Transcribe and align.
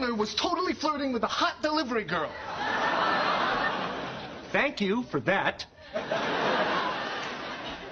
Chandler 0.00 0.16
was 0.16 0.34
totally 0.34 0.72
flirting 0.72 1.12
with 1.12 1.22
a 1.24 1.26
hot 1.26 1.60
delivery 1.62 2.04
girl. 2.04 2.32
Thank 4.50 4.80
you 4.80 5.02
for 5.10 5.20
that. 5.20 5.66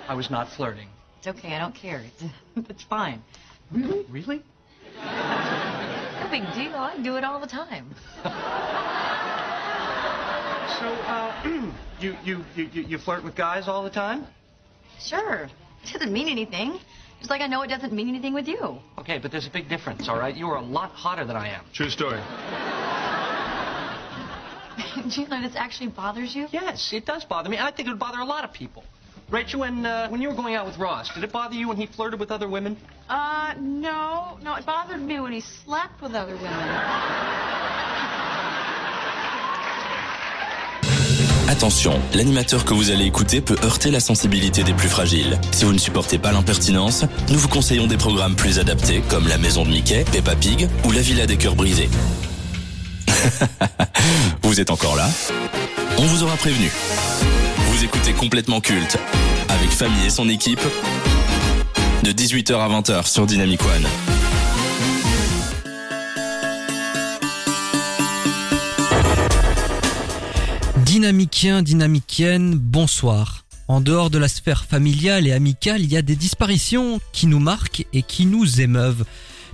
I 0.09 0.15
was 0.15 0.31
not 0.31 0.49
flirting. 0.49 0.89
It's 1.19 1.27
okay, 1.27 1.55
I 1.55 1.59
don't 1.59 1.75
care. 1.75 2.03
It's, 2.07 2.25
it's 2.71 2.83
fine. 2.85 3.23
Really? 3.71 4.07
Really? 4.09 4.43
No 4.97 6.29
big 6.31 6.45
deal. 6.55 6.75
I 6.77 6.99
do 7.03 7.17
it 7.17 7.25
all 7.25 7.41
the 7.41 7.47
time. 7.47 7.95
So, 10.79 10.87
uh, 10.87 11.73
you, 12.01 12.17
you, 12.25 12.45
you, 12.57 12.69
you 12.73 12.83
you 12.83 12.99
flirt 12.99 13.23
with 13.23 13.35
guys 13.35 13.69
all 13.69 13.83
the 13.85 13.91
time? 13.91 14.27
Sure. 14.99 15.51
It 15.85 15.93
doesn't 15.93 16.13
mean 16.13 16.29
anything. 16.29 16.81
Just 17.19 17.31
like 17.31 17.41
I 17.41 17.47
know 17.47 17.63
it 17.63 17.69
doesn't 17.69 17.93
mean 17.93 18.09
anything 18.09 18.35
with 18.35 18.47
you. 18.47 18.79
Okay, 18.99 19.19
but 19.19 19.33
there's 19.33 19.47
a 19.47 19.51
big 19.51 19.69
difference, 19.69 20.09
all 20.09 20.19
right? 20.19 20.37
You 20.37 20.47
are 20.49 20.57
a 20.57 20.63
lot 20.63 20.93
hotter 20.93 21.25
than 21.25 21.37
I 21.37 21.49
am. 21.49 21.65
True 21.73 21.91
story. 21.91 22.19
Chandler, 25.11 25.41
this 25.41 25.57
actually 25.57 25.91
bothers 25.91 26.35
you? 26.35 26.47
Yes, 26.51 26.93
it 26.93 27.07
does 27.07 27.25
bother 27.25 27.49
me. 27.49 27.59
I 27.59 27.73
think 27.73 27.89
it 27.89 27.91
would 27.91 27.99
bother 27.99 28.21
a 28.21 28.25
lot 28.25 28.45
of 28.45 28.53
people. 28.53 28.85
Rachel, 29.31 29.61
when, 29.61 29.85
uh, 29.85 30.09
when 30.09 30.23
you 30.23 30.29
were 30.29 30.35
going 30.35 30.55
out 30.55 30.67
with 30.67 30.79
Ross, 30.79 31.13
did 31.13 31.23
it 31.23 31.33
bother 31.33 31.55
you 31.55 31.69
when 31.69 31.77
he 31.77 31.87
flirted 31.87 32.19
with 32.19 32.31
other 32.31 32.49
women? 32.49 32.79
Uh, 33.09 33.55
no. 33.61 34.39
No, 34.43 34.55
it 34.55 34.65
bothered 34.65 35.03
me 35.03 35.21
when 35.21 35.33
he 35.33 35.41
slept 35.41 36.01
with 36.01 36.15
other 36.15 36.35
women. 36.35 36.69
Attention, 41.69 42.01
l'animateur 42.15 42.65
que 42.65 42.73
vous 42.73 42.91
allez 42.91 43.05
écouter 43.05 43.43
peut 43.43 43.59
heurter 43.63 43.91
la 43.91 44.01
sensibilité 44.01 44.65
des 44.65 44.73
plus 44.73 44.89
fragiles. 44.89 45.39
Si 45.51 45.67
vous 45.67 45.75
ne 45.75 45.79
supportez 45.79 46.17
pas 46.17 46.33
l'impertinence, 46.33 47.05
nous 47.29 47.39
vous 47.39 47.49
conseillons 47.49 47.87
des 47.87 47.99
programmes 47.99 48.37
plus 48.37 48.59
adaptés 48.59 49.03
comme 49.11 49.29
La 49.29 49.37
Maison 49.37 49.65
de 49.65 49.69
Mickey, 49.69 50.03
Peppa 50.11 50.35
Pig 50.35 50.67
ou 50.87 50.93
La 50.93 51.03
Villa 51.03 51.27
des 51.27 51.37
Cœurs 51.37 51.57
Brisés. 51.57 51.91
vous 54.43 54.61
êtes 54.61 54.71
encore 54.71 54.97
là? 54.97 55.11
On 55.99 56.07
vous 56.07 56.23
aura 56.23 56.37
prévenu. 56.37 56.71
Vous 57.71 57.85
écoutez 57.85 58.15
complètement 58.15 58.63
culte 58.63 58.97
avec 59.51 59.69
Famille 59.69 60.07
et 60.07 60.11
son 60.11 60.31
équipe 60.31 60.63
de 62.03 62.13
18h 62.13 62.55
à 62.55 62.81
20h 62.81 63.07
sur 63.07 63.27
Dynamic 63.27 63.61
One. 63.61 64.18
Dynamiciens, 70.99 71.63
dynamiciennes, 71.63 72.57
bonsoir. 72.57 73.45
En 73.69 73.81
dehors 73.81 74.11
de 74.11 74.19
la 74.19 74.27
sphère 74.27 74.65
familiale 74.65 75.29
et 75.29 75.33
amicale, 75.33 75.81
il 75.81 75.93
y 75.93 75.97
a 75.97 76.03
des 76.03 76.17
disparitions 76.17 76.99
qui 77.13 77.29
nous 77.29 77.39
marquent 77.39 77.87
et 77.93 78.03
qui 78.03 78.27
nous 78.27 78.61
émeuvent. 78.61 79.05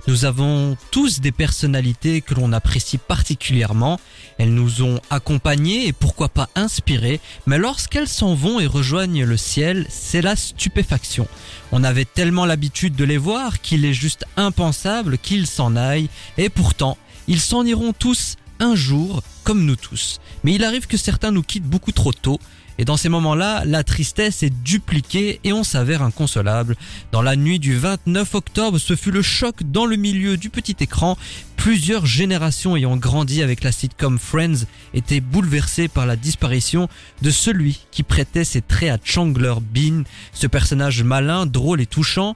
Nous 0.07 0.25
avons 0.25 0.75
tous 0.89 1.19
des 1.19 1.31
personnalités 1.31 2.21
que 2.21 2.33
l'on 2.33 2.51
apprécie 2.51 2.97
particulièrement. 2.97 3.99
Elles 4.39 4.55
nous 4.55 4.81
ont 4.81 4.99
accompagnés 5.11 5.85
et 5.85 5.93
pourquoi 5.93 6.29
pas 6.29 6.49
inspirés, 6.55 7.21
mais 7.45 7.59
lorsqu'elles 7.59 8.07
s'en 8.07 8.33
vont 8.33 8.59
et 8.59 8.65
rejoignent 8.65 9.23
le 9.23 9.37
ciel, 9.37 9.85
c'est 9.87 10.23
la 10.23 10.35
stupéfaction. 10.35 11.27
On 11.71 11.83
avait 11.83 12.05
tellement 12.05 12.47
l'habitude 12.47 12.95
de 12.95 13.05
les 13.05 13.19
voir 13.19 13.61
qu'il 13.61 13.85
est 13.85 13.93
juste 13.93 14.25
impensable 14.35 15.19
qu'ils 15.19 15.45
s'en 15.45 15.75
aillent, 15.75 16.09
et 16.39 16.49
pourtant, 16.49 16.97
ils 17.27 17.39
s'en 17.39 17.63
iront 17.67 17.93
tous 17.93 18.35
un 18.59 18.75
jour, 18.75 19.23
comme 19.43 19.65
nous 19.65 19.75
tous. 19.75 20.19
Mais 20.43 20.53
il 20.53 20.63
arrive 20.63 20.87
que 20.87 20.97
certains 20.97 21.31
nous 21.31 21.43
quittent 21.43 21.63
beaucoup 21.63 21.91
trop 21.91 22.13
tôt, 22.13 22.39
et 22.77 22.85
dans 22.85 22.97
ces 22.97 23.09
moments-là, 23.09 23.63
la 23.65 23.83
tristesse 23.83 24.43
est 24.43 24.49
dupliquée 24.49 25.39
et 25.43 25.53
on 25.53 25.63
s'avère 25.63 26.01
inconsolable. 26.01 26.75
Dans 27.11 27.21
la 27.21 27.37
nuit 27.37 27.59
du 27.59 27.77
29 27.77 28.35
octobre, 28.35 28.77
ce 28.79 28.95
fut 28.95 29.11
le 29.11 29.21
choc 29.21 29.63
dans 29.63 29.85
le 29.85 29.95
milieu 29.95 30.35
du 30.35 30.49
petit 30.49 30.75
écran. 30.81 31.17
Plusieurs 31.55 32.05
générations 32.05 32.75
ayant 32.75 32.97
grandi 32.97 33.41
avec 33.41 33.63
la 33.63 33.71
sitcom 33.71 34.19
Friends 34.19 34.65
étaient 34.93 35.21
bouleversées 35.21 35.87
par 35.87 36.05
la 36.05 36.17
disparition 36.17 36.89
de 37.21 37.31
celui 37.31 37.79
qui 37.91 38.03
prêtait 38.03 38.43
ses 38.43 38.61
traits 38.61 38.91
à 38.91 38.99
Chandler 39.01 39.55
Bean, 39.73 40.03
ce 40.33 40.47
personnage 40.47 41.01
malin, 41.01 41.45
drôle 41.45 41.79
et 41.79 41.85
touchant. 41.85 42.35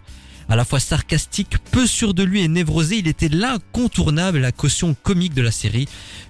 À 0.52 0.56
la 0.56 0.66
fois 0.66 0.80
sarcastique, 0.80 1.60
peu 1.72 1.86
sûr 1.86 2.16
de 2.16 2.24
lui 2.24 2.42
et 2.42 2.48
névrosé, 2.48 2.98
il 2.98 3.08
était 3.08 3.30
l'incontournable 3.30 4.40
la 4.40 4.52
caution 4.52 4.96
comique 5.04 5.36
de 5.36 5.44
la 5.44 5.52
série. 5.52 5.88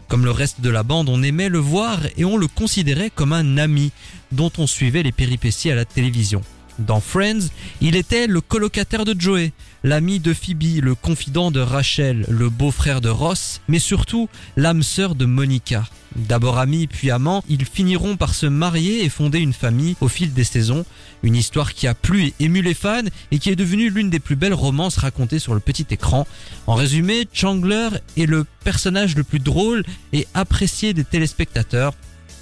Comme 0.10 0.26
le 0.26 0.32
reste 0.32 0.60
de 0.60 0.70
la 0.70 0.84
bande, 0.84 1.08
on 1.08 1.24
aimait 1.24 1.48
le 1.48 1.60
voir 1.60 2.02
et 2.18 2.26
on 2.26 2.36
le 2.36 2.48
considérait 2.48 3.12
comme 3.16 3.32
un 3.32 3.58
ami 3.58 3.94
dont 4.34 4.52
on 4.58 4.68
suivait 4.68 5.04
les 5.04 5.14
péripéties 5.14 5.72
à 5.72 5.76
la 5.76 5.86
télévision. 5.86 6.42
Dans 6.80 7.00
Friends, 7.00 7.48
il 7.80 7.96
était 7.96 8.28
le 8.28 8.42
colocataire 8.42 9.06
de 9.06 9.16
Joey, 9.18 9.54
l'ami 9.84 10.20
de 10.20 10.34
Phoebe, 10.34 10.82
le 10.84 10.96
confident 10.96 11.52
de 11.52 11.60
Rachel, 11.60 12.26
le 12.30 12.50
beau-frère 12.50 13.02
de 13.02 13.10
Ross, 13.10 13.62
mais 13.68 13.80
surtout 13.80 14.30
l'âme 14.58 14.84
sœur 14.84 15.16
de 15.16 15.26
Monica. 15.26 15.86
D'abord 16.16 16.58
amis 16.58 16.88
puis 16.88 17.12
amants, 17.12 17.44
ils 17.50 17.66
finiront 17.66 18.18
par 18.18 18.34
se 18.34 18.46
marier 18.46 19.04
et 19.04 19.10
fonder 19.10 19.40
une 19.40 19.54
famille 19.54 19.96
au 20.02 20.08
fil 20.08 20.34
des 20.34 20.44
saisons. 20.44 20.86
Une 21.22 21.36
histoire 21.36 21.74
qui 21.74 21.88
a 21.88 21.94
plu 21.94 22.28
et 22.28 22.34
ému 22.40 22.62
les 22.62 22.74
fans 22.74 23.04
et 23.32 23.40
qui 23.40 23.50
est 23.50 23.56
devenue 23.56 23.90
l'une 23.90 24.10
des 24.10 24.20
plus 24.20 24.36
belles 24.36 24.54
romances 24.54 24.98
racontées 24.98 25.40
sur 25.40 25.54
le 25.54 25.60
petit 25.60 25.86
écran. 25.92 26.28
En 26.68 26.74
résumé, 26.74 27.28
Chandler 27.32 27.90
est 28.18 28.26
le 28.26 28.46
personnage 28.64 29.16
le 29.16 29.24
plus 29.24 29.40
drôle 29.40 29.84
et 30.14 30.28
apprécié 30.34 30.94
des 30.94 31.04
téléspectateurs. 31.04 31.94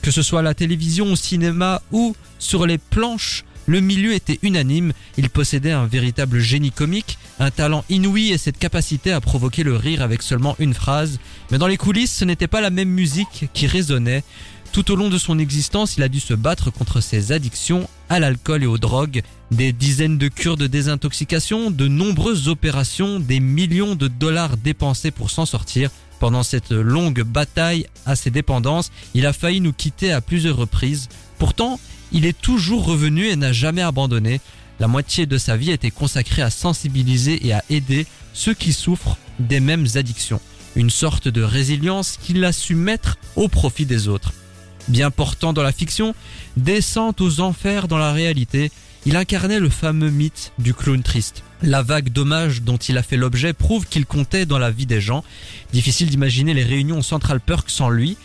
Que 0.02 0.12
ce 0.12 0.22
soit 0.22 0.40
à 0.40 0.44
la 0.44 0.54
télévision, 0.54 1.12
au 1.12 1.16
cinéma 1.16 1.82
ou 1.92 2.16
sur 2.40 2.66
les 2.66 2.78
planches, 2.78 3.44
le 3.68 3.82
milieu 3.82 4.14
était 4.14 4.40
unanime, 4.42 4.94
il 5.18 5.30
possédait 5.30 5.74
un 5.74 5.86
véritable 5.86 6.40
génie 6.40 6.72
comique, 6.72 7.18
un 7.40 7.52
talent 7.52 7.84
inouï 7.90 8.32
et 8.32 8.38
cette 8.38 8.58
capacité 8.58 9.12
à 9.12 9.22
provoquer 9.22 9.64
le 9.64 9.76
rire 9.76 10.02
avec 10.02 10.22
seulement 10.22 10.56
une 10.58 10.74
phrase. 10.74 11.20
Mais 11.52 11.58
dans 11.58 11.68
les 11.68 11.78
coulisses, 11.78 12.16
ce 12.16 12.26
n'était 12.26 12.48
pas 12.48 12.62
la 12.62 12.70
même 12.70 12.90
musique 12.90 13.50
qui 13.54 13.68
résonnait. 13.68 14.24
Tout 14.72 14.92
au 14.92 14.96
long 14.96 15.10
de 15.10 15.18
son 15.18 15.38
existence, 15.38 15.98
il 15.98 16.04
a 16.04 16.10
dû 16.10 16.20
se 16.20 16.34
battre 16.34 16.72
contre 16.72 17.02
ses 17.02 17.34
addictions 17.34 17.90
à 18.10 18.20
l'alcool 18.20 18.64
et 18.64 18.68
aux 18.68 18.78
drogues. 18.78 19.22
Des 19.52 19.74
dizaines 19.74 20.18
de 20.18 20.30
cures 20.30 20.58
de 20.58 20.68
désintoxication, 20.68 21.70
de 21.70 21.88
nombreuses 21.88 22.48
opérations, 22.48 23.20
des 23.20 23.40
millions 23.40 23.96
de 23.96 24.08
dollars 24.08 24.56
dépensés 24.56 25.12
pour 25.12 25.30
s'en 25.30 25.46
sortir. 25.46 25.90
Pendant 26.20 26.44
cette 26.44 26.72
longue 26.72 27.22
bataille 27.22 27.86
à 28.06 28.16
ses 28.16 28.32
dépendances, 28.32 28.92
il 29.14 29.26
a 29.26 29.34
failli 29.34 29.62
nous 29.62 29.74
quitter 29.74 30.12
à 30.12 30.22
plusieurs 30.22 30.58
reprises. 30.58 31.10
Pourtant, 31.38 31.80
il 32.12 32.26
est 32.26 32.40
toujours 32.40 32.86
revenu 32.86 33.28
et 33.28 33.36
n'a 33.36 33.54
jamais 33.54 33.82
abandonné. 33.82 34.42
La 34.80 34.88
moitié 34.88 35.26
de 35.26 35.38
sa 35.38 35.58
vie 35.58 35.72
a 35.72 35.76
été 35.76 35.92
consacrée 35.92 36.42
à 36.42 36.50
sensibiliser 36.50 37.46
et 37.48 37.54
à 37.54 37.64
aider 37.70 38.06
ceux 38.34 38.54
qui 38.54 38.74
souffrent 38.74 39.18
des 39.40 39.60
mêmes 39.60 39.88
addictions. 39.96 40.42
Une 40.76 40.90
sorte 40.90 41.28
de 41.28 41.42
résilience 41.42 42.18
qu'il 42.22 42.44
a 42.46 42.52
su 42.52 42.76
mettre 42.76 43.18
au 43.36 43.48
profit 43.48 43.86
des 43.86 44.08
autres. 44.08 44.34
Bien 44.88 45.12
portant 45.12 45.52
dans 45.52 45.64
la 45.64 45.72
fiction, 45.72 46.16
descente 46.56 47.20
aux 47.20 47.40
enfers 47.40 47.88
dans 47.88 47.98
la 47.98 48.14
réalité, 48.14 48.72
il 49.06 49.16
incarnait 49.16 49.60
le 49.60 49.70
fameux 49.70 50.10
mythe 50.10 50.52
du 50.60 50.74
clown 50.74 51.02
triste. 51.02 51.44
La 51.62 51.82
vague 51.82 52.10
d'hommages 52.10 52.62
dont 52.62 52.78
il 52.78 52.98
a 52.98 53.04
fait 53.04 53.18
l'objet 53.18 53.54
prouve 53.54 53.86
qu'il 53.88 54.06
comptait 54.06 54.46
dans 54.46 54.60
la 54.60 54.70
vie 54.70 54.86
des 54.86 55.02
gens. 55.02 55.24
Difficile 55.74 56.10
d'imaginer 56.10 56.54
les 56.54 56.64
réunions 56.64 57.00
au 57.00 57.04
Central 57.04 57.40
Perk 57.40 57.70
sans 57.70 57.90
lui. 57.90 58.18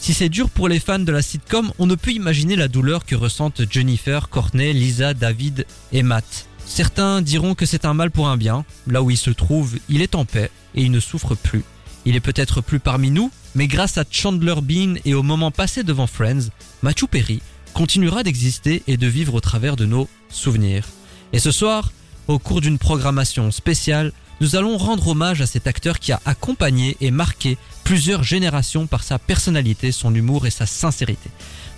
Si 0.00 0.14
c'est 0.14 0.28
dur 0.28 0.48
pour 0.48 0.68
les 0.68 0.80
fans 0.80 0.98
de 0.98 1.12
la 1.12 1.22
sitcom, 1.22 1.72
on 1.78 1.86
ne 1.86 1.94
peut 1.94 2.12
imaginer 2.12 2.56
la 2.56 2.68
douleur 2.68 3.04
que 3.04 3.16
ressentent 3.16 3.62
Jennifer, 3.70 4.28
Courtney, 4.28 4.72
Lisa, 4.72 5.12
David 5.12 5.66
et 5.92 6.02
Matt. 6.02 6.46
Certains 6.64 7.22
diront 7.22 7.54
que 7.54 7.66
c'est 7.66 7.84
un 7.84 7.94
mal 7.94 8.10
pour 8.10 8.28
un 8.28 8.36
bien. 8.36 8.64
Là 8.86 9.02
où 9.02 9.10
il 9.10 9.16
se 9.16 9.30
trouve, 9.30 9.78
il 9.88 10.00
est 10.00 10.14
en 10.14 10.24
paix 10.24 10.50
et 10.74 10.82
il 10.82 10.90
ne 10.90 11.00
souffre 11.00 11.34
plus. 11.34 11.64
Il 12.04 12.14
est 12.14 12.20
peut-être 12.20 12.60
plus 12.60 12.78
parmi 12.78 13.10
nous, 13.10 13.30
mais 13.54 13.66
grâce 13.66 13.98
à 13.98 14.04
Chandler 14.08 14.54
Bean 14.62 14.94
et 15.04 15.14
au 15.14 15.22
moment 15.22 15.50
passé 15.50 15.82
devant 15.82 16.06
Friends, 16.06 16.48
Matthew 16.82 17.06
Perry 17.06 17.42
continuera 17.74 18.22
d'exister 18.22 18.82
et 18.86 18.96
de 18.96 19.06
vivre 19.06 19.34
au 19.34 19.40
travers 19.40 19.76
de 19.76 19.84
nos 19.84 20.08
souvenirs. 20.30 20.86
Et 21.32 21.38
ce 21.38 21.50
soir, 21.50 21.92
au 22.28 22.38
cours 22.38 22.60
d'une 22.60 22.78
programmation 22.78 23.50
spéciale, 23.50 24.12
nous 24.40 24.56
allons 24.56 24.76
rendre 24.76 25.08
hommage 25.08 25.40
à 25.40 25.46
cet 25.46 25.66
acteur 25.66 25.98
qui 25.98 26.12
a 26.12 26.20
accompagné 26.24 26.96
et 27.00 27.10
marqué 27.10 27.58
plusieurs 27.84 28.22
générations 28.22 28.86
par 28.86 29.02
sa 29.02 29.18
personnalité, 29.18 29.92
son 29.92 30.14
humour 30.14 30.46
et 30.46 30.50
sa 30.50 30.66
sincérité. 30.66 31.30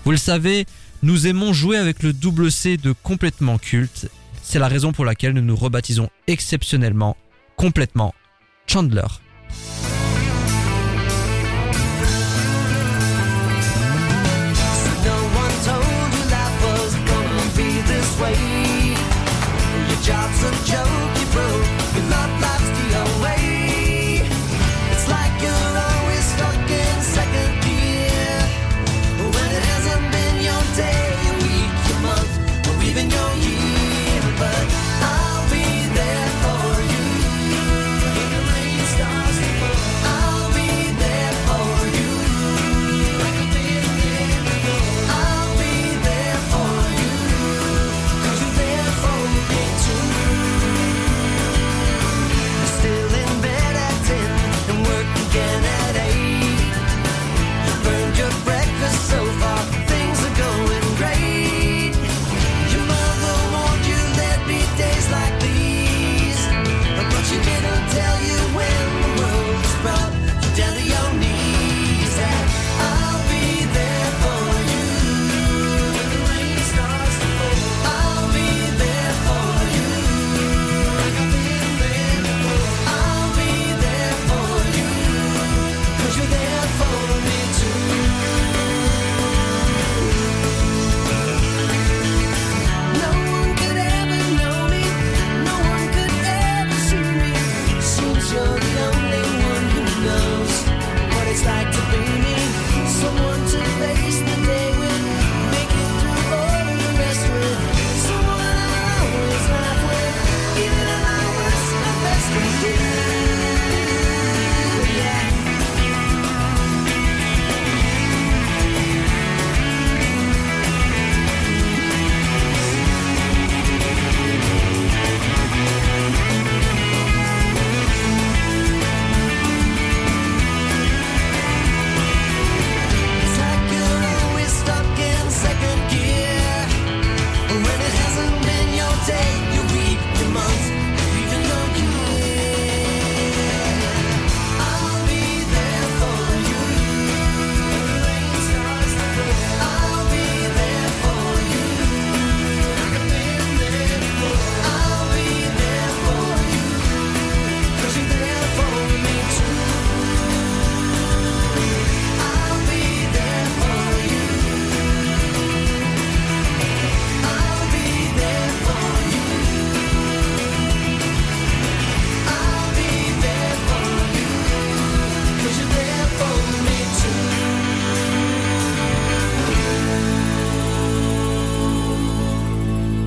Vous 0.05 0.11
le 0.11 0.17
savez, 0.17 0.67
nous 1.03 1.27
aimons 1.27 1.53
jouer 1.53 1.77
avec 1.77 2.03
le 2.03 2.13
double 2.13 2.51
C 2.51 2.77
de 2.77 2.93
complètement 2.93 3.59
culte. 3.59 4.09
C'est 4.43 4.59
la 4.59 4.69
raison 4.69 4.93
pour 4.93 5.05
laquelle 5.05 5.33
nous 5.33 5.43
nous 5.43 5.57
rebaptisons 5.57 6.11
exceptionnellement, 6.27 7.17
complètement 7.57 8.15
Chandler. 8.67 9.03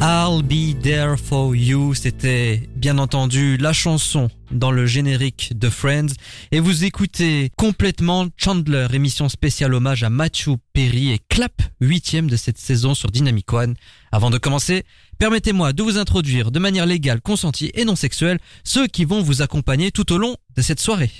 I'll 0.05 0.43
Be 0.43 0.77
There 0.77 1.15
For 1.15 1.55
You. 1.55 1.93
C'était 1.93 2.69
bien 2.75 2.97
entendu 2.97 3.55
la 3.55 3.71
chanson 3.71 4.29
dans 4.51 4.69
le 4.69 4.85
générique 4.85 5.57
de 5.57 5.69
Friends. 5.69 6.11
Et 6.51 6.59
vous 6.59 6.83
écoutez 6.83 7.51
complètement 7.55 8.27
Chandler, 8.35 8.87
émission 8.91 9.29
spéciale 9.29 9.73
hommage 9.73 10.03
à 10.03 10.09
Matthew 10.09 10.57
Perry 10.73 11.13
et 11.13 11.19
clap 11.29 11.53
huitième 11.79 12.29
de 12.29 12.35
cette 12.35 12.57
saison 12.57 12.95
sur 12.95 13.11
Dynamic 13.11 13.53
One. 13.53 13.75
Avant 14.11 14.29
de 14.29 14.37
commencer, 14.37 14.83
permettez-moi 15.19 15.71
de 15.71 15.83
vous 15.83 15.97
introduire 15.97 16.51
de 16.51 16.59
manière 16.59 16.85
légale, 16.85 17.21
consentie 17.21 17.71
et 17.73 17.85
non 17.85 17.95
sexuelle 17.95 18.39
ceux 18.65 18.87
qui 18.87 19.05
vont 19.05 19.21
vous 19.21 19.41
accompagner 19.41 19.91
tout 19.91 20.11
au 20.11 20.17
long 20.17 20.35
de 20.57 20.61
cette 20.61 20.81
soirée. 20.81 21.11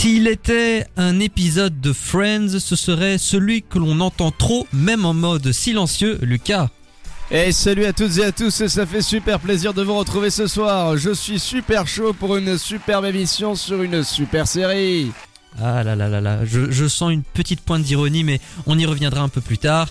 S'il 0.00 0.28
était 0.28 0.86
un 0.96 1.20
épisode 1.20 1.78
de 1.82 1.92
Friends, 1.92 2.58
ce 2.58 2.74
serait 2.74 3.18
celui 3.18 3.60
que 3.60 3.78
l'on 3.78 4.00
entend 4.00 4.30
trop, 4.30 4.66
même 4.72 5.04
en 5.04 5.12
mode 5.12 5.52
silencieux, 5.52 6.18
Lucas. 6.22 6.70
Et 7.30 7.52
salut 7.52 7.84
à 7.84 7.92
toutes 7.92 8.16
et 8.16 8.24
à 8.24 8.32
tous, 8.32 8.66
ça 8.66 8.86
fait 8.86 9.02
super 9.02 9.40
plaisir 9.40 9.74
de 9.74 9.82
vous 9.82 9.94
retrouver 9.94 10.30
ce 10.30 10.46
soir. 10.46 10.96
Je 10.96 11.10
suis 11.10 11.38
super 11.38 11.86
chaud 11.86 12.14
pour 12.14 12.38
une 12.38 12.56
superbe 12.56 13.04
émission 13.04 13.54
sur 13.54 13.82
une 13.82 14.02
super 14.02 14.48
série. 14.48 15.12
Ah 15.60 15.84
là 15.84 15.94
là 15.94 16.08
là 16.08 16.22
là, 16.22 16.46
je, 16.46 16.70
je 16.70 16.88
sens 16.88 17.12
une 17.12 17.22
petite 17.22 17.60
pointe 17.60 17.82
d'ironie, 17.82 18.24
mais 18.24 18.40
on 18.66 18.78
y 18.78 18.86
reviendra 18.86 19.20
un 19.20 19.28
peu 19.28 19.42
plus 19.42 19.58
tard. 19.58 19.90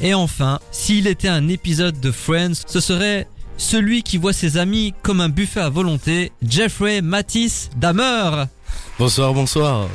Et 0.00 0.14
enfin, 0.14 0.60
s'il 0.70 1.08
était 1.08 1.26
un 1.26 1.48
épisode 1.48 1.98
de 1.98 2.12
Friends, 2.12 2.62
ce 2.64 2.78
serait 2.78 3.26
celui 3.56 4.04
qui 4.04 4.18
voit 4.18 4.32
ses 4.32 4.56
amis 4.56 4.94
comme 5.02 5.20
un 5.20 5.28
buffet 5.28 5.58
à 5.58 5.68
volonté, 5.68 6.30
Jeffrey 6.46 7.02
Matisse 7.02 7.70
Dahmer. 7.76 8.44
Bonsoir, 8.98 9.32
bonsoir. 9.32 9.88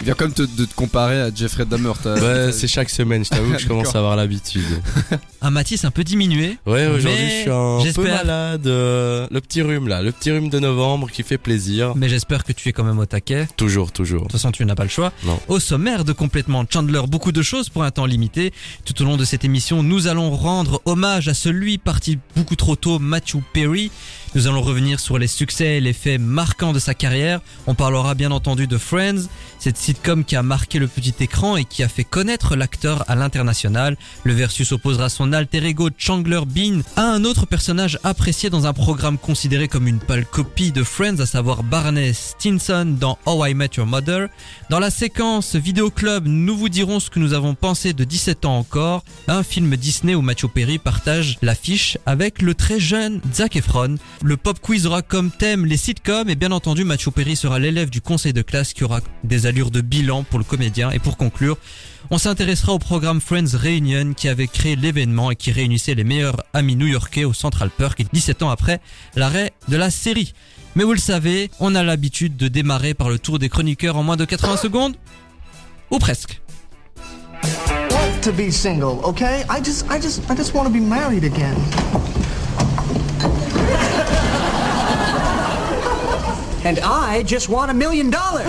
Il 0.00 0.04
vient 0.04 0.14
comme 0.14 0.32
te, 0.32 0.42
de 0.42 0.64
te 0.64 0.74
comparer 0.76 1.20
à 1.20 1.34
Jeffrey 1.34 1.64
Dahmer. 1.64 1.90
Ouais, 2.04 2.52
c'est 2.52 2.68
chaque 2.68 2.88
semaine, 2.88 3.24
je 3.24 3.30
t'avoue 3.30 3.52
que 3.54 3.58
je 3.58 3.66
commence 3.66 3.96
à 3.96 3.98
avoir 3.98 4.14
l'habitude. 4.14 4.62
Un 5.42 5.50
Matisse 5.50 5.84
un 5.84 5.90
peu 5.90 6.04
diminué. 6.04 6.56
Ouais, 6.66 6.86
aujourd'hui 6.86 7.28
je 7.28 7.40
suis 7.42 7.50
un 7.50 7.92
peu 7.92 8.04
malade. 8.08 8.64
euh, 8.68 9.26
le 9.28 9.40
petit 9.40 9.60
rhume 9.60 9.88
là, 9.88 10.00
le 10.02 10.12
petit 10.12 10.30
rhume 10.30 10.50
de 10.50 10.60
novembre 10.60 11.10
qui 11.10 11.24
fait 11.24 11.38
plaisir. 11.38 11.94
Mais 11.96 12.08
j'espère 12.08 12.44
que 12.44 12.52
tu 12.52 12.68
es 12.68 12.72
quand 12.72 12.84
même 12.84 12.98
au 13.00 13.06
taquet. 13.06 13.46
De 13.46 13.52
Toujours, 13.56 13.90
toujours. 13.90 14.22
toute 14.22 14.32
façon, 14.32 14.52
tu 14.52 14.64
n'as 14.64 14.76
pas 14.76 14.84
le 14.84 14.88
choix. 14.88 15.12
Non. 15.24 15.40
Au 15.48 15.58
sommaire 15.58 16.04
de 16.04 16.12
complètement 16.12 16.64
Chandler, 16.72 17.02
beaucoup 17.08 17.32
de 17.32 17.42
choses 17.42 17.68
pour 17.68 17.82
un 17.82 17.90
temps 17.90 18.06
limité. 18.06 18.52
Tout 18.84 19.02
au 19.02 19.04
long 19.04 19.16
de 19.16 19.24
cette 19.24 19.44
émission, 19.44 19.82
nous 19.82 20.06
allons 20.06 20.30
rendre 20.30 20.80
hommage 20.84 21.26
à 21.26 21.34
celui 21.34 21.76
parti 21.78 22.18
beaucoup 22.36 22.54
trop 22.56 22.76
tôt, 22.76 23.00
Matthew 23.00 23.38
Perry. 23.52 23.90
Nous 24.34 24.46
allons 24.46 24.60
revenir 24.60 25.00
sur 25.00 25.18
les 25.18 25.26
succès 25.26 25.78
et 25.78 25.80
les 25.80 25.94
faits 25.94 26.20
marquants 26.20 26.74
de 26.74 26.78
sa 26.78 26.92
carrière. 26.92 27.40
On 27.66 27.74
parlera 27.74 28.14
bien 28.14 28.30
entendu 28.30 28.66
de 28.66 28.76
Friends, 28.76 29.26
cette 29.58 29.78
sitcom 29.78 30.24
qui 30.24 30.36
a 30.36 30.42
marqué 30.42 30.78
le 30.78 30.86
petit 30.86 31.14
écran 31.20 31.56
et 31.56 31.64
qui 31.64 31.82
a 31.82 31.88
fait 31.88 32.04
connaître 32.04 32.54
l'acteur 32.54 33.04
à 33.08 33.14
l'international. 33.14 33.96
Le 34.24 34.34
versus 34.34 34.70
opposera 34.72 35.08
son 35.08 35.32
alter 35.32 35.64
ego 35.64 35.88
Chandler 35.96 36.40
Bean 36.46 36.80
à 36.96 37.04
un 37.04 37.24
autre 37.24 37.46
personnage 37.46 37.98
apprécié 38.04 38.50
dans 38.50 38.66
un 38.66 38.74
programme 38.74 39.16
considéré 39.16 39.66
comme 39.66 39.88
une 39.88 39.98
pâle 39.98 40.26
copie 40.26 40.72
de 40.72 40.82
Friends, 40.82 41.20
à 41.20 41.26
savoir 41.26 41.62
Barney 41.62 42.12
Stinson 42.12 42.96
dans 43.00 43.18
How 43.24 43.46
I 43.46 43.54
Met 43.54 43.70
Your 43.78 43.86
Mother. 43.86 44.28
Dans 44.68 44.78
la 44.78 44.90
séquence 44.90 45.56
Vidéo 45.56 45.90
Club, 45.90 46.26
nous 46.26 46.56
vous 46.56 46.68
dirons 46.68 47.00
ce 47.00 47.08
que 47.08 47.18
nous 47.18 47.32
avons 47.32 47.54
pensé 47.54 47.94
de 47.94 48.04
17 48.04 48.44
ans 48.44 48.58
encore, 48.58 49.04
un 49.26 49.42
film 49.42 49.74
Disney 49.76 50.14
où 50.14 50.20
Matthew 50.20 50.48
Perry 50.48 50.78
partage 50.78 51.38
l'affiche 51.40 51.96
avec 52.04 52.42
le 52.42 52.54
très 52.54 52.78
jeune 52.78 53.22
Zac 53.32 53.56
Efron. 53.56 53.96
Le 54.24 54.36
pop 54.36 54.58
quiz 54.60 54.84
aura 54.86 55.02
comme 55.02 55.30
thème 55.30 55.64
les 55.64 55.76
sitcoms 55.76 56.28
et 56.28 56.34
bien 56.34 56.50
entendu 56.50 56.82
Matthew 56.82 57.10
Perry 57.10 57.36
sera 57.36 57.60
l'élève 57.60 57.88
du 57.88 58.00
conseil 58.00 58.32
de 58.32 58.42
classe 58.42 58.72
qui 58.72 58.82
aura 58.82 59.00
des 59.22 59.46
allures 59.46 59.70
de 59.70 59.80
bilan 59.80 60.24
pour 60.24 60.40
le 60.40 60.44
comédien. 60.44 60.90
Et 60.90 60.98
pour 60.98 61.16
conclure, 61.16 61.56
on 62.10 62.18
s'intéressera 62.18 62.72
au 62.72 62.80
programme 62.80 63.20
Friends 63.20 63.56
Reunion 63.56 64.14
qui 64.14 64.28
avait 64.28 64.48
créé 64.48 64.74
l'événement 64.74 65.30
et 65.30 65.36
qui 65.36 65.52
réunissait 65.52 65.94
les 65.94 66.02
meilleurs 66.02 66.42
amis 66.52 66.74
new-yorkais 66.74 67.24
au 67.24 67.32
Central 67.32 67.70
Park 67.70 68.02
17 68.12 68.42
ans 68.42 68.50
après 68.50 68.80
l'arrêt 69.14 69.52
de 69.68 69.76
la 69.76 69.90
série. 69.90 70.32
Mais 70.74 70.82
vous 70.82 70.94
le 70.94 70.98
savez, 70.98 71.50
on 71.60 71.76
a 71.76 71.84
l'habitude 71.84 72.36
de 72.36 72.48
démarrer 72.48 72.94
par 72.94 73.10
le 73.10 73.20
tour 73.20 73.38
des 73.38 73.48
chroniqueurs 73.48 73.96
en 73.96 74.02
moins 74.02 74.16
de 74.16 74.24
80 74.24 74.56
secondes 74.56 74.96
Ou 75.92 75.98
presque. 75.98 76.40
To 78.22 78.32
be 78.32 78.50
single, 78.50 78.98
okay? 79.04 79.44
I 79.48 79.62
just, 79.64 79.86
I 79.88 80.00
just, 80.00 80.22
I 80.28 80.36
just 80.36 80.52
want. 80.52 80.68
And 86.68 86.80
I 86.84 87.22
just 87.22 87.48
want 87.48 87.70
a 87.70 87.72
million 87.72 88.10
dollars. 88.10 88.44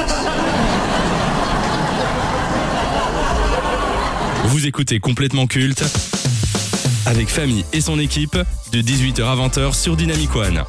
Vous 4.47 4.67
écoutez 4.67 4.99
complètement 4.99 5.47
culte 5.47 5.85
avec 7.05 7.29
Famille 7.29 7.63
et 7.71 7.79
son 7.79 7.97
équipe 7.97 8.37
de 8.73 8.81
18h 8.81 9.23
à 9.23 9.35
20h 9.37 9.73
sur 9.73 9.95
Dynamic 9.95 10.35
One. 10.35 10.65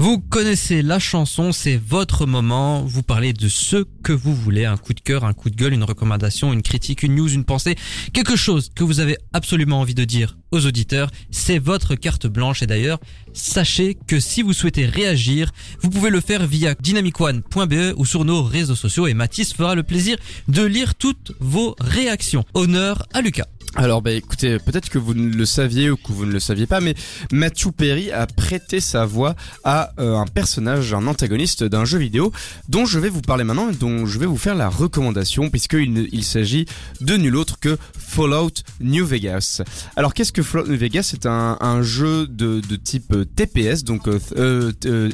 Vous 0.00 0.20
connaissez 0.20 0.80
la 0.80 1.00
chanson, 1.00 1.50
c'est 1.50 1.76
votre 1.76 2.24
moment. 2.24 2.84
Vous 2.84 3.02
parlez 3.02 3.32
de 3.32 3.48
ce 3.48 3.84
que 4.04 4.12
vous 4.12 4.32
voulez, 4.32 4.64
un 4.64 4.76
coup 4.76 4.94
de 4.94 5.00
cœur, 5.00 5.24
un 5.24 5.32
coup 5.32 5.50
de 5.50 5.56
gueule, 5.56 5.72
une 5.72 5.82
recommandation, 5.82 6.52
une 6.52 6.62
critique, 6.62 7.02
une 7.02 7.16
news, 7.16 7.28
une 7.28 7.44
pensée, 7.44 7.74
quelque 8.12 8.36
chose 8.36 8.70
que 8.76 8.84
vous 8.84 9.00
avez 9.00 9.18
absolument 9.32 9.80
envie 9.80 9.96
de 9.96 10.04
dire 10.04 10.38
aux 10.52 10.64
auditeurs. 10.64 11.10
C'est 11.32 11.58
votre 11.58 11.96
carte 11.96 12.28
blanche 12.28 12.62
et 12.62 12.68
d'ailleurs, 12.68 13.00
sachez 13.32 13.98
que 14.06 14.20
si 14.20 14.42
vous 14.42 14.52
souhaitez 14.52 14.86
réagir, 14.86 15.50
vous 15.80 15.90
pouvez 15.90 16.10
le 16.10 16.20
faire 16.20 16.46
via 16.46 16.76
dynamicone.be 16.76 17.94
ou 17.96 18.06
sur 18.06 18.24
nos 18.24 18.44
réseaux 18.44 18.76
sociaux 18.76 19.08
et 19.08 19.14
Mathis 19.14 19.52
fera 19.52 19.74
le 19.74 19.82
plaisir 19.82 20.16
de 20.46 20.62
lire 20.62 20.94
toutes 20.94 21.32
vos 21.40 21.74
réactions. 21.80 22.44
Honneur 22.54 23.02
à 23.12 23.20
Lucas. 23.20 23.46
Alors 23.76 24.02
bah 24.02 24.12
écoutez, 24.12 24.58
peut-être 24.58 24.88
que 24.88 24.98
vous 24.98 25.14
ne 25.14 25.34
le 25.34 25.46
saviez 25.46 25.90
ou 25.90 25.96
que 25.96 26.10
vous 26.10 26.24
ne 26.24 26.32
le 26.32 26.40
saviez 26.40 26.66
pas, 26.66 26.80
mais 26.80 26.94
Matthew 27.30 27.70
Perry 27.70 28.10
a 28.10 28.26
prêté 28.26 28.80
sa 28.80 29.04
voix 29.04 29.36
à 29.62 29.92
euh, 30.00 30.16
un 30.16 30.26
personnage, 30.26 30.94
un 30.94 31.06
antagoniste 31.06 31.64
d'un 31.64 31.84
jeu 31.84 31.98
vidéo 31.98 32.32
dont 32.68 32.86
je 32.86 32.98
vais 32.98 33.08
vous 33.08 33.20
parler 33.20 33.44
maintenant 33.44 33.70
et 33.70 33.74
dont 33.74 34.06
je 34.06 34.18
vais 34.18 34.26
vous 34.26 34.36
faire 34.36 34.54
la 34.54 34.68
recommandation 34.68 35.50
puisqu'il 35.50 36.08
il 36.12 36.24
s'agit 36.24 36.66
de 37.00 37.16
nul 37.16 37.36
autre 37.36 37.60
que 37.60 37.78
Fallout 37.96 38.52
New 38.80 39.04
Vegas. 39.06 39.62
Alors 39.96 40.14
qu'est-ce 40.14 40.32
que 40.32 40.42
Fallout 40.42 40.68
New 40.68 40.78
Vegas? 40.78 41.02
C'est 41.02 41.26
un, 41.26 41.82
jeu 41.82 42.26
de, 42.26 42.60
type 42.76 43.12
euh, 43.12 43.24
TPS, 43.24 43.84
donc 43.84 44.08
euh, 44.08 44.72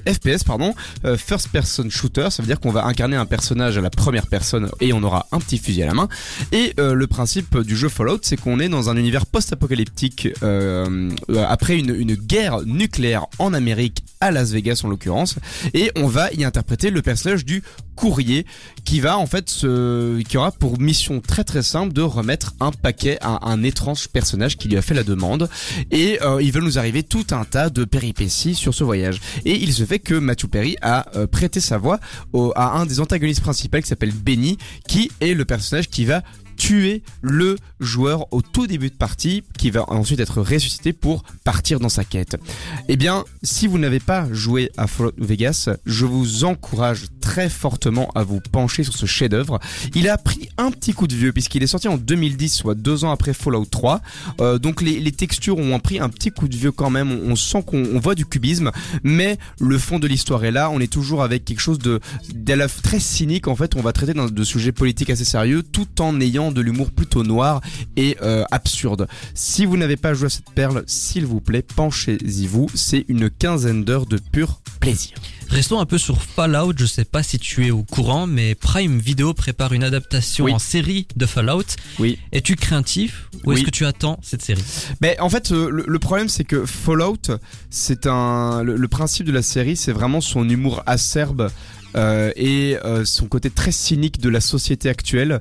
FPS 0.08 0.44
pardon, 0.44 0.74
First 1.16 1.48
Person 1.48 1.90
Shooter, 1.90 2.28
ça 2.30 2.42
veut 2.42 2.46
dire 2.46 2.60
qu'on 2.60 2.70
va 2.70 2.86
incarner 2.86 3.16
un 3.16 3.26
personnage 3.26 3.76
à 3.76 3.80
la 3.80 3.90
première 3.90 4.26
personne 4.26 4.70
et 4.80 4.92
on 4.92 5.02
aura 5.02 5.26
un 5.32 5.38
petit 5.38 5.58
fusil 5.58 5.82
à 5.82 5.86
la 5.86 5.94
main. 5.94 6.08
Et 6.52 6.72
le 6.78 7.06
principe 7.06 7.58
du 7.58 7.76
jeu 7.76 7.88
Fallout, 7.88 8.20
c'est 8.22 8.36
qu'on 8.44 8.60
est 8.60 8.68
dans 8.68 8.90
un 8.90 8.96
univers 8.98 9.24
post-apocalyptique 9.24 10.28
euh, 10.42 11.10
euh, 11.30 11.44
après 11.48 11.78
une, 11.78 12.14
guerre 12.14 12.60
nucléaire 12.66 13.24
en 13.38 13.54
Amérique, 13.54 14.04
à 14.20 14.30
Las 14.30 14.50
Vegas 14.50 14.82
en 14.84 14.88
l'occurrence, 14.88 15.36
et 15.72 15.90
on 15.96 16.06
va 16.06 16.30
y 16.32 16.44
interpréter 16.44 16.90
le 16.90 17.00
personnage 17.00 17.46
du 17.46 17.62
courrier 17.96 18.44
qui 18.84 19.00
va 19.00 19.16
en 19.16 19.26
fait 19.26 19.64
qui 20.28 20.36
aura 20.36 20.52
pour 20.52 20.78
mission 20.78 21.20
très 21.20 21.44
très 21.44 21.62
simple 21.62 21.92
de 21.92 22.02
remettre 22.02 22.54
un 22.60 22.70
paquet 22.70 23.16
à 23.22 23.48
un 23.48 23.62
étrange 23.62 24.08
personnage 24.08 24.56
qui 24.56 24.68
lui 24.68 24.76
a 24.76 24.82
fait 24.82 24.94
la 24.94 25.04
demande. 25.04 25.48
Et 25.90 26.18
euh, 26.22 26.42
il 26.42 26.52
va 26.52 26.60
nous 26.60 26.78
arriver 26.78 27.02
tout 27.02 27.26
un 27.30 27.44
tas 27.44 27.70
de 27.70 27.84
péripéties 27.84 28.54
sur 28.54 28.74
ce 28.74 28.84
voyage. 28.84 29.20
Et 29.44 29.54
il 29.54 29.72
se 29.72 29.84
fait 29.84 30.00
que 30.00 30.14
Matthew 30.14 30.48
Perry 30.48 30.76
a 30.82 31.06
euh, 31.16 31.26
prêté 31.26 31.60
sa 31.60 31.78
voix 31.78 31.98
à 32.56 32.78
un 32.78 32.84
des 32.84 33.00
antagonistes 33.00 33.40
principaux 33.40 33.78
qui 33.78 33.86
s'appelle 33.88 34.12
Benny 34.12 34.58
qui 34.86 35.10
est 35.20 35.34
le 35.34 35.44
personnage 35.44 35.88
qui 35.88 36.04
va 36.04 36.22
tuer 36.56 37.02
le 37.22 37.56
joueur 37.80 38.32
au 38.32 38.42
tout 38.42 38.66
début 38.66 38.90
de 38.90 38.94
partie 38.94 39.42
qui 39.58 39.70
va 39.70 39.90
ensuite 39.90 40.20
être 40.20 40.40
ressuscité 40.40 40.92
pour 40.92 41.22
partir 41.44 41.80
dans 41.80 41.88
sa 41.88 42.04
quête. 42.04 42.36
Eh 42.88 42.96
bien, 42.96 43.24
si 43.42 43.66
vous 43.66 43.78
n'avez 43.78 44.00
pas 44.00 44.26
joué 44.32 44.70
à 44.76 44.86
Fallout 44.86 45.12
Vegas, 45.18 45.70
je 45.86 46.06
vous 46.06 46.44
encourage 46.44 47.06
très 47.20 47.48
fortement 47.48 48.10
à 48.14 48.22
vous 48.22 48.40
pencher 48.40 48.84
sur 48.84 48.94
ce 48.94 49.06
chef-d'œuvre. 49.06 49.58
Il 49.94 50.08
a 50.08 50.18
pris 50.18 50.48
un 50.58 50.70
petit 50.70 50.92
coup 50.92 51.06
de 51.06 51.14
vieux 51.14 51.32
puisqu'il 51.32 51.62
est 51.62 51.66
sorti 51.66 51.88
en 51.88 51.96
2010, 51.96 52.54
soit 52.54 52.74
deux 52.74 53.04
ans 53.04 53.10
après 53.10 53.32
Fallout 53.32 53.64
3. 53.64 54.00
Euh, 54.40 54.58
donc 54.58 54.82
les, 54.82 55.12
textures 55.12 55.58
ont 55.58 55.78
pris 55.78 56.00
un 56.00 56.08
petit 56.08 56.30
coup 56.30 56.48
de 56.48 56.56
vieux 56.56 56.72
quand 56.72 56.90
même. 56.90 57.10
On, 57.10 57.36
sent 57.36 57.62
qu'on 57.66 57.84
on 57.94 57.98
voit 57.98 58.14
du 58.14 58.26
cubisme, 58.26 58.70
mais 59.02 59.38
le 59.60 59.78
fond 59.78 59.98
de 59.98 60.06
l'histoire 60.06 60.44
est 60.44 60.50
là. 60.50 60.70
On 60.70 60.80
est 60.80 60.92
toujours 60.92 61.22
avec 61.22 61.44
quelque 61.44 61.60
chose 61.60 61.78
de, 61.78 62.00
la- 62.46 62.68
très 62.68 63.00
cynique. 63.00 63.48
En 63.48 63.56
fait, 63.56 63.76
on 63.76 63.80
va 63.80 63.92
traiter 63.92 64.14
de 64.14 64.44
sujets 64.44 64.72
politiques 64.72 65.10
assez 65.10 65.24
sérieux, 65.24 65.62
tout 65.62 66.00
en 66.00 66.20
ayant 66.20 66.43
de 66.52 66.60
l'humour 66.60 66.90
plutôt 66.90 67.22
noir 67.22 67.60
et 67.96 68.16
euh, 68.22 68.44
absurde. 68.50 69.06
Si 69.34 69.64
vous 69.64 69.76
n'avez 69.76 69.96
pas 69.96 70.14
joué 70.14 70.26
à 70.26 70.30
cette 70.30 70.50
perle, 70.54 70.84
s'il 70.86 71.26
vous 71.26 71.40
plaît, 71.40 71.62
penchez-y 71.62 72.46
vous. 72.46 72.68
C'est 72.74 73.04
une 73.08 73.30
quinzaine 73.30 73.84
d'heures 73.84 74.06
de 74.06 74.18
pur 74.18 74.60
plaisir. 74.80 75.12
Restons 75.50 75.78
un 75.78 75.86
peu 75.86 75.98
sur 75.98 76.22
Fallout, 76.22 76.72
je 76.76 76.86
sais 76.86 77.04
pas 77.04 77.22
si 77.22 77.38
tu 77.38 77.66
es 77.66 77.70
au 77.70 77.82
courant, 77.82 78.26
mais 78.26 78.54
Prime 78.54 78.98
Video 78.98 79.34
prépare 79.34 79.72
une 79.74 79.84
adaptation 79.84 80.46
Oui. 80.46 80.52
en 80.52 80.58
série 80.58 81.06
de 81.16 81.26
Fallout. 81.26 81.64
Oui. 81.98 82.18
Es-tu 82.32 82.56
craintif 82.56 83.28
ou 83.44 83.52
est-ce 83.52 83.62
que 83.62 83.70
tu 83.70 83.84
attends 83.84 84.18
cette 84.22 84.42
série? 84.42 84.64
Mais 85.00 85.20
en 85.20 85.28
fait, 85.28 85.52
euh, 85.52 85.68
le, 85.70 85.84
le 85.86 85.98
problème, 85.98 86.28
c'est 86.28 86.44
que 86.44 86.64
Fallout, 86.66 87.18
c'est 87.70 88.06
un. 88.06 88.62
Le, 88.62 88.76
le 88.76 88.88
principe 88.88 89.26
de 89.26 89.32
la 89.32 89.42
série, 89.42 89.76
c'est 89.76 89.92
vraiment 89.92 90.20
son 90.22 90.48
humour 90.48 90.82
acerbe 90.86 91.50
euh, 91.94 92.32
et 92.36 92.76
euh, 92.84 93.04
son 93.04 93.26
côté 93.26 93.50
très 93.50 93.70
cynique 93.70 94.20
de 94.20 94.28
la 94.30 94.40
société 94.40 94.88
actuelle. 94.88 95.40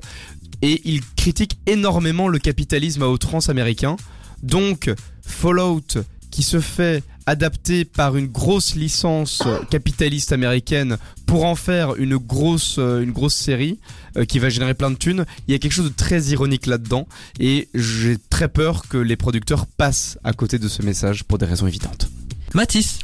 Et 0.64 0.80
il 0.86 1.02
critique 1.14 1.58
énormément 1.66 2.26
le 2.26 2.38
capitalisme 2.38 3.02
à 3.02 3.08
outrance 3.08 3.50
américain. 3.50 3.96
Donc, 4.42 4.90
Fallout, 5.20 5.98
qui 6.30 6.42
se 6.42 6.58
fait 6.58 7.04
adapter 7.26 7.84
par 7.84 8.16
une 8.16 8.28
grosse 8.28 8.74
licence 8.74 9.42
euh, 9.44 9.58
capitaliste 9.70 10.32
américaine 10.32 10.96
pour 11.26 11.44
en 11.44 11.54
faire 11.54 11.96
une 11.96 12.16
grosse, 12.16 12.76
euh, 12.78 13.02
une 13.02 13.12
grosse 13.12 13.34
série 13.34 13.78
euh, 14.16 14.24
qui 14.24 14.38
va 14.38 14.48
générer 14.48 14.72
plein 14.72 14.90
de 14.90 14.96
thunes, 14.96 15.26
il 15.46 15.52
y 15.52 15.54
a 15.54 15.58
quelque 15.58 15.72
chose 15.72 15.90
de 15.90 15.94
très 15.94 16.22
ironique 16.22 16.64
là-dedans. 16.64 17.06
Et 17.40 17.68
j'ai 17.74 18.16
très 18.30 18.48
peur 18.48 18.88
que 18.88 18.96
les 18.96 19.16
producteurs 19.16 19.66
passent 19.66 20.18
à 20.24 20.32
côté 20.32 20.58
de 20.58 20.68
ce 20.68 20.80
message 20.80 21.24
pour 21.24 21.36
des 21.36 21.44
raisons 21.44 21.66
évidentes. 21.66 22.08
Mathis 22.54 23.00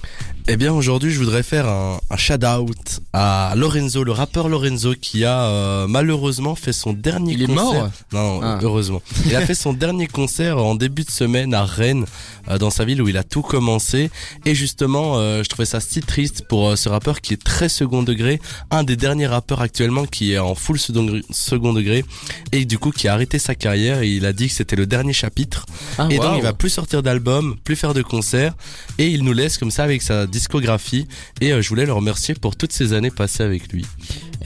Eh 0.49 0.57
bien 0.57 0.73
aujourd'hui 0.73 1.13
je 1.13 1.19
voudrais 1.19 1.43
faire 1.45 1.69
un, 1.69 2.01
un 2.11 2.17
shout-out 2.17 3.01
à 3.13 3.53
Lorenzo, 3.57 4.03
le 4.03 4.11
rappeur 4.13 4.49
Lorenzo 4.49 4.95
qui 5.01 5.25
a 5.25 5.43
euh, 5.45 5.87
malheureusement 5.87 6.55
fait 6.57 6.73
son 6.73 6.93
dernier 6.93 7.35
Il 7.35 7.43
est 7.43 7.47
concert. 7.47 7.65
mort 7.65 7.91
Non, 8.13 8.41
Ah. 8.43 8.59
heureusement. 8.63 9.01
Il 9.27 9.37
a 9.37 9.43
fait 9.47 9.55
son 9.55 9.73
dernier 9.73 10.07
concert 10.09 10.59
en 10.59 10.75
début 10.75 11.05
de 11.05 11.11
semaine 11.11 11.55
à 11.55 11.65
Rennes, 11.65 12.05
euh, 12.49 12.59
dans 12.59 12.71
sa 12.71 12.85
ville 12.85 13.01
où 13.03 13.09
il 13.09 13.17
a 13.17 13.23
tout 13.23 13.43
commencé. 13.43 14.11
Et 14.45 14.55
justement, 14.55 15.19
euh, 15.19 15.43
je 15.45 15.49
trouvais 15.49 15.67
ça 15.67 15.79
si 15.79 16.01
triste 16.01 16.45
pour 16.49 16.71
euh, 16.71 16.77
ce 16.77 16.89
rappeur 16.89 17.21
qui 17.21 17.35
est 17.35 17.43
très 17.43 17.69
second 17.69 18.03
degré, 18.03 18.41
un 18.73 18.83
des 18.83 18.97
derniers 18.97 19.27
rappeurs 19.29 19.61
actuellement 19.61 20.05
qui 20.07 20.33
est 20.33 20.39
en 20.39 20.55
full 20.57 20.79
second 20.81 21.73
degré 21.73 22.05
et 22.51 22.65
du 22.65 22.79
coup 22.79 22.91
qui 22.91 23.07
a 23.09 23.13
arrêté 23.15 23.39
sa 23.39 23.55
carrière 23.55 24.01
et 24.03 24.09
il 24.09 24.27
a 24.27 24.33
dit 24.33 24.49
que 24.49 24.55
c'était 24.55 24.77
le 24.77 24.87
dernier 24.87 25.13
chapitre. 25.13 25.67
Ah, 25.99 26.09
Et 26.11 26.17
donc 26.19 26.35
il 26.39 26.43
va 26.43 26.53
plus 26.55 26.71
sortir 26.71 27.03
d'albums, 27.03 27.57
plus 27.63 27.77
faire 27.77 27.95
de 27.95 28.03
concerts 28.03 28.55
et 28.99 29.07
il 29.09 29.23
nous 29.23 29.33
laisse 29.33 29.59
comme 29.59 29.71
ça 29.71 29.85
avec 29.85 30.03
sa 30.03 30.27
discographie 30.31 31.07
et 31.41 31.53
euh, 31.53 31.63
je 31.63 31.69
voulais 31.69 31.87
le 31.87 31.93
remercier 31.93 32.35
pour 32.35 32.57
toutes 32.57 32.73
ces 32.73 32.93
années 32.93 33.11
passées 33.11 33.43
avec 33.43 33.73
lui. 33.73 33.87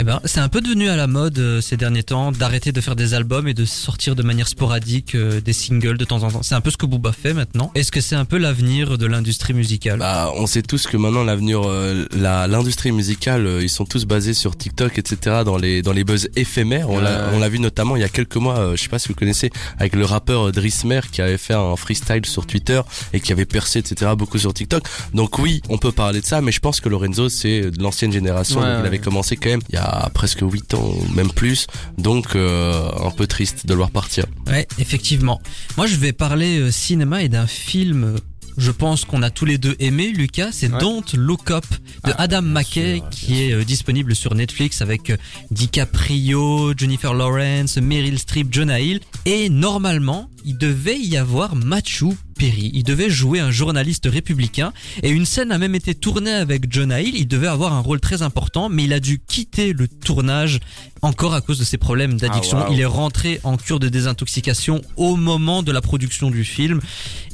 Eh 0.00 0.02
ben, 0.02 0.20
c'est 0.24 0.40
un 0.40 0.48
peu 0.48 0.60
devenu 0.60 0.88
à 0.88 0.96
la 0.96 1.06
mode 1.06 1.38
euh, 1.38 1.60
ces 1.60 1.76
derniers 1.76 2.02
temps 2.02 2.32
d'arrêter 2.32 2.72
de 2.72 2.80
faire 2.80 2.96
des 2.96 3.14
albums 3.14 3.46
et 3.46 3.54
de 3.54 3.64
sortir 3.64 4.16
de 4.16 4.24
manière 4.24 4.48
sporadique 4.48 5.14
euh, 5.14 5.40
des 5.40 5.52
singles 5.52 5.96
de 5.98 6.04
temps 6.04 6.24
en 6.24 6.30
temps. 6.32 6.42
C'est 6.42 6.56
un 6.56 6.60
peu 6.60 6.70
ce 6.72 6.76
que 6.76 6.84
Booba 6.86 7.12
fait 7.12 7.32
maintenant. 7.32 7.70
Est-ce 7.76 7.92
que 7.92 8.00
c'est 8.00 8.16
un 8.16 8.24
peu 8.24 8.36
l'avenir 8.38 8.98
de 8.98 9.06
l'industrie 9.06 9.54
musicale? 9.54 10.00
Bah, 10.00 10.32
on 10.34 10.48
sait 10.48 10.62
tous 10.62 10.88
que 10.88 10.96
maintenant 10.96 11.22
l'avenir, 11.22 11.60
euh, 11.64 12.06
la 12.16 12.48
l'industrie 12.48 12.90
musicale, 12.90 13.46
euh, 13.46 13.62
ils 13.62 13.68
sont 13.70 13.84
tous 13.84 14.04
basés 14.04 14.34
sur 14.34 14.56
TikTok, 14.56 14.98
etc. 14.98 15.42
Dans 15.44 15.56
les 15.56 15.80
dans 15.80 15.92
les 15.92 16.02
buzz 16.02 16.28
éphémères. 16.34 16.90
On 16.90 16.98
l'a 16.98 17.14
Ouais. 17.14 17.30
on 17.34 17.38
l'a 17.38 17.48
vu 17.48 17.60
notamment 17.60 17.94
il 17.94 18.00
y 18.00 18.04
a 18.04 18.08
quelques 18.08 18.34
mois. 18.36 18.58
euh, 18.58 18.76
je 18.76 18.82
sais 18.82 18.88
pas 18.88 18.98
si 18.98 19.06
vous 19.08 19.14
connaissez 19.14 19.50
avec 19.78 19.94
le 19.94 20.04
rappeur 20.04 20.48
euh, 20.48 20.52
Drismer 20.52 21.00
qui 21.12 21.22
avait 21.22 21.38
fait 21.38 21.54
un 21.54 21.76
freestyle 21.76 22.26
sur 22.26 22.46
Twitter 22.46 22.80
et 23.12 23.20
qui 23.20 23.30
avait 23.30 23.46
percé, 23.46 23.78
etc. 23.78 24.10
Beaucoup 24.18 24.38
sur 24.38 24.52
TikTok. 24.52 24.82
Donc 25.12 25.38
oui, 25.38 25.62
on 25.68 25.78
peut 25.78 25.92
parler 25.92 26.20
de 26.20 26.26
ça, 26.26 26.40
mais 26.40 26.50
je 26.50 26.58
pense 26.58 26.80
que 26.80 26.88
Lorenzo 26.88 27.28
c'est 27.28 27.70
de 27.70 27.80
l'ancienne 27.80 28.10
génération. 28.12 28.58
Ouais, 28.60 28.66
donc 28.66 28.74
il 28.78 28.80
ouais. 28.82 28.86
avait 28.88 28.98
commencé 28.98 29.36
quand 29.36 29.50
même 29.50 29.60
il 29.68 29.76
y 29.76 29.78
a 29.78 29.83
presque 30.14 30.40
8 30.42 30.74
ans, 30.74 30.94
même 31.14 31.30
plus. 31.32 31.66
Donc 31.98 32.34
euh, 32.36 32.88
un 33.04 33.10
peu 33.10 33.26
triste 33.26 33.66
de 33.66 33.72
le 33.72 33.78
voir 33.78 33.90
partir. 33.90 34.24
Ouais, 34.46 34.66
effectivement. 34.78 35.40
Moi, 35.76 35.86
je 35.86 35.96
vais 35.96 36.12
parler 36.12 36.58
euh, 36.58 36.70
cinéma 36.70 37.22
et 37.22 37.28
d'un 37.28 37.46
film. 37.46 38.16
Je 38.56 38.70
pense 38.70 39.04
qu'on 39.04 39.22
a 39.22 39.30
tous 39.30 39.46
les 39.46 39.58
deux 39.58 39.74
aimé, 39.80 40.12
Lucas. 40.14 40.50
C'est 40.52 40.70
Ouais. 40.72 40.78
Don't 40.78 41.02
Look 41.14 41.50
Up 41.50 41.64
de 42.04 42.12
Ah, 42.16 42.22
Adam 42.22 42.42
McKay, 42.42 42.98
sûr, 42.98 43.10
qui 43.10 43.42
est 43.42 43.52
euh, 43.52 43.64
disponible 43.64 44.14
sur 44.14 44.32
Netflix 44.36 44.80
avec 44.80 45.10
euh, 45.10 45.16
DiCaprio, 45.50 46.72
Jennifer 46.76 47.14
Lawrence, 47.14 47.76
Meryl 47.78 48.18
Streep, 48.18 48.52
Jonah 48.52 48.80
Hill. 48.80 49.00
Et 49.26 49.48
normalement, 49.48 50.30
il 50.44 50.56
devait 50.56 50.98
y 50.98 51.16
avoir 51.16 51.56
Matthew 51.56 52.12
Perry. 52.34 52.70
Il 52.74 52.84
devait 52.84 53.10
jouer 53.10 53.40
un 53.40 53.50
journaliste 53.50 54.06
républicain. 54.10 54.72
Et 55.02 55.10
une 55.10 55.26
scène 55.26 55.52
a 55.52 55.58
même 55.58 55.74
été 55.74 55.94
tournée 55.94 56.32
avec 56.32 56.72
Jonah 56.72 57.00
Hill. 57.00 57.14
Il 57.16 57.28
devait 57.28 57.46
avoir 57.46 57.72
un 57.72 57.80
rôle 57.80 58.00
très 58.00 58.22
important, 58.22 58.68
mais 58.68 58.84
il 58.84 58.92
a 58.92 59.00
dû 59.00 59.20
quitter 59.26 59.72
le 59.72 59.88
tournage 59.88 60.60
encore 61.02 61.34
à 61.34 61.40
cause 61.40 61.58
de 61.58 61.64
ses 61.64 61.76
problèmes 61.76 62.16
d'addiction. 62.16 62.58
Ah. 62.60 62.68
Il 62.70 62.80
est 62.80 62.84
rentré 62.86 63.40
en 63.44 63.56
cure 63.56 63.78
de 63.78 63.88
désintoxication 63.88 64.80
au 64.96 65.16
moment 65.16 65.62
de 65.62 65.70
la 65.70 65.80
production 65.80 66.30
du 66.30 66.44
film. 66.44 66.80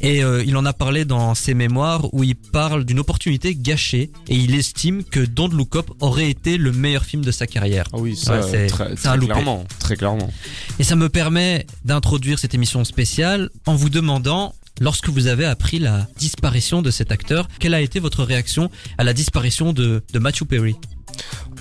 Et 0.00 0.24
euh, 0.24 0.42
il 0.44 0.56
en 0.56 0.64
a 0.64 0.72
parlé 0.72 1.04
dans 1.04 1.34
ses 1.34 1.54
mémoires 1.54 2.12
où 2.12 2.24
il 2.24 2.34
parle 2.34 2.84
d'une 2.84 2.98
opportunité 2.98 3.54
gâchée. 3.54 4.10
Et 4.28 4.36
il 4.36 4.54
estime 4.54 5.04
que 5.04 5.20
Don't 5.20 5.50
Look 5.54 5.76
Up 5.76 5.90
aurait 6.00 6.30
été 6.30 6.56
le 6.58 6.72
meilleur 6.72 7.04
film 7.04 7.24
de 7.24 7.30
sa 7.30 7.46
carrière. 7.46 7.84
Ah 7.92 7.98
oui, 7.98 8.16
ça, 8.16 8.42
c'est- 8.42 8.66
très, 8.66 8.96
c'est 8.96 9.08
un 9.08 9.16
loupé. 9.16 9.32
clairement, 9.32 9.64
très 9.78 9.96
clairement. 9.96 10.30
Et 10.78 10.84
ça 10.84 10.96
me 10.96 11.08
permet 11.08 11.66
d'introduire 11.84 12.38
cette 12.38 12.54
émission 12.54 12.84
spéciale 12.84 13.50
en 13.66 13.74
vous 13.74 13.88
demandant, 13.90 14.54
lorsque 14.80 15.08
vous 15.08 15.28
avez 15.28 15.44
appris 15.44 15.78
la 15.78 16.08
disparition 16.18 16.82
de 16.82 16.90
cet 16.90 17.12
acteur, 17.12 17.48
quelle 17.60 17.74
a 17.74 17.80
été 17.80 18.00
votre 18.00 18.24
réaction 18.24 18.70
à 18.98 19.04
la 19.04 19.12
disparition 19.12 19.72
de, 19.72 20.02
de 20.12 20.18
Matthew 20.18 20.44
Perry? 20.44 20.74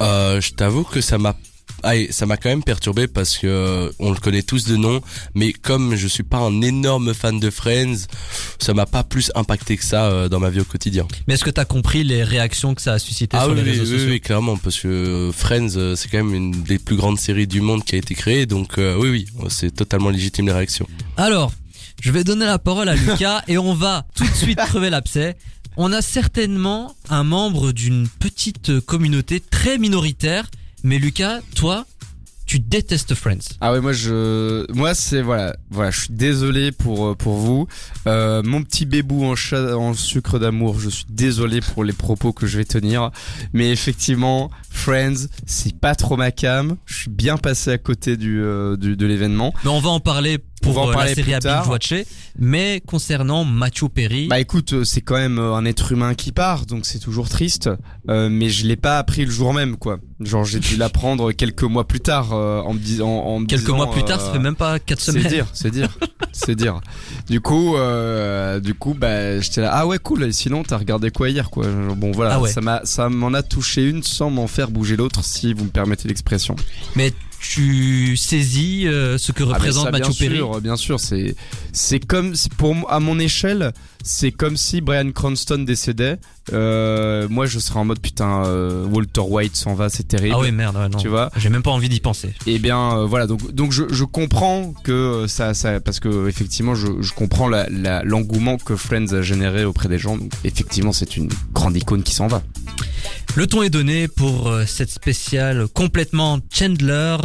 Euh, 0.01 0.41
je 0.41 0.51
t'avoue 0.53 0.83
que 0.83 1.01
ça 1.01 1.17
m'a 1.17 1.35
ah, 1.83 1.93
ça 2.09 2.25
m'a 2.25 2.35
quand 2.35 2.49
même 2.49 2.63
perturbé 2.63 3.07
parce 3.07 3.38
que 3.38 3.47
euh, 3.47 3.89
on 3.99 4.11
le 4.11 4.17
connaît 4.17 4.41
tous 4.41 4.65
de 4.65 4.75
nom, 4.75 4.99
mais 5.33 5.53
comme 5.53 5.95
je 5.95 6.07
suis 6.07 6.23
pas 6.23 6.39
un 6.39 6.61
énorme 6.61 7.13
fan 7.13 7.39
de 7.39 7.49
Friends, 7.49 7.95
ça 8.59 8.73
m'a 8.73 8.85
pas 8.85 9.05
plus 9.05 9.31
impacté 9.33 9.77
que 9.77 9.85
ça 9.85 10.07
euh, 10.07 10.27
dans 10.27 10.41
ma 10.41 10.49
vie 10.49 10.59
au 10.59 10.65
quotidien. 10.65 11.07
Mais 11.27 11.35
est-ce 11.35 11.45
que 11.45 11.49
tu 11.49 11.61
as 11.61 11.63
compris 11.65 12.03
les 12.03 12.23
réactions 12.23 12.75
que 12.75 12.81
ça 12.81 12.93
a 12.93 12.99
suscité 12.99 13.38
Ah 13.39 13.45
sur 13.45 13.53
oui, 13.53 13.61
les 13.61 13.71
réseaux 13.71 13.83
oui, 13.83 13.89
sociaux? 13.91 14.09
oui, 14.09 14.19
clairement, 14.19 14.57
parce 14.57 14.77
que 14.77 15.31
Friends, 15.33 15.95
c'est 15.95 16.09
quand 16.09 16.17
même 16.17 16.33
une 16.33 16.63
des 16.63 16.79
plus 16.79 16.97
grandes 16.97 17.19
séries 17.19 17.47
du 17.47 17.61
monde 17.61 17.85
qui 17.85 17.95
a 17.95 17.97
été 17.97 18.13
créée, 18.13 18.45
donc 18.45 18.77
euh, 18.77 18.97
oui, 18.97 19.09
oui, 19.09 19.47
c'est 19.49 19.73
totalement 19.73 20.09
légitime 20.09 20.47
les 20.47 20.53
réactions. 20.53 20.88
Alors, 21.15 21.53
je 22.01 22.12
vais 22.12 22.24
donner 22.24 22.46
la 22.46 22.60
parole 22.60 22.89
à 22.89 22.96
Lucas 22.96 23.41
et 23.48 23.58
on 23.58 23.74
va 23.74 24.06
tout 24.15 24.25
de 24.25 24.34
suite 24.36 24.58
crever 24.60 24.89
l'abcès. 24.89 25.36
On 25.77 25.94
a 25.94 26.01
certainement 26.01 26.96
un 27.10 27.24
membre 27.24 27.72
d'une 27.72 28.08
petite 28.08 28.79
communauté 28.82 29.39
très 29.39 29.77
minoritaire, 29.77 30.46
mais 30.84 30.98
Lucas, 30.98 31.39
toi, 31.56 31.86
tu 32.46 32.60
détestes 32.60 33.13
Friends. 33.13 33.38
Ah 33.62 33.72
ouais, 33.72 33.79
moi 33.79 33.94
je, 33.94 34.65
moi 34.74 34.96
c'est 34.96 35.22
voilà, 35.22 35.56
voilà, 35.70 35.91
je 35.91 36.00
suis 36.00 36.10
désolé 36.13 36.72
pour 36.72 37.10
euh, 37.10 37.13
pour 37.15 37.36
vous, 37.36 37.68
euh, 38.08 38.41
mon 38.44 38.63
petit 38.63 38.88
bébou 38.88 39.24
en, 39.24 39.36
cha- 39.36 39.77
en 39.77 39.94
sucre 39.94 40.39
d'amour, 40.39 40.79
je 40.79 40.89
suis 40.89 41.06
désolé 41.10 41.62
pour 41.62 41.84
les 41.84 41.94
propos 41.94 42.34
que 42.34 42.48
je 42.48 42.58
vais 42.58 42.65
tenir, 42.65 43.12
mais 43.53 43.70
effectivement, 43.72 44.50
Friends, 44.72 45.27
c'est 45.46 45.75
pas 45.77 45.94
trop 45.94 46.18
ma 46.18 46.32
cam, 46.32 46.75
je 46.88 46.96
suis 46.96 47.10
bien 47.12 47.38
passé 47.38 47.70
à 47.70 47.77
côté 47.77 48.18
du, 48.18 48.41
euh, 48.41 48.75
du 48.77 48.98
de 48.98 49.06
l'événement. 49.06 49.53
Mais 49.63 49.70
on 49.70 49.79
va 49.79 49.89
en 49.91 50.00
parler 50.00 50.39
pour 50.62 50.74
va 50.74 50.82
en 50.82 50.89
euh, 50.89 50.94
parler 50.94 51.10
la 51.10 51.16
série 51.16 51.25
plus 51.28 51.34
à 51.36 51.39
tard. 51.39 51.62
binge 51.63 51.70
watcher. 51.72 52.06
Mais 52.38 52.82
concernant 52.86 53.44
Matthew 53.44 53.86
Perry, 53.94 54.28
Bah 54.28 54.39
écoute, 54.39 54.74
euh, 54.74 54.84
c'est 54.84 55.01
quand 55.01 55.16
même 55.18 55.39
euh, 55.39 55.54
un 55.56 55.66
être 55.66 55.92
humain 55.92 56.13
qui 56.16 56.32
part, 56.32 56.66
donc 56.66 56.86
c'est 56.86 57.00
toujours 57.00 57.28
triste. 57.30 57.70
Euh, 58.10 58.30
mais 58.30 58.50
je 58.50 58.66
l'ai 58.66 58.75
pas 58.78 58.98
appris 58.98 59.25
le 59.25 59.32
jour 59.32 59.54
même, 59.54 59.75
quoi. 59.78 60.00
Genre 60.22 60.46
j'ai 60.46 60.60
dû 60.60 60.78
l'apprendre 60.78 61.32
quelques 61.32 61.63
mois 61.63 61.88
plus 61.88 62.00
tard, 62.00 62.34
euh, 62.34 62.62
en 62.62 62.74
me 62.74 62.80
disant, 62.80 63.10
en 63.10 63.39
me 63.39 63.46
quelques 63.46 63.62
disant, 63.63 63.75
mois 63.78 63.92
plus 63.92 64.04
tard, 64.04 64.22
euh, 64.22 64.25
ça 64.25 64.32
fait 64.34 64.39
même 64.39 64.56
pas 64.56 64.80
quatre 64.80 65.00
C'est 65.01 65.12
semaines. 65.12 65.28
dire, 65.28 65.48
c'est 65.54 65.72
dire, 65.72 65.98
c'est 66.32 66.56
dire. 66.56 66.80
Du 67.30 67.42
coup, 67.42 67.75
euh, 67.75 68.60
du 68.60 68.74
coup, 68.74 68.94
bah, 68.94 69.39
j'étais 69.42 69.62
là. 69.62 69.72
Ah 69.74 69.88
ouais, 69.88 70.00
cool. 70.00 70.24
Et 70.24 70.32
sinon, 70.32 70.63
t'as 70.63 70.78
regardé 70.78 71.12
quoi 71.12 71.30
hier, 71.30 71.50
quoi 71.50 71.66
Bon, 71.98 72.12
voilà, 72.12 72.36
Ah 72.36 72.39
ouais. 72.39 72.51
ça 72.51 72.62
m'a, 72.62 72.82
ça 72.86 73.10
m'en 73.10 73.34
a 73.34 73.44
touché 73.44 73.84
une 73.84 74.04
sans 74.04 74.30
m'en 74.30 74.48
faire 74.48 74.72
bouger 74.72 74.96
l'autre, 74.96 75.24
si 75.24 75.54
vous 75.54 75.66
me 75.66 75.70
permettez 75.70 76.08
l'expression. 76.08 76.56
Mais 76.96 77.13
tu 77.39 78.15
saisis 78.17 78.88
euh, 78.88 79.17
ce 79.17 79.31
que 79.31 79.43
Ah, 79.43 79.53
représente 79.53 79.86
ça, 79.86 79.91
Matthew 79.91 80.10
bien 80.10 80.27
Perry. 80.27 80.36
sûr, 80.38 80.62
bien 80.62 80.75
sûr, 80.75 81.00
c'est, 81.00 81.36
c'est 81.74 82.00
comme, 82.00 82.34
pour 82.58 82.75
à 82.91 83.00
mon 83.00 83.17
échelle, 83.19 83.74
c'est 84.03 84.31
comme 84.31 84.58
si 84.58 84.81
Brian 84.81 85.12
Cranston 85.12 85.60
décédait. 85.60 86.17
Euh, 86.51 87.27
moi, 87.29 87.46
je 87.46 87.60
serais 87.60 87.79
en 87.79 87.86
mode 87.86 88.00
putain, 88.00 88.43
euh, 88.46 88.86
Walter 88.86 89.22
White 89.22 89.55
s'en 89.55 89.74
va, 89.75 89.89
c'est 89.89 90.08
terrible. 90.08 90.36
Ah 90.38 90.41
oui, 90.41 90.51
merde, 90.51 90.75
ouais, 90.77 90.89
non. 90.89 90.98
Tu 90.98 91.08
vois 91.08 91.29
J'ai 91.38 91.50
même 91.50 91.62
pas 91.63 91.72
envie 91.72 91.89
d'y 91.89 92.00
penser. 92.00 92.34
Eh 92.48 92.58
bien 92.60 93.05
voilà 93.05 93.27
donc 93.27 93.51
donc 93.53 93.72
je, 93.72 93.84
je 93.89 94.03
comprends 94.03 94.74
que 94.84 95.25
ça 95.27 95.53
ça 95.53 95.79
parce 95.79 96.00
que 96.00 96.27
effectivement 96.27 96.74
je, 96.75 96.88
je 97.01 97.13
comprends 97.13 97.48
la- 97.48 97.67
la- 97.69 98.03
l'engouement 98.03 98.58
que 98.58 98.75
Friends 98.75 99.13
a 99.13 99.22
généré 99.22 99.63
auprès 99.65 99.88
des 99.89 100.00
gens 100.00 100.17
donc 100.17 100.31
effectivement 100.43 100.91
c'est 100.91 101.17
une 101.17 101.29
grande 101.53 101.75
icône 101.77 102.01
qui 102.03 102.13
s'en 102.15 102.27
va. 102.27 102.41
Le 103.36 103.46
ton 103.46 103.62
est 103.62 103.69
donné 103.69 104.08
pour 104.08 104.51
cette 104.65 104.89
spéciale 104.89 105.67
complètement 105.74 106.39
Chandler. 106.51 107.17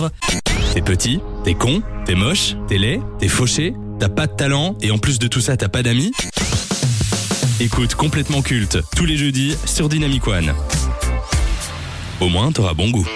T'es 0.73 0.83
petit, 0.83 1.21
t'es 1.45 1.55
con, 1.55 1.83
t'es 2.05 2.15
moche, 2.15 2.57
t'es 2.67 2.79
laid, 2.79 3.01
t'es 3.19 3.29
fauché, 3.29 3.75
t'as 3.99 4.09
pas 4.09 4.27
de 4.27 4.33
talent 4.33 4.77
et 4.81 4.91
en 4.91 4.99
plus 4.99 5.19
de 5.19 5.29
tout 5.29 5.41
ça 5.41 5.57
t'as 5.57 5.69
pas 5.69 5.83
d'amis 5.83 6.13
Écoute 7.61 7.95
complètement 7.95 8.43
culte 8.43 8.79
tous 8.97 9.05
les 9.05 9.17
jeudis 9.17 9.57
sur 9.65 9.89
Dynamic 9.89 10.27
One. 10.27 10.53
Au 12.21 12.29
moins 12.29 12.51
t'auras 12.51 12.75
bon 12.75 12.91
goût. 12.91 13.07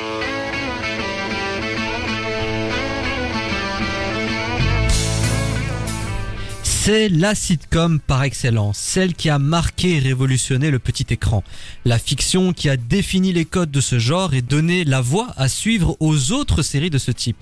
C'est 6.91 7.11
la 7.11 7.35
sitcom 7.35 8.01
par 8.01 8.23
excellence, 8.23 8.79
celle 8.79 9.13
qui 9.13 9.29
a 9.29 9.39
marqué 9.39 9.97
et 9.97 9.99
révolutionné 9.99 10.71
le 10.71 10.79
petit 10.79 11.05
écran. 11.11 11.45
La 11.85 11.99
fiction 11.99 12.55
qui 12.55 12.71
a 12.71 12.79
défini 12.79 13.35
les 13.35 13.45
codes 13.45 13.71
de 13.71 13.83
ce 13.83 13.99
genre 13.99 14.33
et 14.33 14.41
donné 14.41 14.85
la 14.87 15.03
voie 15.03 15.35
à 15.37 15.49
suivre 15.49 15.99
aux 16.01 16.33
autres 16.33 16.63
séries 16.63 16.89
de 16.89 16.97
ce 16.97 17.11
type. 17.11 17.37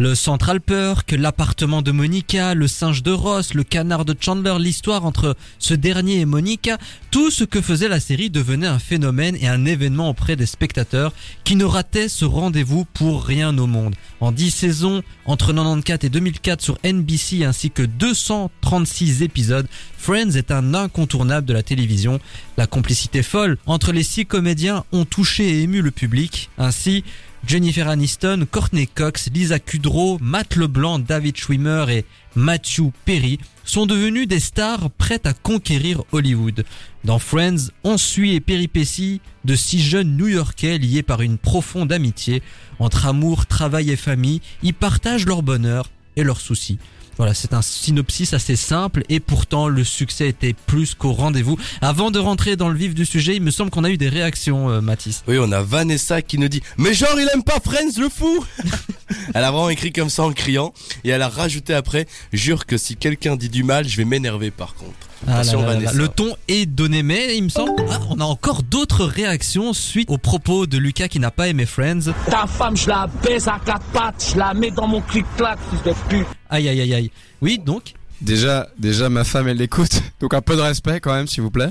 Le 0.00 0.14
Central 0.14 0.60
Perk, 0.60 1.10
l'appartement 1.10 1.82
de 1.82 1.90
Monica, 1.90 2.54
le 2.54 2.68
singe 2.68 3.02
de 3.02 3.10
Ross, 3.10 3.52
le 3.52 3.64
canard 3.64 4.04
de 4.04 4.14
Chandler, 4.18 4.54
l'histoire 4.60 5.04
entre 5.04 5.36
ce 5.58 5.74
dernier 5.74 6.20
et 6.20 6.24
Monica, 6.24 6.78
tout 7.10 7.32
ce 7.32 7.42
que 7.42 7.60
faisait 7.60 7.88
la 7.88 7.98
série 7.98 8.30
devenait 8.30 8.68
un 8.68 8.78
phénomène 8.78 9.36
et 9.40 9.48
un 9.48 9.64
événement 9.64 10.08
auprès 10.08 10.36
des 10.36 10.46
spectateurs 10.46 11.12
qui 11.42 11.56
ne 11.56 11.64
rataient 11.64 12.08
ce 12.08 12.24
rendez-vous 12.24 12.84
pour 12.84 13.24
rien 13.24 13.58
au 13.58 13.66
monde. 13.66 13.96
En 14.20 14.30
10 14.30 14.52
saisons, 14.52 15.02
entre 15.26 15.52
94 15.52 16.04
et 16.04 16.10
2004 16.10 16.62
sur 16.62 16.78
NBC 16.84 17.42
ainsi 17.42 17.72
que 17.72 17.82
236 17.82 19.22
épisodes, 19.22 19.66
Friends 19.96 20.36
est 20.36 20.52
un 20.52 20.74
incontournable 20.74 21.44
de 21.44 21.52
la 21.52 21.64
télévision. 21.64 22.20
La 22.56 22.68
complicité 22.68 23.24
folle 23.24 23.58
entre 23.66 23.90
les 23.90 24.04
six 24.04 24.26
comédiens 24.26 24.84
ont 24.92 25.04
touché 25.04 25.48
et 25.48 25.62
ému 25.62 25.82
le 25.82 25.90
public. 25.90 26.50
Ainsi, 26.56 27.02
Jennifer 27.46 27.88
Aniston, 27.88 28.46
Courtney 28.50 28.86
Cox, 28.86 29.30
Lisa 29.32 29.58
Kudrow, 29.58 30.18
Matt 30.20 30.56
LeBlanc, 30.56 30.98
David 30.98 31.36
Schwimmer 31.36 31.86
et 31.88 32.04
Matthew 32.34 32.90
Perry 33.04 33.38
sont 33.64 33.86
devenus 33.86 34.28
des 34.28 34.40
stars 34.40 34.90
prêtes 34.90 35.26
à 35.26 35.32
conquérir 35.32 36.02
Hollywood. 36.12 36.64
Dans 37.04 37.18
Friends, 37.18 37.70
on 37.84 37.96
suit 37.96 38.32
les 38.32 38.40
péripéties 38.40 39.20
de 39.44 39.54
six 39.54 39.80
jeunes 39.80 40.16
New-Yorkais 40.16 40.78
liés 40.78 41.02
par 41.02 41.22
une 41.22 41.38
profonde 41.38 41.92
amitié. 41.92 42.42
Entre 42.78 43.06
amour, 43.06 43.46
travail 43.46 43.90
et 43.90 43.96
famille, 43.96 44.40
ils 44.62 44.74
partagent 44.74 45.26
leur 45.26 45.42
bonheur 45.42 45.90
et 46.16 46.24
leurs 46.24 46.40
soucis. 46.40 46.78
Voilà, 47.18 47.34
c'est 47.34 47.52
un 47.52 47.62
synopsis 47.62 48.32
assez 48.32 48.54
simple 48.54 49.02
et 49.08 49.18
pourtant 49.18 49.66
le 49.66 49.82
succès 49.82 50.28
était 50.28 50.54
plus 50.66 50.94
qu'au 50.94 51.12
rendez-vous. 51.12 51.58
Avant 51.80 52.12
de 52.12 52.20
rentrer 52.20 52.54
dans 52.54 52.68
le 52.68 52.76
vif 52.76 52.94
du 52.94 53.04
sujet, 53.04 53.34
il 53.34 53.42
me 53.42 53.50
semble 53.50 53.70
qu'on 53.70 53.82
a 53.82 53.90
eu 53.90 53.96
des 53.96 54.08
réactions, 54.08 54.70
euh, 54.70 54.80
Mathis. 54.80 55.24
Oui, 55.26 55.36
on 55.40 55.50
a 55.50 55.60
Vanessa 55.60 56.22
qui 56.22 56.38
nous 56.38 56.48
dit 56.48 56.62
Mais 56.76 56.94
genre, 56.94 57.18
il 57.18 57.28
aime 57.34 57.42
pas 57.42 57.58
Friends, 57.58 57.98
le 57.98 58.08
fou 58.08 58.44
Elle 59.34 59.42
a 59.42 59.50
vraiment 59.50 59.68
écrit 59.68 59.92
comme 59.92 60.10
ça 60.10 60.22
en 60.22 60.32
criant. 60.32 60.72
Et 61.02 61.08
elle 61.08 61.22
a 61.22 61.28
rajouté 61.28 61.74
après 61.74 62.06
Jure 62.32 62.66
que 62.66 62.78
si 62.78 62.94
quelqu'un 62.94 63.34
dit 63.34 63.48
du 63.48 63.64
mal, 63.64 63.88
je 63.88 63.96
vais 63.96 64.04
m'énerver 64.04 64.52
par 64.52 64.74
contre. 64.74 65.07
Ah 65.26 65.38
Attention, 65.40 65.60
là 65.62 65.66
là 65.66 65.72
là 65.72 65.78
Vanessa. 65.80 65.92
là. 65.92 65.98
Le 66.02 66.08
ton 66.08 66.36
est 66.48 66.66
donné, 66.66 67.02
mais 67.02 67.36
il 67.36 67.44
me 67.44 67.48
semble, 67.48 67.72
ah, 67.90 67.98
on 68.10 68.20
a 68.20 68.24
encore 68.24 68.62
d'autres 68.62 69.04
réactions 69.04 69.72
suite 69.72 70.08
aux 70.10 70.18
propos 70.18 70.66
de 70.66 70.78
Lucas 70.78 71.08
qui 71.08 71.18
n'a 71.18 71.30
pas 71.30 71.48
aimé 71.48 71.66
Friends. 71.66 72.12
Ta 72.30 72.46
femme, 72.46 72.76
je 72.76 72.88
la 72.88 73.08
baisse 73.22 73.48
à 73.48 73.58
quatre 73.64 73.84
pattes, 73.86 74.32
je 74.34 74.38
la 74.38 74.54
mets 74.54 74.70
dans 74.70 74.86
mon 74.86 75.00
clic-clac, 75.00 75.58
fils 75.70 75.82
de 75.82 75.92
pute. 76.08 76.26
Aïe 76.50 76.68
aïe 76.68 76.80
aïe 76.80 76.94
aïe. 76.94 77.10
Oui, 77.42 77.58
donc 77.64 77.94
Déjà, 78.20 78.66
déjà, 78.76 79.08
ma 79.08 79.22
femme, 79.22 79.46
elle 79.46 79.58
l'écoute, 79.58 80.02
donc 80.20 80.34
un 80.34 80.40
peu 80.40 80.56
de 80.56 80.60
respect 80.60 80.98
quand 80.98 81.14
même, 81.14 81.28
s'il 81.28 81.42
vous 81.44 81.52
plaît. 81.52 81.70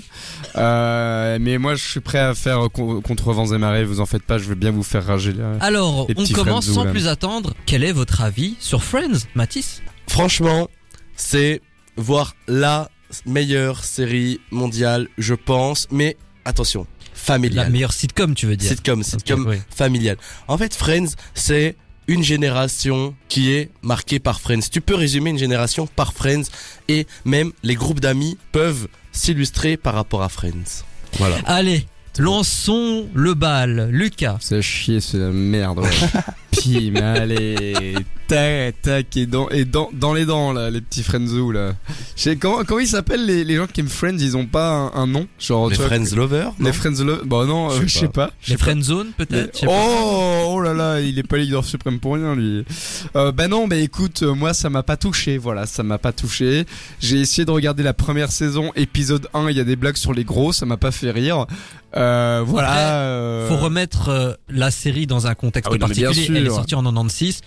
Euh, 0.55 1.37
mais 1.41 1.57
moi, 1.57 1.75
je 1.75 1.85
suis 1.85 1.99
prêt 1.99 2.19
à 2.19 2.33
faire 2.35 2.69
co- 2.73 3.01
contre 3.01 3.33
vents 3.33 3.53
et 3.53 3.57
marées. 3.57 3.83
Vous 3.83 3.99
en 3.99 4.05
faites 4.05 4.23
pas, 4.23 4.37
je 4.37 4.45
vais 4.47 4.55
bien 4.55 4.71
vous 4.71 4.83
faire 4.83 5.05
rager. 5.05 5.33
là. 5.33 5.53
Alors, 5.59 6.05
Les 6.07 6.15
on 6.17 6.25
commence 6.33 6.65
sans 6.65 6.85
là. 6.85 6.91
plus 6.91 7.07
attendre. 7.07 7.53
Quel 7.65 7.83
est 7.83 7.91
votre 7.91 8.21
avis 8.21 8.55
sur 8.61 8.81
Friends, 8.83 9.25
Mathis? 9.35 9.81
Franchement, 10.07 10.69
c'est 11.17 11.61
voir 11.97 12.33
la 12.47 12.89
meilleure 13.25 13.83
série 13.83 14.39
mondiale, 14.51 15.07
je 15.17 15.33
pense. 15.33 15.87
Mais 15.91 16.17
attention, 16.45 16.87
La 17.01 17.07
familiale. 17.15 17.71
meilleure 17.71 17.93
sitcom, 17.93 18.33
tu 18.35 18.45
veux 18.45 18.55
dire 18.57 18.69
Sitcom, 18.69 19.03
sitcom 19.03 19.45
oui. 19.47 19.57
familiale. 19.69 20.17
En 20.47 20.57
fait, 20.57 20.73
Friends, 20.75 21.13
c'est 21.33 21.75
une 22.07 22.23
génération 22.23 23.15
qui 23.27 23.51
est 23.51 23.69
marquée 23.81 24.19
par 24.19 24.39
Friends. 24.39 24.61
Tu 24.71 24.79
peux 24.81 24.95
résumer 24.95 25.29
une 25.29 25.37
génération 25.37 25.87
par 25.87 26.13
Friends 26.13 26.43
et 26.87 27.05
même 27.25 27.51
les 27.63 27.75
groupes 27.75 27.99
d'amis 27.99 28.37
peuvent 28.51 28.87
s'illustrer 29.11 29.75
par 29.77 29.93
rapport 29.93 30.23
à 30.23 30.29
Friends. 30.29 30.85
Voilà. 31.17 31.37
Allez, 31.45 31.85
lançons 32.17 33.09
le 33.13 33.33
bal. 33.33 33.89
Lucas. 33.91 34.37
C'est 34.39 34.61
chier, 34.61 35.01
c'est 35.01 35.17
la 35.17 35.31
merde. 35.31 35.79
Ouais. 35.79 35.89
Pim, 36.51 36.95
allez, 36.95 37.95
tac, 38.27 38.81
tac, 38.81 39.17
et 39.17 39.25
dans, 39.25 39.49
et 39.49 39.65
dans, 39.65 39.89
dans 39.93 40.13
les 40.13 40.25
dents 40.25 40.53
là, 40.53 40.69
les 40.69 40.81
petits 40.81 41.03
Friendzoo 41.03 41.51
là. 41.51 41.73
Je 42.15 42.21
sais 42.23 42.35
comment, 42.37 42.63
comment 42.65 42.79
ils 42.79 42.87
s'appellent 42.87 43.25
les, 43.25 43.43
les 43.43 43.55
gens 43.57 43.67
qui 43.67 43.81
aiment 43.81 43.87
Friends 43.89 44.17
Ils 44.19 44.35
ont 44.37 44.45
pas 44.45 44.71
un, 44.71 44.93
un 44.93 45.07
nom, 45.07 45.27
genre 45.39 45.69
les 45.69 45.75
tu 45.75 45.81
vois, 45.81 45.89
Friends 45.89 46.15
Lovers 46.15 46.51
Les 46.59 46.71
Friends 46.73 47.03
Love. 47.03 47.23
Bon 47.25 47.45
non, 47.45 47.69
Je 47.69 47.75
euh, 47.75 47.79
sais 47.81 47.87
je 47.87 47.99
sais 47.99 48.07
pas. 48.07 48.31
je 48.41 48.51
Les 48.51 48.53
sais 48.53 48.57
pas. 48.57 48.63
Friendzone, 48.65 49.07
peut-être 49.17 49.55
je 49.55 49.59
sais 49.61 49.65
pas. 49.65 49.73
Oh, 49.75 50.53
oh 50.53 50.61
là 50.61 50.73
là, 50.73 50.99
il 51.01 51.19
est 51.19 51.23
pas 51.23 51.37
leader 51.37 51.63
suprême 51.65 51.99
pour 51.99 52.15
rien 52.15 52.35
lui. 52.35 52.65
Euh, 53.15 53.31
bah 53.31 53.47
non, 53.47 53.67
bah 53.67 53.75
écoute, 53.75 54.23
euh, 54.23 54.33
moi 54.33 54.53
ça 54.53 54.69
m'a 54.69 54.83
pas 54.83 54.97
touché, 54.97 55.37
voilà, 55.37 55.65
ça 55.65 55.83
m'a 55.83 55.97
pas 55.97 56.11
touché. 56.13 56.65
J'ai 56.99 57.19
essayé 57.19 57.45
de 57.45 57.51
regarder 57.51 57.83
la 57.83 57.93
première 57.93 58.31
saison, 58.31 58.71
épisode 58.75 59.27
1, 59.33 59.49
il 59.49 59.57
y 59.57 59.59
a 59.59 59.63
des 59.63 59.75
blagues 59.75 59.97
sur 59.97 60.13
les 60.13 60.23
gros, 60.23 60.53
ça 60.53 60.65
m'a 60.65 60.77
pas 60.77 60.91
fait 60.91 61.11
rire. 61.11 61.45
Euh, 61.95 62.43
voilà. 62.45 62.69
Après, 62.69 62.83
euh, 62.83 63.47
Faut 63.47 63.57
remettre 63.57 64.09
euh, 64.09 64.33
la 64.49 64.71
série 64.71 65.07
dans 65.07 65.25
un 65.27 65.35
contexte 65.35 65.69
Ah 65.69 65.73
oui, 65.73 65.79
non, 65.79 65.87
mais 65.87 65.95
bien 65.95 66.07
particulier. 66.07 66.39
Elle 66.41 66.46
est 66.47 66.49
sûr. 66.49 66.57
sortie 66.57 66.75
en 66.75 66.83
96 66.83 67.41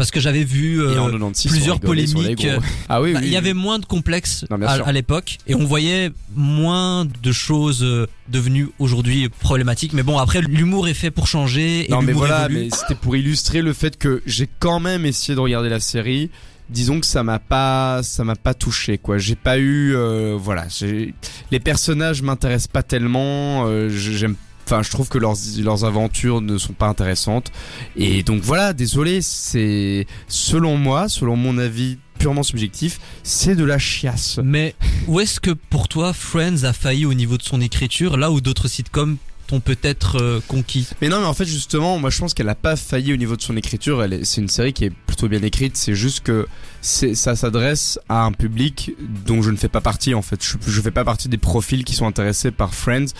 parce 0.00 0.10
que 0.10 0.18
j'avais 0.18 0.44
vu 0.44 0.80
euh, 0.80 0.94
et 0.94 0.98
en 0.98 1.10
96, 1.10 1.52
plusieurs 1.52 1.78
polémiques. 1.78 2.46
Ah 2.88 3.02
oui, 3.02 3.12
Bah, 3.12 3.20
oui, 3.20 3.26
il 3.26 3.32
y 3.32 3.36
avait 3.36 3.52
moins 3.52 3.78
de 3.78 3.84
complexes 3.84 4.46
Non, 4.50 4.58
à, 4.66 4.92
l'époque 4.92 5.36
et 5.46 5.54
on 5.54 5.66
voyait 5.66 6.10
moins 6.34 7.04
de 7.04 7.32
choses 7.32 7.82
euh, 7.82 8.06
devenues 8.28 8.70
aujourd'hui 8.78 9.28
problématiques. 9.28 9.92
Mais 9.92 10.02
bon, 10.02 10.16
après 10.16 10.40
l'humour 10.40 10.88
est 10.88 10.94
fait 10.94 11.10
pour 11.10 11.26
changer 11.26 11.86
et 11.86 11.92
Non 11.92 12.00
mais 12.00 12.12
voilà, 12.12 12.46
évolue. 12.46 12.64
mais 12.64 12.68
c'était 12.74 12.94
pour 12.94 13.14
illustrer 13.14 13.60
le 13.60 13.74
fait 13.74 13.98
que 13.98 14.22
j'ai 14.24 14.48
quand 14.58 14.80
même 14.80 15.04
essayé 15.04 15.34
de 15.34 15.40
regarder 15.40 15.68
la 15.68 15.80
série. 15.80 16.30
Disons 16.70 17.00
que 17.00 17.06
ça 17.06 17.22
m'a 17.22 17.38
pas, 17.40 18.00
ça 18.02 18.24
m'a 18.24 18.36
pas 18.36 18.54
touché 18.54 18.96
quoi. 18.96 19.18
J'ai 19.18 19.34
pas 19.34 19.58
eu, 19.58 19.94
euh, 19.94 20.34
voilà, 20.38 20.66
les 21.50 21.60
personnages 21.60 22.22
m'intéressent 22.22 22.68
pas 22.68 22.84
tellement. 22.84 23.66
euh, 23.66 23.90
j'aime, 23.90 24.36
enfin, 24.70 24.82
je 24.82 24.90
trouve 24.90 25.08
que 25.08 25.18
leurs 25.18 25.36
leurs 25.58 25.84
aventures 25.84 26.40
ne 26.40 26.56
sont 26.58 26.72
pas 26.72 26.86
intéressantes. 26.86 27.50
Et 27.96 28.22
donc 28.22 28.42
voilà, 28.42 28.72
désolé, 28.72 29.20
c'est 29.22 30.06
selon 30.28 30.76
moi, 30.76 31.08
selon 31.08 31.36
mon 31.36 31.58
avis 31.58 31.98
purement 32.18 32.42
subjectif, 32.42 33.00
c'est 33.22 33.56
de 33.56 33.64
la 33.64 33.78
chiasse. 33.78 34.38
Mais 34.44 34.74
où 35.08 35.20
est-ce 35.20 35.40
que 35.40 35.50
pour 35.50 35.88
toi 35.88 36.12
Friends 36.12 36.64
a 36.64 36.72
failli 36.72 37.06
au 37.06 37.14
niveau 37.14 37.36
de 37.36 37.42
son 37.42 37.60
écriture, 37.60 38.16
là 38.16 38.30
où 38.30 38.40
d'autres 38.40 38.68
sitcoms 38.68 39.16
t'ont 39.46 39.60
peut-être 39.60 40.20
euh, 40.20 40.40
conquis? 40.46 40.86
Mais 41.00 41.08
non, 41.08 41.18
mais 41.20 41.26
en 41.26 41.34
fait, 41.34 41.46
justement, 41.46 41.98
moi 41.98 42.10
je 42.10 42.18
pense 42.18 42.34
qu'elle 42.34 42.48
a 42.48 42.54
pas 42.54 42.76
failli 42.76 43.12
au 43.12 43.16
niveau 43.16 43.36
de 43.36 43.42
son 43.42 43.56
écriture. 43.56 44.06
C'est 44.22 44.40
une 44.40 44.48
série 44.48 44.72
qui 44.72 44.84
est 44.84 44.92
plutôt 45.06 45.28
bien 45.28 45.42
écrite. 45.42 45.76
C'est 45.76 45.94
juste 45.94 46.20
que 46.20 46.46
ça 46.82 47.34
s'adresse 47.34 47.98
à 48.08 48.24
un 48.24 48.32
public 48.32 48.92
dont 49.26 49.42
je 49.42 49.50
ne 49.50 49.56
fais 49.56 49.68
pas 49.68 49.80
partie. 49.80 50.14
En 50.14 50.22
fait, 50.22 50.44
je, 50.44 50.56
je 50.64 50.80
fais 50.80 50.92
pas 50.92 51.04
partie 51.04 51.28
des 51.28 51.38
profils 51.38 51.84
qui 51.84 51.94
sont 51.94 52.06
intéressés 52.06 52.50
par 52.52 52.74
Friends 52.74 53.12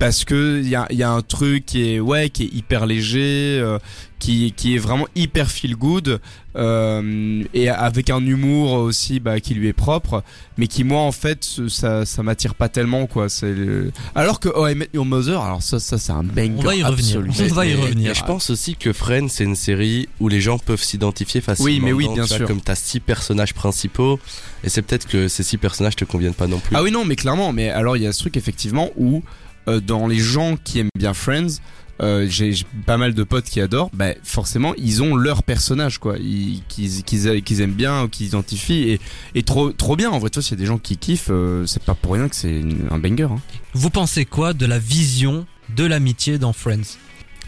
parce 0.00 0.24
que 0.24 0.60
il 0.60 0.68
y 0.68 0.74
a, 0.74 0.86
il 0.90 0.96
y 0.96 1.02
a 1.04 1.10
un 1.10 1.20
truc 1.20 1.66
qui 1.66 1.90
est 1.94 2.00
ouais, 2.00 2.30
qui 2.30 2.44
est 2.44 2.54
hyper 2.54 2.86
léger, 2.86 3.58
euh, 3.60 3.78
qui, 4.18 4.52
qui 4.56 4.74
est 4.74 4.78
vraiment 4.78 5.06
hyper 5.14 5.50
feel 5.50 5.76
good 5.76 6.20
euh, 6.56 7.44
et 7.54 7.68
avec 7.68 8.10
un 8.10 8.24
humour 8.24 8.72
aussi 8.72 9.20
bah, 9.20 9.40
qui 9.40 9.54
lui 9.54 9.68
est 9.68 9.72
propre, 9.74 10.24
mais 10.56 10.66
qui 10.68 10.84
moi 10.84 11.00
en 11.02 11.12
fait 11.12 11.46
ça, 11.68 12.04
ça 12.06 12.22
m'attire 12.22 12.54
pas 12.54 12.68
tellement 12.70 13.06
quoi. 13.06 13.28
C'est 13.28 13.52
le- 13.52 13.92
alors 14.14 14.40
que 14.40 14.48
Oh 14.54 14.66
I 14.66 14.74
Met 14.74 14.88
Your 14.94 15.04
Mother, 15.04 15.40
alors 15.42 15.62
ça, 15.62 15.78
ça 15.78 15.98
c'est 15.98 16.12
un 16.12 16.22
banger. 16.24 16.54
On 16.58 16.62
va 16.62 16.74
y 16.74 16.82
revenir. 16.82 17.18
absolu. 17.18 17.50
On 17.50 17.54
va 17.54 17.66
y 17.66 17.74
revenir. 17.74 18.10
et 18.10 18.14
je 18.14 18.24
pense 18.24 18.48
aussi 18.48 18.76
que 18.76 18.92
Friends, 18.94 19.28
c'est 19.28 19.44
une 19.44 19.54
série 19.54 20.08
où 20.18 20.28
les 20.28 20.40
gens 20.40 20.58
peuvent 20.58 20.82
s'identifier 20.82 21.42
facilement. 21.42 21.66
Oui, 21.70 21.80
mais 21.82 21.92
oui, 21.92 22.06
bien 22.14 22.24
vois, 22.24 22.36
sûr. 22.38 22.46
Comme 22.46 22.62
t'as 22.62 22.74
six 22.74 23.00
personnages 23.00 23.52
principaux, 23.52 24.18
et 24.64 24.70
c'est 24.70 24.80
peut-être 24.80 25.06
que 25.06 25.28
ces 25.28 25.42
six 25.42 25.58
personnages 25.58 25.96
te 25.96 26.06
conviennent 26.06 26.34
pas 26.34 26.46
non 26.46 26.58
plus. 26.58 26.74
Ah 26.74 26.82
oui 26.82 26.90
non 26.90 27.04
mais 27.04 27.16
clairement 27.16 27.52
mais 27.52 27.68
alors 27.68 27.98
il 27.98 28.02
y 28.02 28.06
a 28.06 28.12
ce 28.14 28.20
truc 28.20 28.38
effectivement 28.38 28.88
où 28.96 29.22
dans 29.66 30.06
les 30.06 30.18
gens 30.18 30.56
qui 30.62 30.78
aiment 30.80 30.88
bien 30.98 31.14
Friends 31.14 31.60
euh, 32.02 32.26
j'ai 32.28 32.52
j'ai 32.52 32.64
pas 32.86 32.96
mal 32.96 33.12
de 33.12 33.22
potes 33.24 33.44
qui 33.44 33.60
adorent 33.60 33.90
bah 33.92 34.14
forcément 34.22 34.72
ils 34.78 35.02
ont 35.02 35.14
leur 35.16 35.42
personnage 35.42 35.98
quoi 35.98 36.16
ils, 36.18 36.62
qu'ils 36.68 37.04
qu'ils 37.04 37.42
qu'ils 37.42 37.60
aiment 37.60 37.74
bien 37.74 38.04
ou 38.04 38.08
qu'ils 38.08 38.28
identifient 38.28 38.90
et, 38.92 39.00
et 39.34 39.42
trop 39.42 39.70
trop 39.70 39.96
bien 39.96 40.10
en 40.10 40.18
vrai 40.18 40.30
toi 40.30 40.42
s'il 40.42 40.52
y 40.52 40.54
a 40.54 40.60
des 40.60 40.66
gens 40.66 40.78
qui 40.78 40.96
kiffent 40.96 41.28
euh, 41.30 41.66
c'est 41.66 41.82
pas 41.82 41.94
pour 41.94 42.14
rien 42.14 42.28
que 42.28 42.36
c'est 42.36 42.62
un 42.90 42.98
banger 42.98 43.24
hein. 43.30 43.40
Vous 43.74 43.90
pensez 43.90 44.24
quoi 44.24 44.54
de 44.54 44.64
la 44.64 44.78
vision 44.78 45.46
de 45.76 45.84
l'amitié 45.84 46.38
dans 46.38 46.52
Friends? 46.52 46.96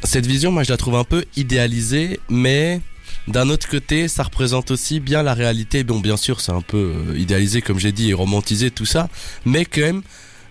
Cette 0.04 0.26
vision, 0.26 0.50
moi, 0.50 0.62
je 0.64 0.70
la 0.70 0.76
trouve 0.76 0.96
un 0.96 1.04
peu 1.04 1.24
idéalisée, 1.36 2.20
mais 2.28 2.80
d'un 3.28 3.48
autre 3.48 3.68
côté, 3.68 4.08
ça 4.08 4.24
représente 4.24 4.70
aussi 4.70 5.00
bien 5.00 5.22
la 5.22 5.34
réalité. 5.34 5.84
Bon, 5.84 6.00
bien 6.00 6.16
sûr, 6.16 6.40
c'est 6.40 6.52
un 6.52 6.60
peu 6.60 6.92
euh, 7.08 7.18
idéalisé, 7.18 7.62
comme 7.62 7.78
j'ai 7.78 7.92
dit, 7.92 8.10
et 8.10 8.14
romantisé, 8.14 8.70
tout 8.70 8.86
ça, 8.86 9.08
mais 9.44 9.64
quand 9.64 9.80
même, 9.80 10.02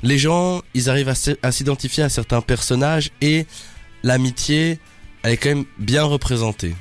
les 0.04 0.18
gens, 0.18 0.62
ils 0.74 0.90
arrivent 0.90 1.14
à 1.44 1.52
s'identifier 1.52 2.04
à 2.04 2.10
certains 2.10 2.42
personnages 2.42 3.12
et 3.22 3.46
l'amitié, 4.04 4.80
elle 5.24 5.34
est 5.34 5.38
quand 5.38 5.50
même 5.50 5.66
bien 5.78 6.04
représentée. 6.04 6.76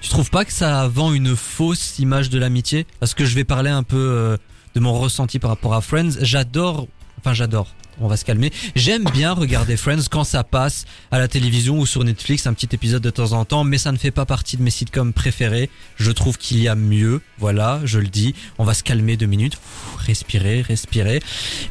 Tu 0.00 0.08
trouves 0.08 0.30
pas 0.30 0.44
que 0.44 0.52
ça 0.52 0.88
vend 0.88 1.12
une 1.12 1.36
fausse 1.36 1.98
image 1.98 2.30
de 2.30 2.38
l'amitié? 2.38 2.86
Parce 3.00 3.14
que 3.14 3.24
je 3.24 3.34
vais 3.34 3.44
parler 3.44 3.70
un 3.70 3.82
peu 3.82 3.96
euh, 3.96 4.36
de 4.74 4.80
mon 4.80 4.94
ressenti 4.94 5.38
par 5.38 5.50
rapport 5.50 5.74
à 5.74 5.80
Friends. 5.80 6.12
J'adore, 6.20 6.86
enfin 7.18 7.34
j'adore. 7.34 7.74
On 8.00 8.08
va 8.08 8.16
se 8.16 8.24
calmer. 8.24 8.52
J'aime 8.74 9.04
bien 9.04 9.32
regarder 9.32 9.76
Friends 9.76 10.08
quand 10.10 10.24
ça 10.24 10.44
passe 10.44 10.86
à 11.10 11.18
la 11.18 11.28
télévision 11.28 11.78
ou 11.78 11.86
sur 11.86 12.02
Netflix, 12.02 12.46
un 12.46 12.54
petit 12.54 12.68
épisode 12.72 13.02
de 13.02 13.10
temps 13.10 13.32
en 13.32 13.44
temps, 13.44 13.64
mais 13.64 13.78
ça 13.78 13.92
ne 13.92 13.96
fait 13.96 14.10
pas 14.10 14.26
partie 14.26 14.56
de 14.56 14.62
mes 14.62 14.70
sitcoms 14.70 15.12
préférés. 15.12 15.70
Je 15.96 16.10
trouve 16.10 16.38
qu'il 16.38 16.62
y 16.62 16.68
a 16.68 16.74
mieux, 16.74 17.20
voilà, 17.38 17.80
je 17.84 17.98
le 17.98 18.08
dis. 18.08 18.34
On 18.58 18.64
va 18.64 18.74
se 18.74 18.82
calmer 18.82 19.16
deux 19.16 19.26
minutes, 19.26 19.58
respirer, 19.98 20.62
respirer. 20.62 21.20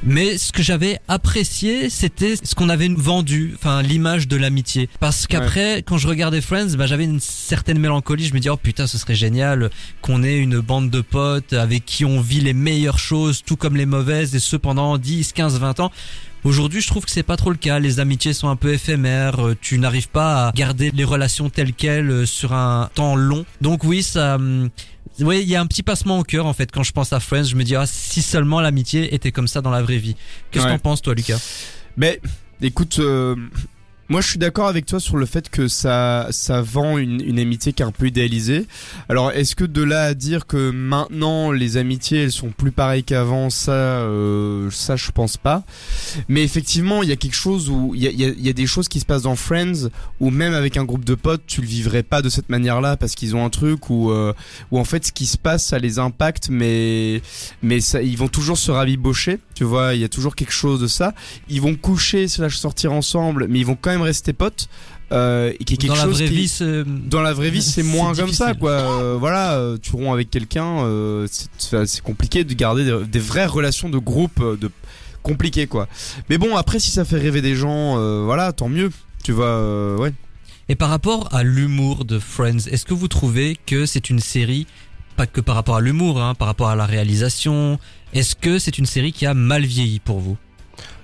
Mais 0.04 0.38
ce 0.38 0.52
que 0.52 0.64
j'avais 0.64 1.00
apprécié, 1.08 1.90
c'était 1.90 2.36
ce 2.36 2.56
qu'on 2.56 2.70
avait 2.70 2.88
vendu, 2.90 3.54
enfin 3.56 3.82
l'image 3.82 4.28
de 4.28 4.38
l'amitié. 4.38 4.90
Parce 5.00 5.28
qu'après, 5.28 5.84
quand 5.86 5.98
je 5.98 6.08
regardais 6.08 6.42
Friends, 6.42 6.76
bah, 6.78 6.86
j'avais 6.86 7.06
une 7.06 7.20
certaine 7.20 7.80
mélancolie. 7.80 8.26
Je 8.26 8.34
me 8.34 8.40
dis 8.40 8.50
oh 8.50 8.58
putain, 8.58 8.88
ce 8.88 8.98
serait 8.98 9.16
génial 9.16 9.70
qu'on 10.02 10.24
ait 10.24 10.38
une 10.38 10.60
bande 10.60 10.90
de 10.90 11.02
potes 11.02 11.54
avec 11.54 11.86
qui 11.86 12.06
on 12.06 12.22
vit 12.22 12.42
les 12.42 12.54
meilleures 12.54 13.00
choses, 13.00 13.44
tout 13.46 13.56
comme 13.56 13.76
les 13.76 13.86
mauvaises, 13.86 14.36
et 14.36 14.40
ce 14.40 14.56
pendant 14.56 14.98
10, 14.98 15.34
15, 15.34 15.60
20 15.60 15.80
ans. 15.80 15.92
Aujourd'hui, 16.44 16.82
je 16.82 16.88
trouve 16.88 17.04
que 17.06 17.12
c'est 17.12 17.24
pas 17.24 17.36
trop 17.38 17.50
le 17.50 17.58
cas. 17.58 17.80
Les 17.80 18.00
amitiés 18.00 18.34
sont 18.34 18.48
un 18.50 18.56
peu 18.56 18.74
éphémères. 18.74 19.46
euh, 19.46 19.56
Tu 19.60 19.78
n'arrives 19.78 20.10
pas 20.10 20.48
à 20.48 20.52
garder 20.54 20.92
les 20.92 21.04
relations 21.04 21.50
telles 21.50 21.74
quelles 21.74 22.10
euh, 22.10 22.26
sur 22.26 22.54
un 22.54 22.90
temps 22.96 23.16
long. 23.16 23.46
Donc 23.62 23.84
oui, 23.84 24.02
ça, 24.04 24.36
hum, 24.36 24.70
oui, 25.20 25.40
il 25.42 25.50
y 25.50 25.56
a 25.56 25.62
un 25.62 25.66
petit 25.68 25.84
passement 25.84 26.20
au 26.20 26.24
cœur 26.24 26.46
en 26.46 26.54
fait 26.54 26.72
quand 26.72 26.84
je 26.84 26.92
pense 26.94 27.12
à 27.12 27.20
Friends. 27.20 27.44
Je 27.44 27.56
me 27.56 27.64
dis 27.64 27.76
ah 27.76 27.86
si 27.86 28.22
seulement 28.22 28.62
l'amitié 28.62 29.14
était 29.14 29.32
comme 29.34 29.48
ça 29.48 29.62
dans 29.62 29.70
la 29.72 29.82
vraie 29.82 29.98
vie. 29.98 30.16
Qu'est-ce 30.52 30.64
que 30.66 30.70
Ouais. 30.70 30.76
t'en 30.78 30.82
penses 30.82 31.02
toi, 31.02 31.14
Lucas? 31.14 31.40
Mais 31.98 32.22
écoute, 32.62 32.98
euh, 33.00 33.36
moi 34.10 34.22
je 34.22 34.28
suis 34.28 34.40
d'accord 34.40 34.68
avec 34.68 34.86
toi 34.88 35.00
sur 35.00 35.18
le 35.18 35.26
fait 35.28 35.50
que 35.50 35.68
ça 35.68 36.28
ça 36.32 36.62
vend 36.62 36.98
une, 36.98 37.22
une 37.22 37.38
amitié 37.40 37.74
qui 37.74 37.84
est 37.84 37.86
un 37.86 37.92
peu 37.92 38.08
idéalisée. 38.08 38.66
Alors 39.08 39.32
est-ce 39.32 39.56
que 39.56 39.64
de 39.64 39.84
là 39.84 40.04
à 40.04 40.14
dire 40.16 40.48
que 40.48 40.72
maintenant 40.72 41.52
les 41.52 41.78
amitiés 41.78 42.24
elles 42.24 42.32
sont 42.32 42.50
plus 42.50 42.72
pareilles 42.72 43.04
qu'avant, 43.04 43.50
ça 43.52 43.72
euh, 43.72 44.70
ça 44.72 44.96
je 44.96 45.12
pense 45.12 45.38
pas. 45.38 45.64
Mais 46.28 46.44
effectivement 46.44 47.04
il 47.04 47.10
y 47.10 47.12
a 47.12 47.16
quelque 47.16 47.36
chose 47.36 47.70
où 47.70 47.94
il 47.96 48.02
y 48.04 48.08
a, 48.08 48.12
y 48.12 48.26
a- 48.26 48.34
y 48.36 48.50
a 48.50 48.54
des 48.54 48.66
choses 48.68 48.88
qui 48.88 49.00
se 49.00 49.06
passent 49.06 49.22
dans 49.24 49.36
Friends 49.36 49.90
où 50.20 50.32
même 50.32 50.54
avec 50.56 50.76
un 50.78 50.86
groupe 50.86 51.06
de 51.06 51.16
potes 51.16 51.44
tu 51.46 51.62
le 51.62 51.68
vivrais 51.68 52.04
pas 52.04 52.22
de 52.22 52.30
cette 52.30 52.50
manière-là 52.50 52.98
parce 52.98 53.14
qu'ils 53.16 53.36
ont 53.36 53.46
un 53.46 53.50
truc 53.52 53.90
où 53.92 54.10
euh, 54.12 54.34
où 54.72 54.80
en 54.80 54.86
fait 54.86 55.06
ce 55.06 55.12
qui 55.12 55.28
se 55.28 55.38
passe 55.38 55.66
ça 55.68 55.78
les 55.80 56.00
impacte 56.00 56.50
mais 56.50 57.22
mais 57.62 57.80
ça 57.80 58.02
ils 58.02 58.18
vont 58.18 58.28
toujours 58.28 58.58
se 58.58 58.72
rabibocher. 58.72 59.38
Tu 59.54 59.64
vois 59.66 59.94
il 59.94 60.02
y 60.02 60.04
a 60.04 60.10
toujours 60.10 60.36
quelque 60.36 60.52
chose 60.54 60.82
de 60.82 60.88
ça 60.88 61.14
ils 61.48 61.62
vont 61.62 61.76
coucher 61.76 62.28
slash 62.28 62.58
sortir 62.58 62.92
ensemble 62.92 63.46
mais 63.48 63.60
ils 63.60 63.66
vont 63.66 63.78
quand 63.80 63.92
même 63.92 63.99
rester 64.04 64.34
potes 64.34 64.68
euh, 65.12 65.52
et 65.60 65.64
qui 65.64 65.74
est 65.74 65.78
quelque 65.78 65.90
Dans 65.92 65.96
la 65.98 66.04
chose 66.04 66.18
vraie 66.18 66.28
qui- 66.28 66.36
vie, 66.36 66.48
c'est- 66.48 66.84
dans 66.86 67.22
la 67.22 67.34
vraie 67.34 67.50
vie 67.50 67.62
c'est 67.64 67.82
c'est 67.82 67.84
moins 67.84 68.14
comme 68.14 68.32
ça 68.34 68.54
quoi. 68.54 68.72
Euh, 68.72 69.18
voilà 69.20 69.54
euh, 69.54 69.78
tu 69.82 69.92
romps 69.92 70.14
avec 70.14 70.30
quelqu'un 70.30 70.80
euh, 70.84 71.28
c'est 71.58 71.86
c'est 71.86 72.02
compliqué 72.02 72.44
de 72.44 72.54
garder 72.54 72.86
des, 72.86 73.06
des 73.06 73.20
vraies 73.20 73.46
relations 73.48 73.90
de 73.90 73.98
groupe 73.98 74.40
euh, 74.42 74.56
de 74.58 74.70
compliquées 75.24 75.68
quoi. 75.68 75.88
Mais 76.30 76.38
bon 76.38 76.56
après 76.56 76.80
si 76.80 76.92
ça 76.92 77.06
fait 77.06 77.18
rêver 77.18 77.42
des 77.42 77.56
gens 77.56 77.98
euh, 77.98 78.22
voilà 78.24 78.54
tant 78.54 78.70
mieux. 78.70 78.92
Tu 79.24 79.32
vois 79.32 79.46
euh, 79.48 79.98
ouais. 79.98 80.14
Et 80.70 80.76
par 80.76 80.90
rapport 80.90 81.34
à 81.34 81.42
l'humour 81.44 82.06
de 82.06 82.20
Friends, 82.20 82.68
est-ce 82.72 82.86
que 82.86 82.94
vous 82.94 83.08
trouvez 83.08 83.58
que 83.66 83.88
c'est 83.88 84.12
une 84.12 84.20
série, 84.20 84.68
pas 85.18 85.26
que 85.26 85.42
par 85.42 85.56
rapport 85.56 85.76
à 85.78 85.82
l'humour, 85.82 86.22
hein, 86.22 86.36
par 86.36 86.48
rapport 86.48 86.70
à 86.70 86.76
la 86.76 86.86
réalisation, 86.86 87.80
est-ce 88.14 88.36
que 88.36 88.60
c'est 88.60 88.78
une 88.78 88.86
série 88.86 89.12
qui 89.12 89.26
a 89.26 89.34
mal 89.34 89.66
vieilli 89.66 90.00
pour 90.00 90.20
vous? 90.20 90.38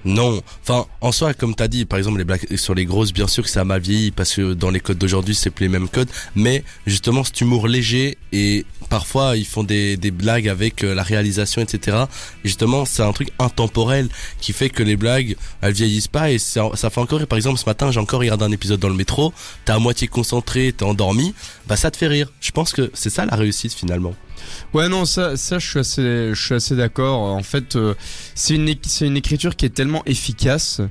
Non, 0.06 0.40
enfin 0.62 0.86
en 1.02 1.12
soi 1.12 1.34
comme 1.34 1.56
t'as 1.56 1.68
dit 1.68 1.86
par 1.86 1.98
exemple 1.98 2.20
les 2.20 2.26
blagues 2.26 2.56
sur 2.58 2.76
les 2.76 2.86
grosses 2.86 3.12
bien 3.12 3.28
sûr 3.28 3.44
que 3.44 3.50
ça 3.50 3.62
a 3.62 3.64
mal 3.64 3.82
vieilli 3.82 4.12
parce 4.12 4.36
que 4.36 4.54
dans 4.54 4.70
les 4.70 4.80
codes 4.80 5.00
d'aujourd'hui 5.00 5.34
c'est 5.34 5.50
plus 5.50 5.66
les 5.66 5.70
mêmes 5.70 5.90
codes. 5.90 6.10
Mais 6.36 6.64
justement 6.86 7.24
cet 7.24 7.42
humour 7.42 7.68
léger 7.68 8.20
et 8.32 8.66
parfois 8.90 9.36
ils 9.36 9.48
font 9.48 9.64
des, 9.64 9.98
des 9.98 10.12
blagues 10.12 10.48
avec 10.48 10.84
euh, 10.84 10.94
la 10.94 11.02
réalisation 11.02 11.60
etc 11.64 12.06
et 12.44 12.48
justement 12.48 12.86
c'est 12.86 13.02
un 13.02 13.14
truc 13.14 13.30
intemporel 13.40 14.08
qui 14.40 14.54
fait 14.54 14.70
que 14.70 14.84
les 14.84 14.96
blagues 14.96 15.38
elles 15.62 15.74
vieillissent 15.74 16.08
pas 16.08 16.30
et 16.30 16.38
ça, 16.38 16.70
ça 16.76 16.92
fait 16.92 17.02
encore 17.02 17.18
rire. 17.18 17.28
par 17.28 17.38
exemple 17.38 17.58
ce 17.58 17.66
matin 17.66 17.90
j'ai 17.90 18.00
encore 18.00 18.20
regardé 18.20 18.46
un 18.46 18.52
épisode 18.52 18.80
dans 18.80 18.90
le 18.90 18.96
métro. 18.96 19.34
T'es 19.66 19.72
à 19.72 19.80
moitié 19.80 20.08
concentré 20.08 20.72
t'es 20.72 20.86
endormi. 20.86 21.34
Bah 21.66 21.78
ça 21.78 21.90
te 21.90 21.98
fait 21.98 22.08
rire. 22.08 22.32
Je 22.42 22.52
pense 22.52 22.74
que 22.74 22.92
c'est 22.94 23.10
ça 23.10 23.26
la 23.26 23.36
réussite 23.36 23.74
finalement 23.74 24.14
Ouais 24.74 24.90
non 24.90 25.06
ça 25.06 25.36
je 25.36 25.58
suis 25.60 25.80
assez 25.80 26.34
assez 26.52 26.76
d'accord. 26.76 27.22
En 27.22 27.44
fait 27.44 27.76
euh, 27.76 27.94
c'est 28.34 28.56
une 28.56 28.74
une 29.02 29.18
écriture 29.18 29.56
qui 29.56 29.66
est 29.66 29.70
tellement 29.70 30.04
efficace 30.06 30.82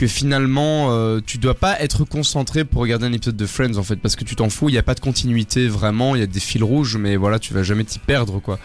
que 0.00 0.06
finalement 0.06 0.92
euh, 0.92 1.20
tu 1.24 1.36
dois 1.36 1.52
pas 1.52 1.78
être 1.78 2.04
concentré 2.06 2.64
pour 2.64 2.80
regarder 2.80 3.04
un 3.04 3.12
épisode 3.12 3.36
de 3.36 3.44
Friends 3.44 3.76
en 3.76 3.82
fait 3.82 3.96
parce 3.96 4.16
que 4.16 4.24
tu 4.24 4.34
t'en 4.34 4.48
fous. 4.48 4.70
Il 4.70 4.74
y 4.74 4.78
a 4.78 4.82
pas 4.82 4.94
de 4.94 5.00
continuité 5.00 5.68
vraiment. 5.68 6.16
Il 6.16 6.20
y 6.20 6.22
a 6.22 6.26
des 6.26 6.40
fils 6.40 6.62
rouges 6.62 6.96
mais 6.96 7.16
voilà 7.16 7.38
tu 7.38 7.52
vas 7.52 7.62
jamais 7.62 7.84
t'y 7.84 7.98
perdre 7.98 8.40
quoi. 8.40 8.58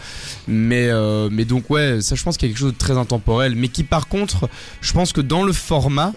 Mais 0.47 0.87
euh, 0.87 1.27
mais 1.29 1.43
donc 1.43 1.69
ouais 1.69 1.99
ça 1.99 2.15
je 2.15 2.23
pense 2.23 2.37
qu'il 2.37 2.47
y 2.47 2.51
a 2.51 2.53
quelque 2.53 2.61
chose 2.61 2.71
de 2.71 2.77
très 2.77 2.97
intemporel. 2.97 3.55
Mais 3.57 3.67
qui 3.67 3.83
par 3.83 4.07
contre 4.07 4.47
je 4.79 4.93
pense 4.93 5.11
que 5.11 5.19
dans 5.19 5.43
le 5.43 5.51
format 5.51 6.13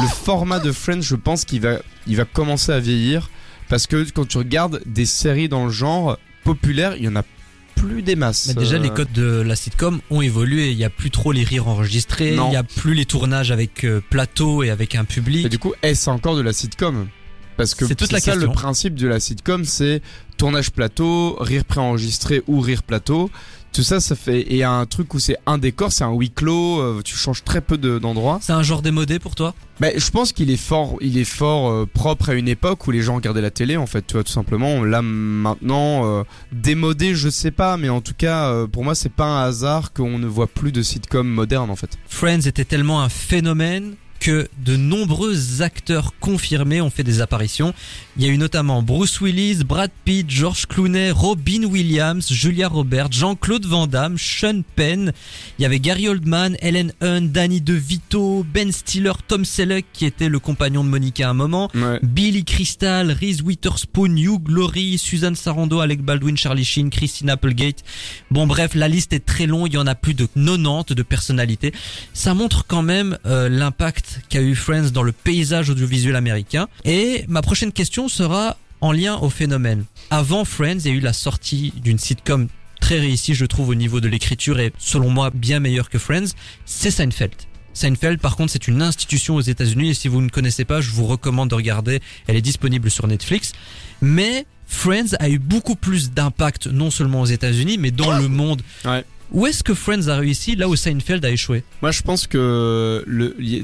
le 0.00 0.06
format 0.06 0.60
de 0.60 0.70
Friends 0.70 1.02
je 1.02 1.16
pense 1.16 1.44
qu'il 1.44 1.62
va 1.62 1.78
il 2.06 2.16
va 2.16 2.24
commencer 2.24 2.70
à 2.70 2.78
vieillir. 2.78 3.28
Parce 3.68 3.88
que 3.88 4.08
quand 4.10 4.28
tu 4.28 4.38
regardes 4.38 4.80
des 4.86 5.06
séries 5.06 5.48
dans 5.48 5.64
le 5.64 5.72
genre 5.72 6.16
populaire 6.44 6.94
il 6.96 7.02
y 7.02 7.08
en 7.08 7.16
a 7.16 7.24
plus 7.74 8.02
des 8.02 8.16
masses 8.16 8.48
Mais 8.48 8.54
déjà, 8.54 8.76
Euh, 8.76 8.80
les 8.80 8.90
codes 8.90 9.12
de 9.12 9.40
la 9.40 9.56
sitcom 9.56 10.00
ont 10.10 10.20
évolué. 10.22 10.70
Il 10.70 10.78
y 10.78 10.84
a 10.84 10.90
plus 10.90 11.10
trop 11.10 11.32
les 11.32 11.44
rires 11.44 11.68
enregistrés. 11.68 12.32
Non. 12.36 12.48
Il 12.50 12.54
y 12.54 12.56
a 12.56 12.62
plus 12.62 12.94
les 12.94 13.04
tournages 13.06 13.50
avec 13.50 13.84
euh, 13.84 14.00
plateau 14.10 14.62
et 14.62 14.70
avec 14.70 14.94
un 14.94 15.04
public. 15.04 15.46
Et 15.46 15.48
du 15.48 15.58
coup, 15.58 15.72
est-ce 15.82 16.08
encore 16.10 16.36
de 16.36 16.42
la 16.42 16.52
sitcom? 16.52 17.08
Parce 17.56 17.74
que 17.74 17.86
C'est 17.86 17.94
toute 17.94 18.12
la 18.12 18.20
ça 18.20 18.32
question. 18.32 18.48
le 18.48 18.54
principe 18.54 18.94
de 18.94 19.06
la 19.06 19.20
sitcom, 19.20 19.64
c'est 19.64 20.00
tournage 20.38 20.70
plateau, 20.70 21.36
rire 21.40 21.64
préenregistré 21.64 22.42
ou 22.46 22.60
rire 22.60 22.82
plateau. 22.82 23.30
Tout 23.72 23.82
ça, 23.84 24.00
ça 24.00 24.16
fait 24.16 24.52
et 24.52 24.64
un 24.64 24.84
truc 24.84 25.14
où 25.14 25.20
c'est 25.20 25.36
un 25.46 25.56
décor, 25.56 25.92
c'est 25.92 26.02
un 26.02 26.12
huis 26.12 26.30
clos. 26.30 26.80
euh, 26.80 27.02
tu 27.04 27.14
changes 27.16 27.44
très 27.44 27.60
peu 27.60 27.78
de- 27.78 28.00
d'endroits. 28.00 28.40
C'est 28.42 28.52
un 28.52 28.64
genre 28.64 28.82
démodé 28.82 29.18
pour 29.20 29.36
toi? 29.36 29.54
Mais 29.80 29.94
je 29.96 30.10
pense 30.10 30.32
qu'il 30.32 30.50
est 30.50 30.56
fort, 30.56 30.96
il 31.00 31.16
est 31.16 31.24
fort 31.24 31.70
euh, 31.70 31.86
propre 31.86 32.30
à 32.30 32.34
une 32.34 32.48
époque 32.48 32.86
où 32.86 32.90
les 32.90 33.00
gens 33.00 33.14
regardaient 33.14 33.40
la 33.40 33.52
télé 33.52 33.76
en 33.76 33.86
fait, 33.86 34.04
tu 34.06 34.14
vois 34.14 34.24
tout 34.24 34.32
simplement. 34.32 34.82
Là 34.84 35.02
maintenant, 35.02 36.04
euh, 36.04 36.22
démodé, 36.52 37.14
je 37.14 37.28
sais 37.28 37.52
pas, 37.52 37.76
mais 37.76 37.88
en 37.88 38.00
tout 38.00 38.12
cas, 38.16 38.48
euh, 38.48 38.66
pour 38.66 38.82
moi, 38.84 38.94
c'est 38.94 39.12
pas 39.12 39.24
un 39.26 39.44
hasard 39.44 39.92
qu'on 39.92 40.18
ne 40.18 40.26
voit 40.26 40.48
plus 40.48 40.72
de 40.72 40.82
sitcom 40.82 41.28
moderne 41.28 41.70
en 41.70 41.76
fait. 41.76 41.96
Friends 42.08 42.40
était 42.46 42.64
tellement 42.64 43.00
un 43.02 43.08
phénomène 43.08 43.94
que 44.20 44.48
de 44.58 44.76
nombreux 44.76 45.62
acteurs 45.62 46.12
confirmés 46.20 46.80
ont 46.80 46.90
fait 46.90 47.02
des 47.02 47.20
apparitions. 47.22 47.74
Il 48.16 48.24
y 48.24 48.28
a 48.28 48.28
eu 48.28 48.38
notamment 48.38 48.82
Bruce 48.82 49.20
Willis, 49.20 49.64
Brad 49.64 49.90
Pitt, 50.04 50.28
George 50.28 50.66
Clooney, 50.66 51.10
Robin 51.10 51.64
Williams, 51.64 52.30
Julia 52.30 52.68
Roberts, 52.68 53.12
Jean-Claude 53.12 53.64
Van 53.64 53.86
Damme, 53.86 54.18
Sean 54.18 54.62
Penn. 54.76 55.12
Il 55.58 55.62
y 55.62 55.64
avait 55.64 55.80
Gary 55.80 56.06
Oldman, 56.06 56.56
Ellen 56.60 56.92
Hunt, 57.00 57.22
Danny 57.32 57.62
DeVito, 57.62 58.44
Ben 58.52 58.70
Stiller, 58.70 59.12
Tom 59.26 59.44
Selleck 59.44 59.86
qui 59.92 60.04
était 60.04 60.28
le 60.28 60.38
compagnon 60.38 60.84
de 60.84 60.90
Monica 60.90 61.26
à 61.26 61.30
un 61.30 61.34
moment. 61.34 61.70
Ouais. 61.74 61.98
Billy 62.02 62.44
Crystal, 62.44 63.10
Reese 63.10 63.40
Witherspoon, 63.42 64.16
Hugh 64.16 64.42
Glory, 64.42 64.98
Susan 64.98 65.34
Sarandon, 65.34 65.80
Alec 65.80 66.02
Baldwin, 66.02 66.36
Charlie 66.36 66.64
Sheen, 66.64 66.90
Christine 66.90 67.30
Applegate. 67.30 67.82
Bon 68.30 68.46
bref, 68.46 68.74
la 68.74 68.88
liste 68.88 69.14
est 69.14 69.24
très 69.24 69.46
longue, 69.46 69.68
il 69.72 69.76
y 69.76 69.78
en 69.78 69.86
a 69.86 69.94
plus 69.94 70.14
de 70.14 70.26
90 70.26 70.94
de 70.94 71.02
personnalités. 71.02 71.72
Ça 72.12 72.34
montre 72.34 72.66
quand 72.66 72.82
même 72.82 73.16
euh, 73.24 73.48
l'impact 73.48 74.09
qu'a 74.28 74.40
eu 74.40 74.54
Friends 74.54 74.90
dans 74.92 75.02
le 75.02 75.12
paysage 75.12 75.70
audiovisuel 75.70 76.16
américain. 76.16 76.68
Et 76.84 77.24
ma 77.28 77.42
prochaine 77.42 77.72
question 77.72 78.08
sera 78.08 78.56
en 78.80 78.92
lien 78.92 79.16
au 79.16 79.30
phénomène. 79.30 79.84
Avant 80.10 80.44
Friends, 80.44 80.78
il 80.84 80.86
y 80.86 80.90
a 80.90 80.96
eu 80.96 81.00
la 81.00 81.12
sortie 81.12 81.72
d'une 81.76 81.98
sitcom 81.98 82.48
très 82.80 82.98
réussie, 82.98 83.34
je 83.34 83.44
trouve, 83.44 83.68
au 83.68 83.74
niveau 83.74 84.00
de 84.00 84.08
l'écriture 84.08 84.58
et 84.58 84.72
selon 84.78 85.10
moi 85.10 85.30
bien 85.32 85.60
meilleure 85.60 85.90
que 85.90 85.98
Friends, 85.98 86.32
c'est 86.64 86.90
Seinfeld. 86.90 87.34
Seinfeld, 87.72 88.20
par 88.20 88.36
contre, 88.36 88.52
c'est 88.52 88.68
une 88.68 88.82
institution 88.82 89.36
aux 89.36 89.40
États-Unis 89.40 89.90
et 89.90 89.94
si 89.94 90.08
vous 90.08 90.20
ne 90.20 90.28
connaissez 90.28 90.64
pas, 90.64 90.80
je 90.80 90.90
vous 90.90 91.06
recommande 91.06 91.50
de 91.50 91.54
regarder. 91.54 92.00
Elle 92.26 92.36
est 92.36 92.42
disponible 92.42 92.90
sur 92.90 93.06
Netflix. 93.06 93.52
Mais 94.00 94.46
Friends 94.66 95.14
a 95.18 95.28
eu 95.28 95.38
beaucoup 95.38 95.76
plus 95.76 96.10
d'impact, 96.10 96.66
non 96.66 96.90
seulement 96.90 97.20
aux 97.20 97.26
États-Unis, 97.26 97.78
mais 97.78 97.90
dans 97.90 98.16
le 98.18 98.28
monde. 98.28 98.62
Ouais. 98.84 99.04
Où 99.32 99.46
est-ce 99.46 99.62
que 99.62 99.74
Friends 99.74 100.08
a 100.08 100.16
réussi 100.16 100.56
là 100.56 100.68
où 100.68 100.74
Seinfeld 100.76 101.24
a 101.24 101.30
échoué 101.30 101.62
Moi, 101.82 101.90
je 101.92 102.02
pense 102.02 102.26
que 102.26 103.04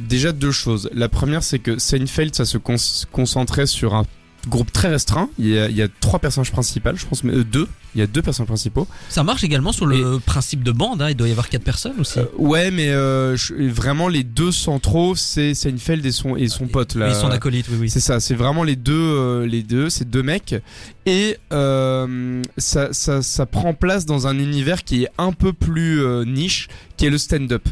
déjà 0.09 0.33
deux 0.33 0.53
choses. 0.53 0.89
La 0.95 1.09
première, 1.09 1.43
c'est 1.43 1.59
que 1.59 1.79
Seinfeld, 1.79 2.35
ça 2.35 2.45
se 2.45 2.59
con- 2.59 2.77
concentrait 3.11 3.67
sur 3.67 3.95
un 3.95 4.05
groupe 4.49 4.73
très 4.73 4.89
restreint. 4.89 5.29
Il 5.39 5.49
y 5.49 5.59
a, 5.59 5.69
il 5.69 5.77
y 5.77 5.83
a 5.83 5.89
trois 6.01 6.19
personnages 6.19 6.53
principaux, 6.53 6.91
je 6.95 7.05
pense, 7.07 7.25
mais 7.25 7.35
euh, 7.35 7.45
deux. 7.45 7.69
Il 7.95 7.99
y 7.99 8.03
a 8.03 8.07
deux 8.07 8.21
personnages 8.23 8.49
principaux. 8.49 8.87
Ça 9.09 9.23
marche 9.25 9.43
également 9.43 9.73
sur 9.73 9.87
le 9.87 10.19
principe 10.19 10.63
de 10.63 10.71
bande, 10.71 11.01
hein, 11.01 11.09
il 11.11 11.17
doit 11.17 11.29
y 11.29 11.31
avoir 11.31 11.49
quatre 11.49 11.65
personnes 11.65 11.99
aussi. 11.99 12.19
Euh, 12.19 12.25
ouais, 12.37 12.71
mais 12.71 12.91
euh, 12.91 13.37
je- 13.37 13.55
vraiment 13.71 14.09
les 14.09 14.23
deux 14.23 14.53
centraux, 14.53 15.15
c'est 15.17 15.55
Seinfeld 15.55 16.05
et 16.05 16.13
son 16.13 16.37
et 16.37 16.49
son 16.49 16.67
pote 16.67 16.95
là. 16.95 17.09
Ils 17.09 17.15
sont 17.15 17.29
acolytes, 17.31 17.67
oui, 17.71 17.77
oui. 17.81 17.91
C'est 17.91 18.01
ça, 18.01 18.21
c'est 18.21 18.35
vraiment 18.35 18.65
les 18.65 18.77
deux, 18.77 19.43
les 19.45 19.63
deux, 19.63 19.89
ces 19.89 20.05
deux 20.05 20.23
mecs, 20.23 20.55
et 21.07 21.39
ça, 21.51 22.89
ça, 22.93 23.23
ça 23.23 23.47
prend 23.47 23.75
place 23.75 24.07
dans 24.07 24.27
un 24.27 24.39
univers 24.39 24.85
qui 24.85 25.05
est 25.05 25.09
un 25.19 25.33
peu 25.33 25.53
plus 25.53 26.01
niche, 26.27 26.69
qui 26.97 27.07
est 27.07 27.11
le 27.11 27.19
stand-up. 27.19 27.67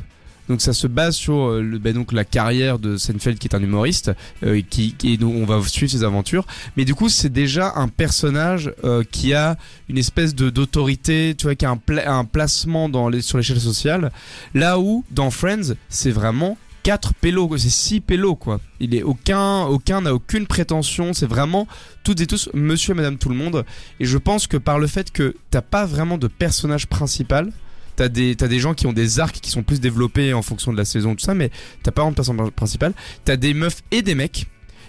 Donc 0.48 0.60
ça 0.60 0.72
se 0.72 0.86
base 0.86 1.16
sur 1.16 1.48
euh, 1.48 1.78
ben 1.80 1.94
donc 1.94 2.12
la 2.12 2.24
carrière 2.24 2.78
de 2.78 2.96
Seinfeld 2.96 3.38
qui 3.38 3.48
est 3.48 3.54
un 3.54 3.62
humoriste, 3.62 4.12
euh, 4.42 4.60
qui, 4.68 4.94
et 5.04 5.16
donc 5.16 5.34
on 5.34 5.44
va 5.44 5.60
suivre 5.66 5.90
ses 5.90 6.04
aventures. 6.04 6.46
Mais 6.76 6.84
du 6.84 6.94
coup 6.94 7.08
c'est 7.08 7.32
déjà 7.32 7.72
un 7.76 7.88
personnage 7.88 8.72
euh, 8.84 9.02
qui 9.10 9.34
a 9.34 9.56
une 9.88 9.98
espèce 9.98 10.34
de 10.34 10.50
d'autorité, 10.50 11.34
tu 11.36 11.44
vois, 11.44 11.54
qui 11.54 11.64
a 11.64 11.70
un, 11.70 11.80
un 12.06 12.24
placement 12.24 12.88
dans 12.88 13.10
sur 13.20 13.38
l'échelle 13.38 13.60
sociale. 13.60 14.12
Là 14.54 14.78
où 14.78 15.04
dans 15.10 15.30
Friends 15.30 15.74
c'est 15.88 16.10
vraiment 16.10 16.58
quatre 16.84 17.14
pélos, 17.14 17.48
quoi. 17.48 17.58
c'est 17.58 17.70
six 17.70 18.00
pélos 18.00 18.36
quoi. 18.36 18.60
Il 18.78 18.94
est 18.94 19.02
aucun, 19.02 19.62
aucun 19.62 20.02
n'a 20.02 20.14
aucune 20.14 20.46
prétention. 20.46 21.12
C'est 21.14 21.26
vraiment 21.26 21.66
toutes 22.04 22.20
et 22.20 22.26
tous 22.26 22.50
Monsieur 22.54 22.92
et 22.92 22.94
Madame 22.94 23.16
tout 23.16 23.30
le 23.30 23.34
monde. 23.34 23.64
Et 23.98 24.04
je 24.04 24.18
pense 24.18 24.46
que 24.46 24.58
par 24.58 24.78
le 24.78 24.86
fait 24.86 25.10
que 25.10 25.34
t'as 25.50 25.62
pas 25.62 25.86
vraiment 25.86 26.18
de 26.18 26.28
personnage 26.28 26.86
principal. 26.86 27.50
T'as 27.96 28.08
des, 28.08 28.58
gens 28.58 28.74
qui 28.74 28.86
ont 28.86 28.92
des 28.92 29.20
arcs 29.20 29.38
qui 29.40 29.50
sont 29.50 29.62
plus 29.62 29.80
développés 29.80 30.34
en 30.34 30.42
fonction 30.42 30.72
de 30.72 30.76
la 30.76 30.84
saison, 30.84 31.14
tout 31.14 31.24
ça, 31.24 31.34
mais 31.34 31.50
t'as 31.82 31.90
pas 31.90 32.02
vraiment 32.02 32.12
de 32.12 32.16
personnage 32.16 32.50
principal. 32.50 32.92
T'as 33.24 33.36
des 33.36 33.54
meufs 33.54 33.82
et 33.90 34.02
des 34.02 34.14
mecs. 34.14 34.46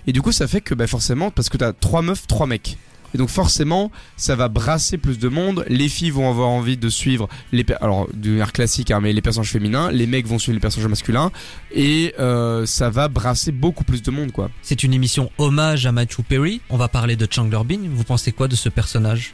Et 0.08 0.14
du 0.14 0.22
coup, 0.22 0.32
ça 0.32 0.48
fait 0.48 0.62
que, 0.62 0.76
bah, 0.76 0.88
forcément, 0.88 1.32
parce 1.32 1.50
que 1.50 1.58
t'as 1.58 1.74
trois 1.74 2.02
meufs, 2.02 2.28
trois 2.28 2.48
mecs. 2.48 2.78
Et 3.16 3.18
donc 3.18 3.30
forcément, 3.30 3.92
ça 4.18 4.36
va 4.36 4.50
brasser 4.50 4.98
plus 4.98 5.20
de 5.20 5.30
monde. 5.30 5.64
Les 5.70 5.88
filles 5.88 6.10
vont 6.10 6.30
avoir 6.30 6.50
envie 6.50 6.76
de 6.76 6.90
suivre 6.90 7.30
les, 7.54 7.66
alors 7.80 8.10
du 8.14 8.40
air 8.40 8.52
classique, 8.52 8.92
hein, 8.92 9.00
les 9.00 9.22
personnages 9.22 9.52
féminins. 9.52 9.90
Les 9.90 10.06
mecs 10.06 10.28
vont 10.28 10.38
suivre 10.38 10.56
les 10.56 10.60
personnages 10.60 10.90
masculins. 10.90 11.32
Et 11.72 12.14
euh, 12.20 12.66
ça 12.66 12.90
va 12.90 13.08
brasser 13.08 13.54
beaucoup 13.54 13.86
plus 13.86 14.02
de 14.02 14.12
monde, 14.12 14.34
quoi. 14.34 14.52
C'est 14.62 14.84
une 14.84 14.94
émission 14.94 15.32
hommage 15.38 15.86
à 15.86 15.94
Matthew 15.94 16.24
Perry. 16.28 16.60
On 16.70 16.76
va 16.76 16.90
parler 16.90 17.16
de 17.16 17.26
Chandler 17.30 17.62
Bing. 17.66 17.88
Vous 17.90 18.04
pensez 18.04 18.34
quoi 18.34 18.50
de 18.50 18.56
ce 18.58 18.68
personnage? 18.68 19.34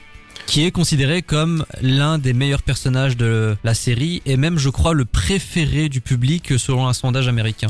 Qui 0.52 0.66
est 0.66 0.72
considéré 0.72 1.22
comme 1.22 1.66
l'un 1.82 2.18
des 2.18 2.34
meilleurs 2.34 2.62
personnages 2.62 3.16
de 3.16 3.56
la 3.64 3.74
série 3.74 4.22
et 4.26 4.36
même 4.36 4.58
je 4.58 4.68
crois 4.68 4.94
le 4.94 5.06
préféré 5.06 5.88
du 5.88 6.02
public 6.02 6.60
selon 6.60 6.90
un 6.90 6.92
sondage 6.92 7.30
américain. 7.30 7.70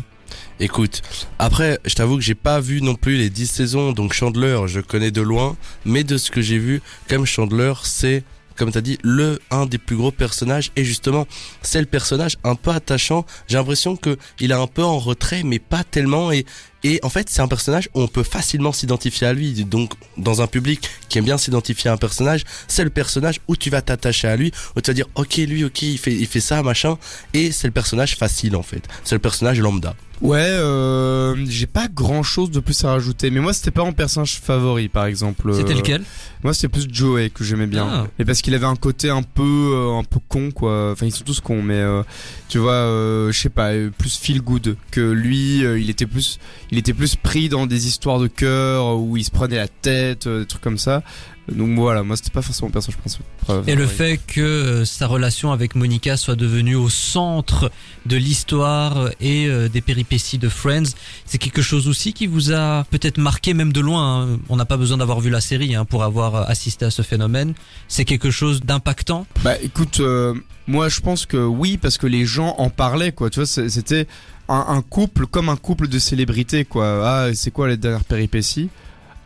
Écoute, 0.59 1.03
après, 1.37 1.79
je 1.85 1.93
t'avoue 1.93 2.15
que 2.15 2.23
j'ai 2.23 2.33
pas 2.33 2.59
vu 2.59 2.81
non 2.81 2.95
plus 2.95 3.17
les 3.17 3.29
10 3.29 3.45
saisons, 3.45 3.91
donc 3.91 4.13
Chandler, 4.13 4.61
je 4.65 4.79
connais 4.79 5.11
de 5.11 5.21
loin, 5.21 5.55
mais 5.85 6.03
de 6.03 6.17
ce 6.17 6.31
que 6.31 6.41
j'ai 6.41 6.57
vu, 6.57 6.81
comme 7.07 7.23
Chandler, 7.27 7.73
c'est, 7.83 8.23
comme 8.55 8.71
t'as 8.71 8.81
dit, 8.81 8.97
le, 9.03 9.37
un 9.51 9.67
des 9.67 9.77
plus 9.77 9.95
gros 9.95 10.11
personnages, 10.11 10.71
et 10.75 10.83
justement, 10.83 11.27
c'est 11.61 11.81
le 11.81 11.85
personnage 11.85 12.37
un 12.43 12.55
peu 12.55 12.71
attachant, 12.71 13.27
j'ai 13.47 13.57
l'impression 13.57 13.95
que 13.95 14.17
il 14.39 14.49
est 14.49 14.55
un 14.55 14.65
peu 14.65 14.83
en 14.83 14.97
retrait, 14.97 15.43
mais 15.43 15.59
pas 15.59 15.83
tellement, 15.83 16.31
et, 16.31 16.47
et 16.83 16.99
en 17.03 17.09
fait, 17.09 17.29
c'est 17.29 17.41
un 17.41 17.47
personnage 17.47 17.89
où 17.93 18.01
on 18.01 18.07
peut 18.07 18.23
facilement 18.23 18.71
s'identifier 18.71 19.27
à 19.27 19.33
lui, 19.33 19.51
donc, 19.65 19.93
dans 20.17 20.41
un 20.41 20.47
public 20.47 20.89
qui 21.09 21.17
aime 21.17 21.25
bien 21.25 21.37
s'identifier 21.37 21.89
à 21.89 21.93
un 21.93 21.97
personnage, 21.97 22.43
c'est 22.67 22.83
le 22.83 22.89
personnage 22.89 23.39
où 23.47 23.55
tu 23.55 23.69
vas 23.69 23.81
t'attacher 23.81 24.27
à 24.27 24.35
lui, 24.35 24.51
où 24.75 24.81
tu 24.81 24.89
vas 24.89 24.93
dire, 24.95 25.07
ok, 25.15 25.37
lui, 25.37 25.63
ok, 25.63 25.81
il 25.83 25.97
fait, 25.97 26.13
il 26.13 26.27
fait 26.27 26.39
ça, 26.41 26.63
machin, 26.63 26.97
et 27.33 27.51
c'est 27.51 27.67
le 27.67 27.73
personnage 27.73 28.15
facile, 28.15 28.55
en 28.55 28.63
fait. 28.63 28.83
C'est 29.03 29.15
le 29.15 29.19
personnage 29.19 29.59
lambda. 29.59 29.95
Ouais, 30.21 30.37
euh, 30.39 31.35
j'ai 31.49 31.65
pas 31.65 31.87
grand 31.87 32.21
chose 32.21 32.51
de 32.51 32.59
plus 32.59 32.83
à 32.85 32.89
rajouter. 32.91 33.31
Mais 33.31 33.39
moi, 33.39 33.53
c'était 33.53 33.71
pas 33.71 33.83
mon 33.83 33.91
personnage 33.91 34.39
favori, 34.39 34.87
par 34.87 35.05
exemple. 35.05 35.51
C'était 35.55 35.73
Euh, 35.73 35.77
lequel? 35.77 36.03
Moi, 36.43 36.53
c'était 36.53 36.67
plus 36.67 36.87
Joey 36.91 37.31
que 37.31 37.43
j'aimais 37.43 37.65
bien. 37.65 37.87
Ah. 37.91 38.07
Et 38.19 38.25
parce 38.25 38.43
qu'il 38.43 38.53
avait 38.53 38.67
un 38.67 38.75
côté 38.75 39.09
un 39.09 39.23
peu, 39.23 39.41
euh, 39.73 39.97
un 39.97 40.03
peu 40.03 40.19
con, 40.27 40.51
quoi. 40.51 40.91
Enfin, 40.91 41.07
ils 41.07 41.11
sont 41.11 41.23
tous 41.23 41.39
cons, 41.39 41.63
mais 41.63 41.73
euh, 41.73 42.03
tu 42.49 42.59
vois, 42.59 42.73
euh, 42.73 43.31
je 43.31 43.39
sais 43.39 43.49
pas, 43.49 43.71
plus 43.97 44.15
feel 44.19 44.41
good 44.43 44.75
que 44.91 45.01
lui. 45.01 45.65
euh, 45.65 45.79
il 45.79 45.89
était 45.89 46.05
plus, 46.05 46.37
il 46.71 46.77
était 46.77 46.93
plus 46.93 47.15
pris 47.15 47.49
dans 47.49 47.65
des 47.67 47.87
histoires 47.87 48.19
de 48.19 48.27
cœur 48.27 48.97
où 48.97 49.17
il 49.17 49.23
se 49.23 49.31
prenait 49.31 49.57
la 49.57 49.67
tête, 49.67 50.27
euh, 50.27 50.41
des 50.41 50.45
trucs 50.45 50.61
comme 50.61 50.77
ça. 50.77 51.03
Donc 51.51 51.77
voilà, 51.77 52.03
moi, 52.03 52.15
c'était 52.15 52.29
pas 52.29 52.41
forcément 52.41 52.67
mon 52.67 52.71
personnage 52.71 52.97
principal. 52.97 53.25
Et 53.67 53.75
le 53.75 53.87
fait 53.87 54.19
que 54.25 54.39
euh, 54.39 54.85
sa 54.85 55.07
relation 55.07 55.51
avec 55.51 55.75
Monica 55.75 56.15
soit 56.15 56.35
devenue 56.35 56.75
au 56.75 56.87
centre 56.87 57.71
de 58.05 58.15
l'histoire 58.15 59.09
et 59.19 59.47
euh, 59.47 59.67
des 59.67 59.81
péripéties 59.81 60.37
de 60.37 60.47
Friends, 60.47 60.91
c'est 61.25 61.39
quelque 61.39 61.61
chose 61.61 61.87
aussi 61.87 62.13
qui 62.13 62.27
vous 62.27 62.53
a 62.53 62.85
peut-être 62.91 63.17
marqué 63.17 63.53
même 63.53 63.73
de 63.73 63.81
loin. 63.81 64.21
hein. 64.23 64.39
On 64.49 64.55
n'a 64.55 64.65
pas 64.65 64.77
besoin 64.77 64.97
d'avoir 64.97 65.19
vu 65.19 65.29
la 65.29 65.41
série 65.41 65.75
hein, 65.75 65.83
pour 65.83 66.03
avoir 66.03 66.35
euh, 66.35 66.43
assisté 66.47 66.85
à 66.85 66.91
ce 66.91 67.01
phénomène. 67.01 67.53
C'est 67.87 68.05
quelque 68.05 68.31
chose 68.31 68.61
d'impactant? 68.61 69.25
Bah 69.43 69.55
écoute, 69.61 69.99
euh, 69.99 70.35
moi 70.67 70.87
je 70.87 71.01
pense 71.01 71.25
que 71.25 71.37
oui 71.37 71.77
parce 71.77 71.97
que 71.97 72.07
les 72.07 72.25
gens 72.25 72.55
en 72.59 72.69
parlaient 72.69 73.11
quoi. 73.11 73.29
Tu 73.29 73.39
vois, 73.39 73.47
c'était 73.47 74.07
un, 74.49 74.65
un 74.69 74.81
couple 74.81 75.25
comme 75.27 75.49
un 75.49 75.55
couple 75.57 75.87
de 75.87 75.99
célébrités 75.99 76.65
quoi. 76.65 77.01
Ah, 77.07 77.29
c'est 77.33 77.51
quoi 77.51 77.67
les 77.67 77.77
dernières 77.77 78.03
péripéties? 78.05 78.69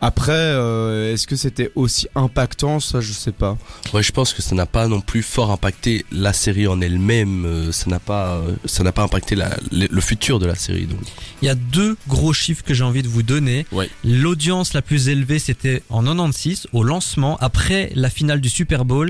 Après, 0.01 0.33
euh, 0.33 1.13
est-ce 1.13 1.25
que 1.25 1.35
c'était 1.37 1.71
aussi 1.73 2.07
impactant? 2.15 2.79
Ça, 2.79 2.99
je 2.99 3.11
sais 3.13 3.31
pas. 3.31 3.57
Ouais, 3.93 4.03
je 4.03 4.11
pense 4.11 4.33
que 4.33 4.41
ça 4.43 4.53
n'a 4.53 4.65
pas 4.67 4.87
non 4.87 4.99
plus 5.01 5.23
fort 5.23 5.49
impacté 5.51 6.05
la 6.11 6.31
série 6.33 6.67
en 6.67 6.79
elle-même. 6.81 7.45
euh, 7.45 7.71
ça 7.71 7.89
n'a 7.89 7.99
pas, 7.99 8.35
euh, 8.35 8.51
ça 8.65 8.83
n'a 8.83 8.91
pas 8.91 9.01
impacté 9.03 9.35
la- 9.35 9.57
le 9.71 9.87
le 9.89 10.01
futur 10.01 10.37
de 10.37 10.45
la 10.45 10.53
série. 10.53 10.85
Donc. 10.85 10.99
Il 11.41 11.45
y 11.45 11.49
a 11.49 11.55
deux 11.55 11.95
gros 12.07 12.33
chiffres 12.33 12.63
que 12.63 12.73
j'ai 12.73 12.83
envie 12.83 13.01
de 13.03 13.07
vous 13.07 13.23
donner. 13.23 13.65
Ouais. 13.71 13.89
L'audience 14.03 14.73
la 14.73 14.81
plus 14.83 15.07
élevée, 15.07 15.39
c'était 15.39 15.81
en 15.89 16.03
96, 16.03 16.67
au 16.73 16.83
lancement, 16.83 17.37
après 17.37 17.91
la 17.95 18.09
finale 18.11 18.41
du 18.41 18.49
Super 18.49 18.85
Bowl. 18.85 19.09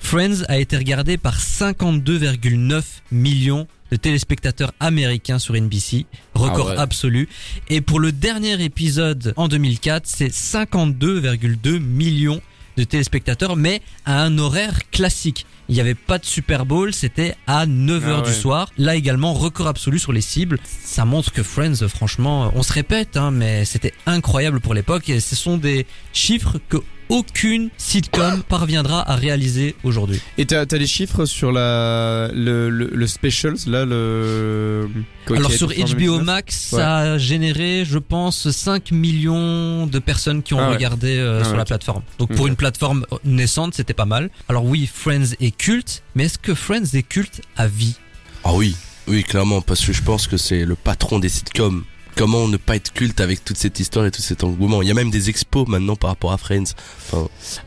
Friends 0.00 0.42
a 0.48 0.58
été 0.58 0.76
regardé 0.76 1.18
par 1.18 1.38
52,9 1.38 2.82
millions 3.12 3.66
de 3.90 3.96
téléspectateurs 3.96 4.72
américains 4.80 5.38
sur 5.38 5.54
NBC, 5.54 6.06
record 6.34 6.68
Ah 6.70 6.74
ouais. 6.74 6.78
absolu. 6.78 7.28
Et 7.68 7.80
pour 7.80 8.00
le 8.00 8.12
dernier 8.12 8.62
épisode 8.62 9.32
en 9.36 9.48
2004, 9.48 10.04
c'est 10.06 10.28
52,2 10.32 11.78
millions 11.78 12.40
de 12.76 12.84
téléspectateurs, 12.84 13.56
mais 13.56 13.82
à 14.06 14.22
un 14.22 14.38
horaire 14.38 14.78
classique. 14.90 15.46
Il 15.68 15.74
n'y 15.74 15.80
avait 15.80 15.94
pas 15.96 16.18
de 16.18 16.24
Super 16.24 16.64
Bowl, 16.64 16.94
c'était 16.94 17.34
à 17.46 17.66
9h 17.66 18.20
Ah 18.24 18.28
du 18.28 18.32
soir. 18.32 18.70
Là 18.78 18.94
également, 18.94 19.34
record 19.34 19.66
absolu 19.66 19.98
sur 19.98 20.12
les 20.12 20.20
cibles. 20.20 20.58
Ça 20.84 21.04
montre 21.04 21.32
que 21.32 21.42
Friends, 21.42 21.86
franchement, 21.88 22.50
on 22.54 22.62
se 22.62 22.72
répète, 22.72 23.16
hein, 23.16 23.30
mais 23.32 23.64
c'était 23.64 23.92
incroyable 24.06 24.60
pour 24.60 24.72
l'époque. 24.74 25.08
Et 25.10 25.20
ce 25.20 25.34
sont 25.36 25.56
des 25.58 25.86
chiffres 26.12 26.58
que 26.68 26.78
aucune 27.08 27.70
sitcom 27.78 28.42
parviendra 28.42 29.08
à 29.10 29.16
réaliser 29.16 29.74
aujourd'hui. 29.84 30.20
Et 30.36 30.46
t'as 30.46 30.60
as 30.60 30.66
des 30.66 30.86
chiffres 30.86 31.24
sur 31.24 31.52
la 31.52 32.30
le, 32.34 32.70
le, 32.70 32.90
le 32.92 33.06
specials 33.06 33.56
là 33.66 33.84
le. 33.84 34.88
Alors 35.30 35.52
sur 35.52 35.68
HBO 35.68 35.74
2019? 35.84 36.22
Max, 36.24 36.72
Ouais. 36.72 36.78
ça 36.80 36.96
a 36.98 37.18
généré, 37.18 37.84
je 37.84 37.98
pense, 37.98 38.50
5 38.50 38.92
millions 38.92 39.86
de 39.86 39.98
personnes 39.98 40.42
qui 40.42 40.54
ont 40.54 40.58
Ah 40.60 40.68
ouais. 40.68 40.74
regardé 40.76 41.16
euh, 41.18 41.40
Ah 41.40 41.44
sur 41.44 41.52
ouais, 41.52 41.58
la 41.58 41.64
plateforme. 41.64 42.02
Donc 42.18 42.34
pour 42.34 42.46
une 42.46 42.56
plateforme 42.56 43.04
naissante, 43.24 43.74
c'était 43.74 43.94
pas 43.94 44.04
mal. 44.06 44.30
Alors 44.48 44.64
oui, 44.64 44.88
Friends 44.92 45.34
est 45.40 45.56
culte, 45.56 46.02
mais 46.14 46.24
est-ce 46.24 46.38
que 46.38 46.54
Friends 46.54 46.94
est 46.94 47.02
culte 47.02 47.42
à 47.56 47.66
vie? 47.66 47.96
Ah 48.44 48.52
oui, 48.54 48.74
oui, 49.06 49.22
clairement, 49.24 49.60
parce 49.60 49.84
que 49.84 49.92
je 49.92 50.02
pense 50.02 50.26
que 50.26 50.36
c'est 50.36 50.64
le 50.64 50.74
patron 50.76 51.18
des 51.18 51.28
sitcoms. 51.28 51.84
Comment 52.18 52.48
ne 52.48 52.56
pas 52.56 52.74
être 52.74 52.92
culte 52.92 53.20
avec 53.20 53.44
toute 53.44 53.58
cette 53.58 53.78
histoire 53.78 54.04
et 54.04 54.10
tout 54.10 54.22
cet 54.22 54.42
engouement 54.42 54.82
Il 54.82 54.88
y 54.88 54.90
a 54.90 54.94
même 54.94 55.08
des 55.12 55.30
expos 55.30 55.68
maintenant 55.68 55.94
par 55.94 56.10
rapport 56.10 56.32
à 56.32 56.36
Friends. 56.36 56.74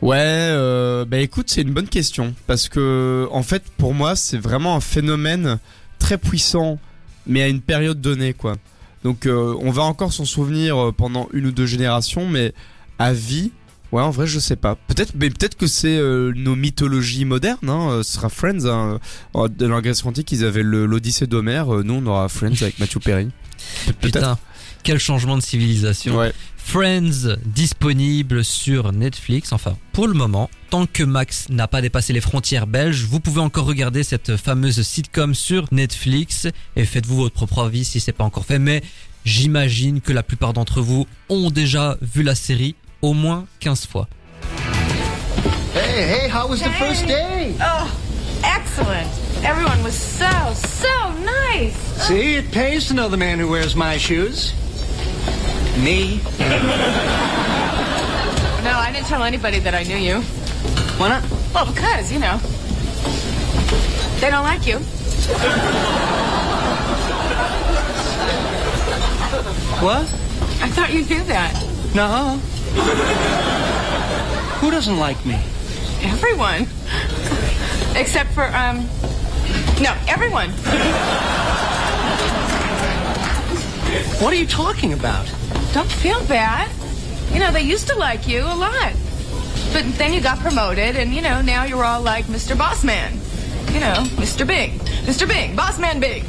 Ouais, 0.02 0.18
euh, 0.18 1.06
bah 1.06 1.20
écoute, 1.20 1.48
c'est 1.48 1.62
une 1.62 1.72
bonne 1.72 1.88
question 1.88 2.34
parce 2.46 2.68
que 2.68 3.26
en 3.30 3.42
fait, 3.42 3.62
pour 3.78 3.94
moi, 3.94 4.14
c'est 4.14 4.36
vraiment 4.36 4.76
un 4.76 4.80
phénomène 4.80 5.58
très 5.98 6.18
puissant, 6.18 6.78
mais 7.26 7.40
à 7.40 7.48
une 7.48 7.62
période 7.62 8.02
donnée, 8.02 8.34
quoi. 8.34 8.56
Donc, 9.04 9.24
euh, 9.24 9.56
on 9.58 9.70
va 9.70 9.84
encore 9.84 10.12
s'en 10.12 10.26
souvenir 10.26 10.76
euh, 10.76 10.92
pendant 10.92 11.30
une 11.32 11.46
ou 11.46 11.50
deux 11.50 11.64
générations, 11.64 12.28
mais 12.28 12.52
à 12.98 13.14
vie, 13.14 13.52
ouais, 13.92 14.02
en 14.02 14.10
vrai, 14.10 14.26
je 14.26 14.38
sais 14.38 14.56
pas. 14.56 14.74
Peut-être, 14.74 15.12
mais 15.14 15.30
peut-être 15.30 15.56
que 15.56 15.66
c'est 15.66 15.96
euh, 15.96 16.32
nos 16.34 16.56
mythologies 16.56 17.24
modernes. 17.24 17.68
Hein, 17.68 17.90
euh, 17.90 18.02
ce 18.02 18.14
sera 18.14 18.28
Friends. 18.28 18.66
Hein. 18.66 18.98
Euh, 19.36 19.48
Dans 19.48 19.68
la 19.68 19.80
Grèce 19.80 20.04
antique, 20.04 20.32
ils 20.32 20.44
avaient 20.44 20.62
l'Odyssée 20.62 21.26
d'Homère. 21.26 21.74
euh, 21.74 21.82
Nous, 21.82 21.94
on 21.94 22.06
aura 22.06 22.28
Friends 22.28 22.60
avec 22.62 22.78
Matthew 22.78 22.98
Perry. 22.98 23.28
Pe-. 23.86 23.92
Putain, 24.06 24.38
quel 24.82 24.98
changement 24.98 25.36
de 25.36 25.42
civilisation. 25.42 26.16
Ouais. 26.16 26.32
Friends 26.64 27.36
disponible 27.44 28.44
sur 28.44 28.92
Netflix, 28.92 29.52
enfin 29.52 29.76
pour 29.92 30.06
le 30.06 30.14
moment. 30.14 30.48
Tant 30.70 30.86
que 30.86 31.02
Max 31.02 31.48
n'a 31.50 31.66
pas 31.66 31.82
dépassé 31.82 32.12
les 32.12 32.20
frontières 32.20 32.68
belges, 32.68 33.04
vous 33.04 33.18
pouvez 33.18 33.40
encore 33.40 33.66
regarder 33.66 34.04
cette 34.04 34.36
fameuse 34.36 34.80
sitcom 34.82 35.34
sur 35.34 35.64
Netflix 35.72 36.46
et 36.76 36.84
faites-vous 36.84 37.16
votre 37.16 37.34
propre 37.34 37.64
avis 37.64 37.84
si 37.84 37.98
c'est 37.98 38.12
pas 38.12 38.22
encore 38.24 38.44
fait. 38.46 38.60
Mais 38.60 38.80
j'imagine 39.24 40.00
que 40.00 40.12
la 40.12 40.22
plupart 40.22 40.52
d'entre 40.52 40.80
vous 40.80 41.06
ont 41.28 41.50
déjà 41.50 41.96
vu 42.00 42.22
la 42.22 42.34
série 42.36 42.76
au 43.02 43.12
moins 43.12 43.46
15 43.60 43.86
fois. 43.86 44.08
Hey, 45.74 46.02
hey, 46.06 46.28
how 46.28 46.46
was 46.48 46.60
the 46.60 46.70
first 46.70 47.06
day? 47.06 47.54
Oh, 47.60 47.90
excellent. 48.44 49.08
Everyone 49.44 49.82
was 49.82 49.94
so, 49.94 50.30
so 50.54 51.12
nice. 51.24 51.74
See, 52.06 52.36
it 52.36 52.50
pays 52.52 52.86
to 52.88 52.94
know 52.94 53.08
the 53.08 53.16
man 53.16 53.38
who 53.38 53.48
wears 53.48 53.74
my 53.74 53.98
shoes. 53.98 54.52
Me. 55.82 56.20
No, 58.62 58.70
I 58.78 58.92
didn't 58.92 59.06
tell 59.08 59.24
anybody 59.24 59.58
that 59.58 59.74
I 59.74 59.82
knew 59.82 59.96
you. 59.96 60.20
Why 60.96 61.08
not? 61.08 61.24
Well, 61.52 61.66
because, 61.66 62.12
you 62.12 62.20
know, 62.20 62.38
they 64.20 64.30
don't 64.30 64.44
like 64.44 64.64
you. 64.68 64.78
What? 69.82 70.02
I 70.62 70.68
thought 70.68 70.92
you 70.92 71.04
knew 71.04 71.24
that. 71.24 71.60
No. 71.92 72.40
Who 74.60 74.70
doesn't 74.70 74.98
like 74.98 75.24
me? 75.26 75.38
Everyone. 76.02 76.66
Except 77.94 78.30
for, 78.32 78.44
um, 78.44 78.88
no, 79.80 79.94
everyone. 80.08 80.50
What 84.22 84.32
are 84.32 84.36
you 84.36 84.46
talking 84.46 84.92
about? 84.92 85.26
Don't 85.74 85.90
feel 85.90 86.24
bad. 86.26 86.70
You 87.32 87.40
know, 87.40 87.50
they 87.52 87.62
used 87.62 87.88
to 87.88 87.96
like 87.96 88.26
you 88.26 88.42
a 88.42 88.54
lot. 88.54 88.92
But 89.72 89.84
then 89.98 90.12
you 90.12 90.20
got 90.20 90.38
promoted, 90.38 90.96
and, 90.96 91.12
you 91.14 91.22
know, 91.22 91.42
now 91.42 91.64
you're 91.64 91.84
all 91.84 92.02
like 92.02 92.26
Mr. 92.26 92.54
Bossman. 92.56 93.12
You 93.72 93.80
know, 93.80 94.04
Mr. 94.16 94.46
Big. 94.46 94.78
Mr. 95.06 95.26
Big. 95.26 95.56
Bossman 95.56 95.98
Big. 96.00 96.24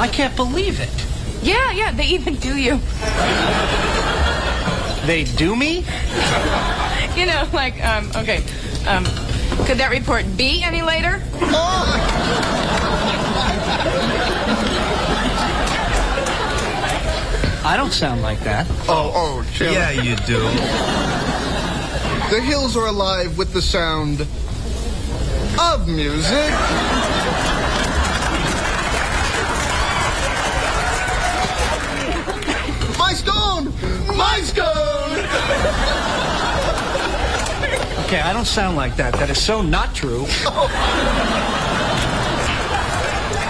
I 0.00 0.08
can't 0.10 0.34
believe 0.36 0.80
it. 0.80 1.07
Yeah, 1.42 1.70
yeah, 1.72 1.92
they 1.92 2.06
even 2.06 2.36
do 2.36 2.56
you. 2.56 2.80
They 5.06 5.24
do 5.24 5.56
me? 5.56 5.84
You 7.16 7.26
know, 7.26 7.48
like, 7.52 7.82
um, 7.84 8.10
okay, 8.16 8.44
um, 8.86 9.04
could 9.66 9.78
that 9.78 9.88
report 9.90 10.24
be 10.36 10.62
any 10.62 10.82
later? 10.82 11.22
I 17.64 17.74
don't 17.76 17.92
sound 17.92 18.22
like 18.22 18.40
that. 18.40 18.66
Oh, 18.88 19.12
oh, 19.14 19.46
Jim. 19.52 19.72
Yeah, 19.72 19.90
you 19.90 20.16
do. 20.16 20.38
The 22.34 22.40
hills 22.42 22.76
are 22.76 22.86
alive 22.86 23.36
with 23.38 23.52
the 23.52 23.62
sound 23.62 24.26
of 25.60 25.88
music. 25.88 26.52
My 33.08 33.14
stone! 33.14 33.72
My 34.18 34.38
stone! 34.42 35.24
Okay, 38.04 38.20
I 38.20 38.34
don't 38.34 38.46
sound 38.46 38.76
like 38.76 38.96
that. 38.96 39.14
That 39.14 39.30
is 39.30 39.40
so 39.42 39.62
not 39.62 39.94
true. 39.94 40.26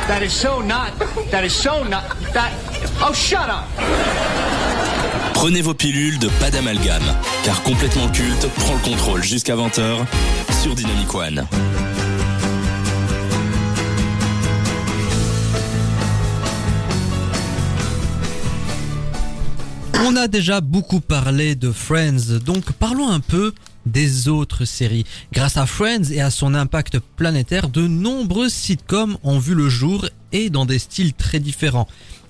That 0.07 0.23
is 0.23 0.33
so 0.33 0.61
not. 0.62 0.97
That 1.33 1.42
is 1.42 1.53
so 1.53 1.83
not. 1.83 2.05
That. 2.33 2.53
Oh, 3.01 3.12
shut 3.12 3.51
up! 3.51 3.66
Prenez 5.35 5.62
vos 5.62 5.75
pilules 5.75 6.21
de 6.21 6.29
pas 6.38 6.53
d'amalgame, 6.53 7.03
car 7.42 7.61
complètement 7.64 8.09
culte 8.11 8.47
prend 8.61 8.75
le 8.75 8.81
contrôle 8.81 9.25
jusqu'à 9.25 9.57
20h 9.57 10.07
sur 10.62 10.77
Dynamic 10.77 11.12
One. 11.12 11.49
On 20.11 20.16
a 20.16 20.27
déjà 20.27 20.62
beaucoup 20.62 21.01
parlé 21.01 21.55
de 21.55 21.71
Friends, 21.71 22.38
donc 22.42 22.73
parlons 22.73 23.11
un 23.11 23.21
peu 23.21 23.53
des 23.85 24.29
autres 24.29 24.64
séries. 24.64 25.05
Grâce 25.35 25.59
à 25.59 25.66
Friends 25.66 26.11
et 26.11 26.23
à 26.23 26.31
son 26.31 26.55
impact 26.55 26.99
planétaire, 27.16 27.68
de 27.68 27.87
nombreuses 27.87 28.55
sitcoms 28.55 29.18
ont 29.23 29.38
vu 29.38 29.55
le 29.55 29.68
jour 29.68 30.09
et 30.33 30.49
dans 30.49 30.64
des 30.64 30.79
styles 30.79 31.12
très 31.12 31.40
différents. 31.40 31.88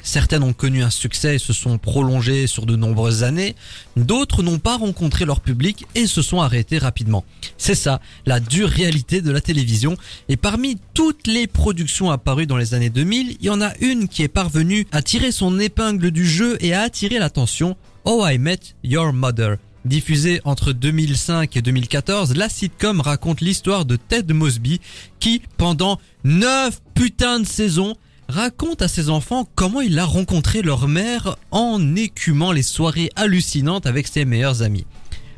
Certaines 0.09 0.43
ont 0.43 0.55
connu 0.55 0.83
un 0.83 0.89
succès 0.89 1.35
et 1.35 1.39
se 1.39 1.53
sont 1.53 1.77
prolongées 1.77 2.47
sur 2.47 2.65
de 2.65 2.77
nombreuses 2.77 3.25
années, 3.25 3.55
d'autres 3.95 4.43
n'ont 4.43 4.59
pas 4.59 4.79
rencontré 4.79 5.27
leur 5.27 5.43
public 5.43 5.85
et 5.95 6.07
se 6.07 6.23
sont 6.23 6.41
arrêtées 6.41 6.79
rapidement. 6.79 7.27
C'est 7.59 7.75
ça, 7.75 8.01
la 8.25 8.41
dure 8.41 8.71
réalité 8.71 9.21
de 9.21 9.31
la 9.31 9.43
télévision, 9.43 9.99
et 10.31 10.39
parmi 10.39 10.79
toutes 10.95 11.27
les 11.27 11.47
productions 11.47 12.11
apparues 12.11 12.47
dans 12.47 12.57
les 12.57 12.73
années 12.73 12.89
2000, 12.89 13.37
il 13.39 13.45
y 13.45 13.51
en 13.51 13.61
a 13.61 13.77
une 13.83 14.09
qui 14.09 14.23
est 14.23 14.29
parvenue 14.29 14.87
à 14.93 15.03
tirer 15.03 15.31
son 15.31 15.61
épingle 15.61 16.11
du 16.11 16.27
jeu 16.27 16.57
et 16.61 16.73
à 16.73 16.81
attirer 16.81 17.19
l'attention, 17.19 17.77
Oh 18.07 18.25
I 18.27 18.39
Met 18.39 18.61
Your 18.83 19.13
Mother. 19.13 19.59
Diffusée 19.85 20.41
entre 20.45 20.73
2005 20.73 21.55
et 21.55 21.61
2014, 21.61 22.35
la 22.35 22.49
sitcom 22.49 23.03
raconte 23.03 23.43
l'histoire 23.43 23.85
de 23.85 23.97
Ted 23.97 24.33
Mosby 24.33 24.81
qui, 25.21 25.43
pendant 25.59 26.01
9 26.25 26.81
putains 26.95 27.41
de 27.41 27.47
saisons, 27.47 27.95
raconte 28.29 28.83
à 28.83 28.89
ses 28.89 29.11
enfants 29.11 29.49
comment 29.55 29.81
il 29.81 29.99
a 29.99 30.05
rencontré 30.05 30.63
leur 30.63 30.87
mère 30.87 31.37
en 31.51 31.97
écumant 31.97 32.53
les 32.53 32.63
soirées 32.63 33.11
hallucinantes 33.17 33.87
avec 33.87 34.07
ses 34.07 34.25
meilleurs 34.25 34.63
amis. 34.63 34.87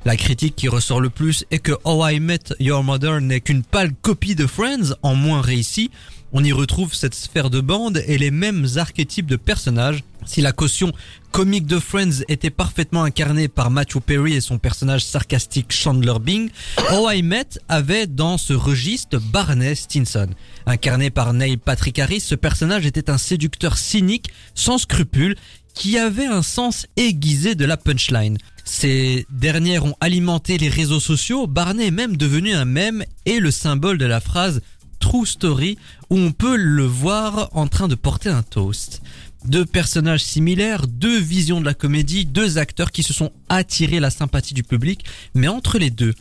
La 0.05 0.17
critique 0.17 0.57
qui 0.57 0.69
ressort 0.69 1.01
le 1.01 1.11
plus 1.11 1.45
est 1.51 1.59
que 1.59 1.73
How 1.85 2.09
I 2.09 2.21
Met 2.21 2.55
Your 2.59 2.83
Mother 2.83 3.21
n'est 3.21 3.41
qu'une 3.41 3.63
pâle 3.63 3.93
copie 4.01 4.35
de 4.35 4.47
Friends 4.47 4.95
en 5.03 5.15
moins 5.15 5.43
réussi. 5.43 5.91
On 6.33 6.45
y 6.45 6.53
retrouve 6.53 6.95
cette 6.95 7.17
sphère 7.17 7.51
de 7.51 7.61
bande 7.61 8.05
et 8.07 8.17
les 8.17 8.31
mêmes 8.31 8.65
archétypes 8.77 9.27
de 9.27 9.35
personnages. 9.35 10.05
Si 10.27 10.41
la 10.41 10.53
caution 10.53 10.93
comique 11.33 11.67
de 11.67 11.81
Friends 11.81 12.23
était 12.29 12.51
parfaitement 12.51 13.03
incarnée 13.03 13.49
par 13.49 13.71
Matthew 13.71 13.99
Perry 13.99 14.35
et 14.35 14.41
son 14.41 14.59
personnage 14.59 15.05
sarcastique 15.05 15.73
Chandler 15.73 16.21
Bing, 16.21 16.51
How 16.93 17.11
I 17.11 17.23
Met 17.25 17.59
avait 17.69 18.07
dans 18.07 18.39
ce 18.39 18.53
registre 18.53 19.19
Barney 19.19 19.75
Stinson. 19.75 20.29
Incarné 20.67 21.11
par 21.11 21.33
Neil 21.33 21.57
Patrick 21.57 21.99
Harris, 21.99 22.21
ce 22.21 22.37
personnage 22.37 22.87
était 22.87 23.11
un 23.11 23.19
séducteur 23.19 23.77
cynique, 23.77 24.31
sans 24.55 24.79
scrupules, 24.79 25.35
qui 25.75 25.99
avait 25.99 26.27
un 26.27 26.43
sens 26.43 26.87
aiguisé 26.97 27.57
de 27.57 27.65
la 27.65 27.77
punchline. 27.77 28.39
Ces 28.65 29.27
dernières 29.31 29.85
ont 29.85 29.97
alimenté 30.01 30.59
les 30.59 30.69
réseaux 30.69 31.01
sociaux, 31.01 31.49
Barney 31.49 31.87
est 31.87 31.91
même 31.91 32.17
devenu 32.17 32.53
un 32.53 32.67
mème 32.67 33.05
et 33.27 33.41
le 33.41 33.51
symbole 33.51 33.99
de 33.99 34.07
la 34.07 34.21
phrase 34.21 34.61
True 35.01 35.27
Story 35.27 35.77
où 36.11 36.17
on 36.17 36.31
peut 36.31 36.57
le 36.57 36.85
voir 36.85 37.51
en 37.53 37.67
train 37.67 37.89
de 37.89 37.97
porter 37.97 38.29
un 38.29 38.43
toast. 38.43 39.03
Deux 39.45 39.65
personnages 39.65 40.23
similaires, 40.23 40.87
deux 40.87 41.19
visions 41.19 41.61
de 41.61 41.65
la 41.65 41.75
comédie, 41.75 42.27
deux 42.27 42.59
acteurs 42.59 42.93
qui 42.93 43.03
se 43.03 43.13
sont 43.13 43.33
attirés 43.49 43.99
la 43.99 44.11
sympathie 44.11 44.55
du 44.55 44.63
public, 44.63 45.05
mais 45.35 45.49
entre 45.49 45.79
les 45.79 45.91
deux, 45.91 46.15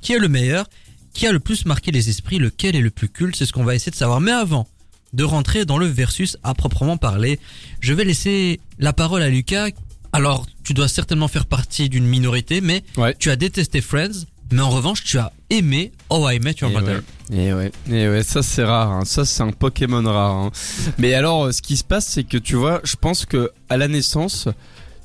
qui 0.00 0.12
est 0.12 0.18
le 0.18 0.28
meilleur, 0.28 0.68
qui 1.14 1.26
a 1.26 1.32
le 1.32 1.40
plus 1.40 1.64
marqué 1.64 1.92
les 1.92 2.10
esprits, 2.10 2.38
lequel 2.38 2.74
est 2.76 2.80
le 2.80 2.90
plus 2.90 3.08
culte, 3.08 3.36
c'est 3.36 3.46
ce 3.46 3.52
qu'on 3.52 3.64
va 3.64 3.74
essayer 3.74 3.92
de 3.92 3.96
savoir. 3.96 4.20
Mais 4.20 4.32
avant 4.32 4.66
de 5.12 5.22
rentrer 5.22 5.64
dans 5.64 5.78
le 5.78 5.86
versus 5.86 6.36
à 6.42 6.54
proprement 6.54 6.96
parler, 6.96 7.38
je 7.80 7.94
vais 7.94 8.04
laisser 8.04 8.60
la 8.80 8.92
parole 8.92 9.22
à 9.22 9.28
Lucas. 9.28 9.70
Alors, 10.12 10.46
tu 10.64 10.74
dois 10.74 10.88
certainement 10.88 11.28
faire 11.28 11.46
partie 11.46 11.88
d'une 11.88 12.06
minorité, 12.06 12.60
mais 12.60 12.82
tu 13.18 13.30
as 13.30 13.36
détesté 13.36 13.80
Friends, 13.80 14.26
mais 14.52 14.60
en 14.62 14.70
revanche, 14.70 15.02
tu 15.04 15.18
as 15.18 15.32
aimé 15.50 15.92
Oh 16.10 16.28
I 16.28 16.38
Met 16.40 16.54
Your 16.60 16.70
Et 16.70 16.74
Mother. 16.74 16.96
ouais. 17.30 17.36
Et 17.46 17.52
ouais, 17.54 17.72
et 17.90 18.08
ouais, 18.08 18.22
ça 18.22 18.42
c'est 18.42 18.64
rare, 18.64 18.90
hein. 18.92 19.04
ça 19.04 19.24
c'est 19.24 19.42
un 19.42 19.50
Pokémon 19.50 20.02
rare. 20.04 20.34
hein. 20.36 20.50
Mais 20.98 21.14
alors, 21.14 21.44
euh, 21.46 21.52
ce 21.52 21.62
qui 21.62 21.76
se 21.76 21.84
passe, 21.84 22.06
c'est 22.06 22.24
que 22.24 22.36
tu 22.36 22.54
vois, 22.56 22.80
je 22.84 22.96
pense 22.96 23.24
que 23.24 23.50
à 23.70 23.76
la 23.78 23.88
naissance, 23.88 24.48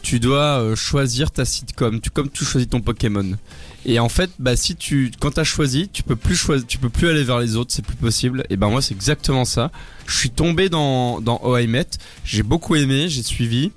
tu 0.02 0.20
dois 0.20 0.60
euh, 0.62 0.76
choisir 0.76 1.32
ta 1.32 1.46
sitcom, 1.46 2.00
tu, 2.02 2.10
comme 2.10 2.30
tu 2.30 2.44
choisis 2.46 2.70
ton 2.70 2.82
Pokémon. 2.82 3.38
Et 3.86 4.00
en 4.00 4.10
fait, 4.10 4.30
bah 4.40 4.56
si 4.58 4.76
tu, 4.76 5.12
quand 5.20 5.32
t'as 5.32 5.46
choisi, 5.46 5.88
tu 5.92 6.04
peux 6.04 6.18
plus 6.18 6.36
choisir, 6.36 6.68
tu 6.68 6.78
peux 6.78 6.90
plus 6.90 7.08
aller 7.10 7.24
vers 7.24 7.40
les 7.40 7.56
autres, 7.56 7.74
c'est 7.74 7.86
plus 7.86 7.96
possible. 7.96 8.46
Et 8.50 8.58
ben 8.58 8.70
moi 8.70 8.82
c'est 8.82 8.94
exactement 8.94 9.46
ça. 9.46 9.72
Je 10.06 10.18
suis 10.18 10.30
tombé 10.30 10.68
dans 10.70 11.22
dans 11.22 11.40
Oh 11.44 11.58
I 11.58 11.68
Met, 11.68 11.88
j'ai 12.26 12.44
beaucoup 12.44 12.76
aimé, 12.76 13.08
j'ai 13.10 13.24
suivi. 13.24 13.72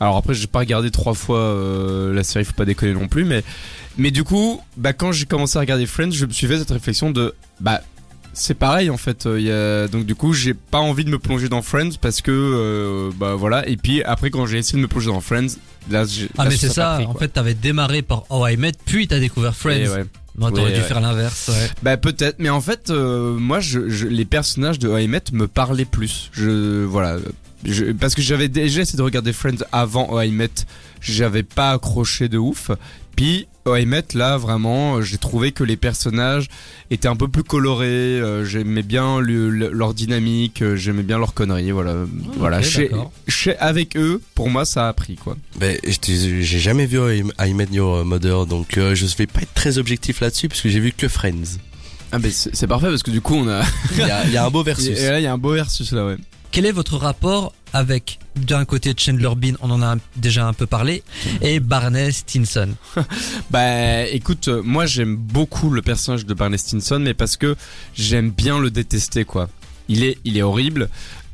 Alors 0.00 0.16
après, 0.16 0.34
j'ai 0.34 0.46
pas 0.46 0.60
regardé 0.60 0.90
trois 0.90 1.14
fois 1.14 1.38
euh, 1.40 2.14
la 2.14 2.22
série, 2.24 2.44
faut 2.44 2.52
pas 2.52 2.64
déconner 2.64 2.92
non 2.94 3.08
plus, 3.08 3.24
mais 3.24 3.42
mais 3.96 4.10
du 4.10 4.22
coup, 4.24 4.60
bah 4.76 4.92
quand 4.92 5.10
j'ai 5.12 5.26
commencé 5.26 5.56
à 5.56 5.60
regarder 5.60 5.86
Friends, 5.86 6.12
je 6.12 6.24
me 6.26 6.30
suis 6.32 6.46
fait 6.46 6.58
cette 6.58 6.70
réflexion 6.70 7.10
de 7.10 7.34
bah 7.60 7.80
c'est 8.32 8.54
pareil 8.54 8.90
en 8.90 8.96
fait. 8.96 9.26
euh, 9.26 9.40
il 9.40 9.46
y 9.46 9.50
a... 9.50 9.88
Donc 9.88 10.06
du 10.06 10.14
coup, 10.14 10.32
j'ai 10.32 10.54
pas 10.54 10.78
envie 10.78 11.04
de 11.04 11.10
me 11.10 11.18
plonger 11.18 11.48
dans 11.48 11.62
Friends 11.62 11.96
parce 12.00 12.20
que 12.20 12.30
euh, 12.30 13.10
bah 13.16 13.34
voilà. 13.34 13.66
Et 13.68 13.76
puis 13.76 14.02
après, 14.04 14.30
quand 14.30 14.46
j'ai 14.46 14.58
essayé 14.58 14.76
de 14.78 14.82
me 14.82 14.86
plonger 14.88 15.08
dans 15.08 15.20
Friends, 15.20 15.56
là, 15.90 16.04
j'ai- 16.04 16.28
Ah 16.38 16.44
là, 16.44 16.50
mais 16.50 16.56
c'est 16.56 16.68
ça, 16.68 16.94
pris, 16.98 17.06
en 17.06 17.14
fait 17.14 17.28
t'avais 17.28 17.54
démarré 17.54 18.02
par 18.02 18.22
Oh 18.30 18.46
I 18.46 18.56
Met, 18.56 18.72
puis 18.84 19.08
t'as 19.08 19.18
découvert 19.18 19.56
Friends. 19.56 19.72
Et 19.80 19.88
ouais. 19.88 20.04
Moi 20.36 20.52
t'aurais 20.52 20.70
dû 20.72 20.78
ouais. 20.78 20.86
faire 20.86 21.00
l'inverse, 21.00 21.48
ouais. 21.48 21.70
Bah 21.82 21.96
peut-être, 21.96 22.36
mais 22.38 22.50
en 22.50 22.60
fait, 22.60 22.90
euh, 22.90 23.32
moi, 23.36 23.58
je, 23.58 23.88
je- 23.88 24.06
les 24.06 24.24
personnages 24.24 24.78
de 24.78 24.96
I 24.96 25.08
Met 25.08 25.24
me 25.32 25.48
parlaient 25.48 25.84
plus. 25.84 26.30
Je 26.32 26.84
voilà, 26.84 27.16
je, 27.64 27.86
parce 27.92 28.14
que 28.14 28.22
j'avais 28.22 28.48
déjà 28.48 28.82
essayé 28.82 28.96
de 28.96 29.02
regarder 29.02 29.32
Friends 29.32 29.64
avant 29.72 30.20
I 30.20 30.30
Met, 30.30 30.48
j'avais 31.00 31.42
pas 31.42 31.72
accroché 31.72 32.28
de 32.28 32.38
ouf. 32.38 32.70
Puis 33.16 33.48
I 33.66 33.84
Met, 33.84 34.04
là, 34.14 34.36
vraiment, 34.38 35.02
j'ai 35.02 35.18
trouvé 35.18 35.50
que 35.52 35.64
les 35.64 35.76
personnages 35.76 36.46
étaient 36.90 37.08
un 37.08 37.16
peu 37.16 37.26
plus 37.28 37.42
colorés. 37.42 37.86
euh, 37.86 38.44
j'aimais 38.44 38.84
bien 38.84 39.18
le- 39.20 39.50
le- 39.50 39.70
leur 39.72 39.92
dynamique, 39.92 40.62
euh, 40.62 40.76
j'aimais 40.76 41.02
bien 41.02 41.18
leur 41.18 41.34
conneries. 41.34 41.72
Voilà, 41.72 41.94
voilà. 42.36 42.62
Chez- 43.26 43.56
avec 43.58 43.96
eux, 43.96 44.22
pour 44.36 44.48
moi, 44.50 44.64
ça 44.64 44.88
a 44.88 44.92
pris 44.92 45.16
quoi. 45.16 45.36
Ben, 45.58 45.76
j'ai 45.84 46.42
jamais 46.60 46.86
vu 46.86 46.98
I, 47.40 47.54
Met 47.54 47.66
Your 47.72 48.04
Mother, 48.04 48.46
donc 48.46 48.78
euh, 48.78 48.94
je 48.94 49.04
vais 49.16 49.26
pas 49.26 49.40
être 49.42 49.52
très 49.52 49.78
objectif 49.78 50.20
là-dessus 50.20 50.48
parce 50.48 50.60
que 50.60 50.68
j'ai 50.68 50.80
vu 50.80 50.92
que 50.92 51.08
Friends. 51.08 51.58
Ah 52.10 52.18
ben 52.18 52.30
c'est 52.32 52.66
parfait 52.66 52.86
parce 52.88 53.02
que 53.02 53.10
du 53.10 53.20
coup 53.20 53.34
on 53.34 53.48
a. 53.48 53.62
Il 53.92 53.98
y 53.98 54.02
a, 54.10 54.24
il 54.24 54.32
y 54.32 54.36
a 54.38 54.46
un 54.46 54.50
beau 54.50 54.62
versus. 54.64 54.98
Et 54.98 55.08
là 55.10 55.20
il 55.20 55.24
y 55.24 55.26
a 55.26 55.32
un 55.34 55.36
beau 55.38 55.52
versus 55.52 55.92
là 55.92 56.06
ouais. 56.06 56.16
Quel 56.50 56.66
est 56.66 56.72
votre 56.72 56.96
rapport 56.96 57.52
avec 57.72 58.18
d'un 58.36 58.64
côté 58.64 58.94
Chandler 58.96 59.30
Bean, 59.36 59.54
on 59.60 59.70
en 59.70 59.82
a 59.82 59.96
déjà 60.16 60.46
un 60.46 60.52
peu 60.52 60.66
parlé, 60.66 61.02
et 61.42 61.60
Barney 61.60 62.12
Stinson? 62.12 62.70
Bah 63.50 64.04
écoute, 64.06 64.48
euh, 64.48 64.62
moi 64.62 64.86
j'aime 64.86 65.16
beaucoup 65.16 65.70
le 65.70 65.82
personnage 65.82 66.26
de 66.26 66.34
Barney 66.34 66.58
Stinson, 66.58 66.98
mais 67.00 67.14
parce 67.14 67.36
que 67.36 67.56
j'aime 67.94 68.30
bien 68.30 68.58
le 68.58 68.70
détester 68.70 69.24
quoi. 69.24 69.48
Il 69.88 70.04
est, 70.04 70.18
il 70.24 70.36
est 70.36 70.42
horrible, 70.42 70.88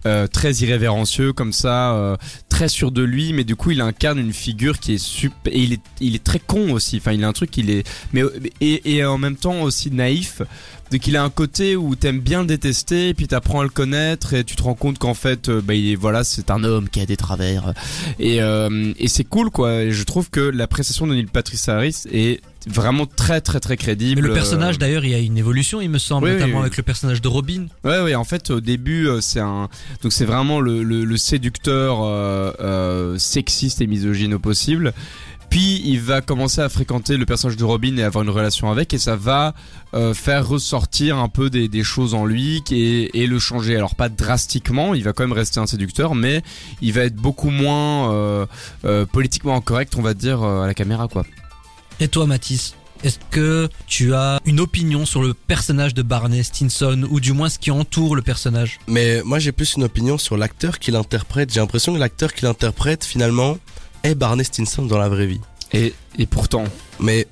euh, 0.06 0.26
très 0.26 0.52
irrévérencieux 0.52 1.32
comme 1.32 1.52
ça, 1.52 1.94
euh, 1.94 2.16
très 2.48 2.68
sûr 2.68 2.92
de 2.92 3.02
lui, 3.02 3.32
mais 3.32 3.44
du 3.44 3.56
coup 3.56 3.70
il 3.70 3.80
incarne 3.80 4.18
une 4.18 4.32
figure 4.32 4.78
qui 4.78 4.94
est 4.94 4.98
super. 4.98 5.52
Et 5.52 5.68
il 6.00 6.14
est, 6.14 6.24
très 6.24 6.38
con 6.38 6.72
aussi. 6.72 6.98
Enfin, 6.98 7.12
il 7.12 7.24
a 7.24 7.28
un 7.28 7.32
truc, 7.32 7.56
il 7.56 7.70
est, 7.70 7.88
mais 8.12 8.22
et, 8.60 9.04
en 9.04 9.18
même 9.18 9.36
temps 9.36 9.62
aussi 9.62 9.90
naïf. 9.90 10.42
Donc 10.90 11.06
il 11.06 11.16
a 11.16 11.24
un 11.24 11.30
côté 11.30 11.74
où 11.74 11.96
t'aimes 11.96 12.20
bien 12.20 12.42
le 12.42 12.46
détester, 12.46 13.14
puis 13.14 13.26
t'apprends 13.26 13.60
à 13.60 13.64
le 13.64 13.70
connaître, 13.70 14.34
et 14.34 14.44
tu 14.44 14.54
te 14.54 14.62
rends 14.62 14.74
compte 14.74 14.98
qu'en 14.98 15.14
fait, 15.14 15.48
euh, 15.48 15.60
bah 15.60 15.74
il 15.74 15.90
est, 15.90 15.96
voilà, 15.96 16.22
c'est 16.22 16.50
un 16.50 16.62
homme 16.62 16.88
qui 16.88 17.00
a 17.00 17.06
des 17.06 17.16
travers, 17.16 17.72
et 18.18 18.42
euh, 18.42 18.92
c'est 19.06 19.24
cool 19.24 19.50
quoi. 19.50 19.82
Et 19.82 19.92
je 19.92 20.04
trouve 20.04 20.30
que 20.30 20.40
la 20.40 20.66
prestation 20.66 21.06
de 21.06 21.14
Neil 21.14 21.26
Patrick 21.26 21.60
Harris 21.68 22.02
est 22.12 22.40
vraiment 22.66 23.06
très 23.06 23.40
très 23.40 23.60
très 23.60 23.76
crédible. 23.76 24.22
Mais 24.22 24.28
le 24.28 24.34
personnage 24.34 24.76
euh, 24.76 24.78
d'ailleurs, 24.78 25.04
il 25.04 25.10
y 25.10 25.14
a 25.14 25.18
une 25.18 25.36
évolution, 25.38 25.80
il 25.80 25.90
me 25.90 25.98
semble, 25.98 26.26
Oui, 26.26 26.32
notamment 26.34 26.56
oui. 26.56 26.60
avec 26.62 26.76
le 26.76 26.82
personnage 26.82 27.20
de 27.20 27.28
Robin. 27.28 27.66
Ouais, 27.84 28.00
ouais. 28.00 28.14
En 28.14 28.24
fait, 28.24 28.50
au 28.50 28.60
début, 28.60 29.06
euh, 29.08 29.20
c'est 29.20 29.40
un, 29.40 29.68
donc 30.02 30.12
c'est 30.12 30.24
vraiment 30.24 30.60
le, 30.60 30.82
le, 30.82 31.04
le 31.04 31.16
séducteur 31.16 31.98
euh, 32.02 32.52
euh, 32.60 33.18
sexiste 33.18 33.80
et 33.80 33.86
misogyne 33.86 34.34
au 34.34 34.38
possible. 34.38 34.92
Puis 35.50 35.82
il 35.84 36.00
va 36.00 36.20
commencer 36.20 36.62
à 36.62 36.68
fréquenter 36.68 37.16
le 37.16 37.26
personnage 37.26 37.56
de 37.56 37.64
Robin 37.64 37.96
et 37.98 38.02
avoir 38.02 38.24
une 38.24 38.30
relation 38.30 38.70
avec, 38.72 38.92
et 38.94 38.98
ça 38.98 39.14
va 39.14 39.54
euh, 39.92 40.12
faire 40.14 40.48
ressortir 40.48 41.18
un 41.18 41.28
peu 41.28 41.48
des, 41.50 41.68
des 41.68 41.84
choses 41.84 42.14
en 42.14 42.24
lui 42.24 42.62
et, 42.72 43.22
et 43.22 43.26
le 43.28 43.38
changer. 43.38 43.76
Alors 43.76 43.94
pas 43.94 44.08
drastiquement, 44.08 44.94
il 44.94 45.04
va 45.04 45.12
quand 45.12 45.22
même 45.22 45.32
rester 45.32 45.60
un 45.60 45.66
séducteur, 45.66 46.14
mais 46.14 46.42
il 46.80 46.92
va 46.92 47.02
être 47.02 47.14
beaucoup 47.14 47.50
moins 47.50 48.46
politiquement 49.12 49.60
correct, 49.60 49.94
on 49.96 50.02
va 50.02 50.14
dire, 50.14 50.42
à 50.42 50.66
la 50.66 50.74
caméra, 50.74 51.06
quoi. 51.08 51.24
Et 52.00 52.08
toi, 52.08 52.26
Mathis 52.26 52.74
est-ce 53.02 53.18
que 53.30 53.68
tu 53.86 54.14
as 54.14 54.40
une 54.46 54.60
opinion 54.60 55.04
sur 55.04 55.22
le 55.22 55.34
personnage 55.34 55.92
de 55.92 56.00
Barney 56.00 56.42
Stinson 56.42 57.06
ou 57.10 57.20
du 57.20 57.34
moins 57.34 57.50
ce 57.50 57.58
qui 57.58 57.70
entoure 57.70 58.16
le 58.16 58.22
personnage? 58.22 58.78
Mais 58.86 59.20
moi 59.24 59.38
j'ai 59.38 59.52
plus 59.52 59.74
une 59.74 59.84
opinion 59.84 60.16
sur 60.16 60.38
l'acteur 60.38 60.78
qui 60.78 60.90
l'interprète. 60.90 61.52
J'ai 61.52 61.60
l'impression 61.60 61.92
que 61.92 61.98
l'acteur 61.98 62.32
qui 62.32 62.46
l'interprète 62.46 63.04
finalement 63.04 63.58
est 64.04 64.14
Barney 64.14 64.42
Stinson 64.42 64.86
dans 64.86 64.96
la 64.96 65.10
vraie 65.10 65.26
vie. 65.26 65.40
Et, 65.74 65.92
et 66.18 66.24
pourtant. 66.24 66.64
Mais 66.98 67.26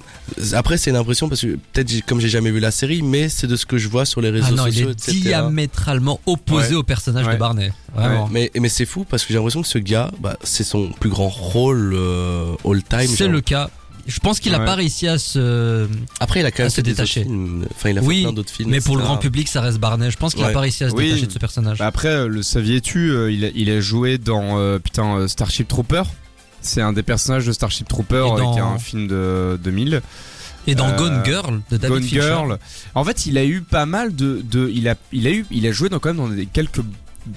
après 0.52 0.76
c'est 0.76 0.90
une 0.90 0.96
impression 0.96 1.30
parce 1.30 1.40
que 1.40 1.56
peut-être 1.72 2.04
comme 2.04 2.20
j'ai 2.20 2.28
jamais 2.28 2.50
vu 2.50 2.60
la 2.60 2.70
série, 2.70 3.00
mais 3.00 3.30
c'est 3.30 3.46
de 3.46 3.56
ce 3.56 3.64
que 3.64 3.78
je 3.78 3.88
vois 3.88 4.04
sur 4.04 4.20
les 4.20 4.28
réseaux 4.28 4.48
Ah 4.50 4.54
non, 4.54 4.66
il 4.66 4.78
est 4.78 4.90
etc. 4.90 5.12
diamétralement 5.22 6.20
opposé 6.26 6.70
Ouais. 6.70 6.74
au 6.74 6.82
personnage 6.82 7.26
de. 7.26 7.36
Barney. 7.36 7.72
Vraiment. 7.94 8.28
Mais, 8.30 8.50
mais 8.60 8.68
c'est 8.68 8.84
fou 8.84 9.06
parce 9.08 9.22
que 9.22 9.28
j'ai 9.28 9.36
l'impression 9.36 9.62
que 9.62 9.68
ce 9.68 9.78
gars, 9.78 10.10
bah, 10.20 10.36
c'est 10.42 10.64
son 10.64 10.90
plus 10.90 11.08
grand 11.08 11.28
rôle 11.28 11.92
euh, 11.94 12.54
all 12.66 12.82
time. 12.82 13.06
C'est 13.06 13.28
le 13.28 13.40
cas. 13.40 13.70
Je 14.06 14.18
pense 14.20 14.40
qu'il 14.40 14.54
a 14.54 14.58
Ouais. 14.58 14.64
pas 14.64 14.74
réussi 14.74 15.06
à 15.08 15.18
se. 15.18 15.86
Après, 16.20 16.40
il 16.40 16.46
a 16.46 16.50
quand 16.50 16.62
même 16.64 16.70
se 16.70 16.76
fait 16.76 16.82
détacher. 16.82 17.22
films. 17.22 17.66
Enfin, 17.70 17.90
il 17.90 17.98
a 17.98 18.00
fait 18.00 18.06
oui, 18.06 18.22
plein 18.22 18.32
d'autres 18.32 18.50
films, 18.52 18.70
mais 18.70 18.80
pour 18.80 18.96
le 18.96 19.02
grand 19.02 19.16
public, 19.16 19.48
ça 19.48 19.60
reste 19.60 19.78
Barney. 19.78 20.10
Je 20.10 20.16
pense 20.16 20.34
qu'il 20.34 20.44
a 20.44 20.50
pas 20.50 20.60
réussi 20.60 20.84
à 20.84 20.90
se 20.90 20.94
Oui. 20.94 21.06
détacher 21.08 21.26
de 21.26 21.32
ce 21.32 21.38
personnage. 21.38 21.78
Bah 21.78 21.86
après, 21.86 22.08
euh, 22.08 22.26
le 22.28 22.42
saviez-tu, 22.42 23.10
euh, 23.10 23.30
il, 23.30 23.44
a, 23.44 23.48
il 23.54 23.70
a 23.70 23.80
joué 23.80 24.18
dans 24.18 24.58
euh, 24.58 24.78
putain 24.78 25.26
Starship 25.28 25.68
Trooper. 25.68 26.02
C'est 26.60 26.80
un 26.80 26.92
des 26.92 27.02
personnages 27.02 27.46
de 27.46 27.52
Starship 27.52 27.88
Trooper, 27.88 28.24
dans- 28.36 28.52
qui 28.52 28.58
est 28.58 28.62
un 28.62 28.78
film 28.78 29.06
de 29.08 29.58
2000. 29.62 30.00
Et 30.68 30.74
dans 30.76 30.88
Euh, 30.90 30.96
Gone 30.96 31.22
Girl 31.24 31.60
de 31.72 31.76
David 31.76 31.88
Gone 31.96 32.02
Fincher. 32.04 32.20
Girl. 32.20 32.58
En 32.94 33.04
fait, 33.04 33.26
il 33.26 33.36
a 33.36 33.44
eu 33.44 33.62
pas 33.62 33.84
mal 33.84 34.14
de, 34.14 34.42
de 34.48 34.70
il 34.72 34.88
a, 34.88 34.94
il 35.12 35.26
a 35.26 35.30
eu, 35.32 35.44
il 35.50 35.66
a 35.66 35.72
joué 35.72 35.88
dans 35.88 35.98
quand 35.98 36.10
même 36.10 36.18
dans 36.18 36.28
des, 36.28 36.46
quelques 36.46 36.80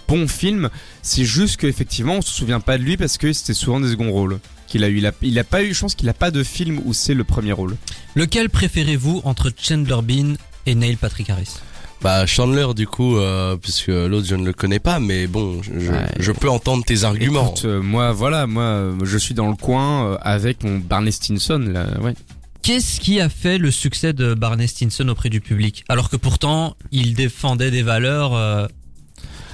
bons 0.08 0.28
films. 0.28 0.70
C'est 1.02 1.26
juste 1.26 1.58
qu'effectivement, 1.58 2.16
on 2.16 2.22
se 2.22 2.32
souvient 2.32 2.60
pas 2.60 2.78
de 2.78 2.84
lui 2.84 2.98
parce 2.98 3.18
que 3.18 3.32
c'était 3.34 3.54
souvent 3.54 3.80
des 3.80 3.90
seconds 3.90 4.12
rôles 4.12 4.40
qu'il 4.68 4.84
a 4.84 4.90
eu. 4.90 4.98
Il 4.98 5.06
a, 5.08 5.12
il 5.22 5.38
a 5.40 5.44
pas 5.44 5.64
eu, 5.64 5.74
je 5.74 5.82
pense 5.82 5.96
qu'il 5.96 6.10
a 6.10 6.14
pas 6.14 6.32
de 6.32 6.44
film 6.44 6.82
où 6.86 6.94
c'est 6.94 7.14
le 7.14 7.24
premier 7.24 7.52
rôle. 7.52 7.76
Lequel 8.16 8.50
préférez-vous 8.50 9.22
entre 9.26 9.52
Chandler 9.56 9.98
Bean 10.04 10.34
et 10.66 10.76
Neil 10.76 10.96
Patrick 10.96 11.30
Harris? 11.30 11.56
Bah 12.02 12.26
Chandler 12.26 12.68
du 12.76 12.86
coup, 12.88 13.18
euh, 13.18 13.56
puisque 13.58 13.88
l'autre 13.88 14.28
je 14.28 14.36
ne 14.36 14.46
le 14.46 14.54
connais 14.54 14.80
pas, 14.80 15.00
mais 15.00 15.28
bon, 15.28 15.62
je, 15.64 15.80
je- 15.80 15.92
Ouais. 15.92 16.06
je 16.20 16.32
peux 16.32 16.50
entendre 16.50 16.84
tes 16.84 17.04
arguments. 17.04 17.48
Écoute, 17.54 17.66
euh, 17.66 17.82
moi, 17.82 18.12
voilà, 18.12 18.46
moi, 18.48 18.64
euh, 18.64 18.96
je 19.04 19.18
suis 19.18 19.34
dans 19.34 19.48
le 19.50 19.56
coin 19.56 20.12
euh, 20.12 20.18
avec 20.22 20.64
mon 20.64 20.78
Barney 20.78 21.12
Stinson 21.12 21.58
là, 21.72 21.88
ouais. 22.02 22.14
Qu'est-ce 22.62 23.00
qui 23.00 23.20
a 23.20 23.30
fait 23.30 23.58
le 23.60 23.70
succès 23.72 24.12
de 24.14 24.34
Barney 24.34 24.68
Stinson 24.68 25.08
auprès 25.10 25.30
du 25.30 25.40
public? 25.40 25.84
Alors 25.88 26.10
que 26.10 26.16
pourtant, 26.18 26.76
il 26.92 27.14
défendait 27.14 27.70
des 27.72 27.84
valeurs 27.84 28.34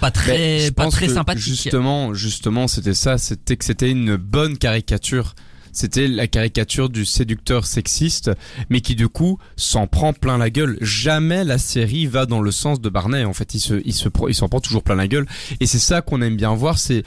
pas 0.01 0.09
Ben, 0.09 0.13
très, 0.13 0.59
je 0.59 0.71
pas 0.71 0.83
pense 0.85 0.93
très 0.95 1.07
que 1.07 1.13
sympathiques. 1.13 1.43
Justement, 1.43 2.13
justement, 2.13 2.67
c'était 2.67 2.93
ça. 2.93 3.17
C'était 3.17 3.55
que 3.55 3.63
c'était 3.63 3.91
une 3.91 4.17
bonne 4.17 4.57
caricature. 4.57 5.35
C'était 5.71 6.09
la 6.09 6.27
caricature 6.27 6.89
du 6.89 7.05
séducteur 7.05 7.65
sexiste, 7.65 8.29
mais 8.69 8.81
qui 8.81 8.95
du 8.95 9.07
coup 9.07 9.37
s'en 9.55 9.87
prend 9.87 10.11
plein 10.11 10.37
la 10.37 10.49
gueule. 10.49 10.77
Jamais 10.81 11.45
la 11.45 11.57
série 11.57 12.07
va 12.07 12.25
dans 12.25 12.41
le 12.41 12.51
sens 12.51 12.81
de 12.81 12.89
Barney. 12.89 13.23
En 13.23 13.33
fait, 13.33 13.53
il 13.53 13.61
se, 13.61 13.81
il 13.85 13.93
se, 13.93 14.09
il 14.27 14.35
s'en 14.35 14.49
prend 14.49 14.59
toujours 14.59 14.83
plein 14.83 14.95
la 14.95 15.07
gueule. 15.07 15.25
Et 15.61 15.67
c'est 15.67 15.79
ça 15.79 16.01
qu'on 16.01 16.21
aime 16.21 16.35
bien 16.35 16.53
voir, 16.53 16.77
c'est 16.77 17.03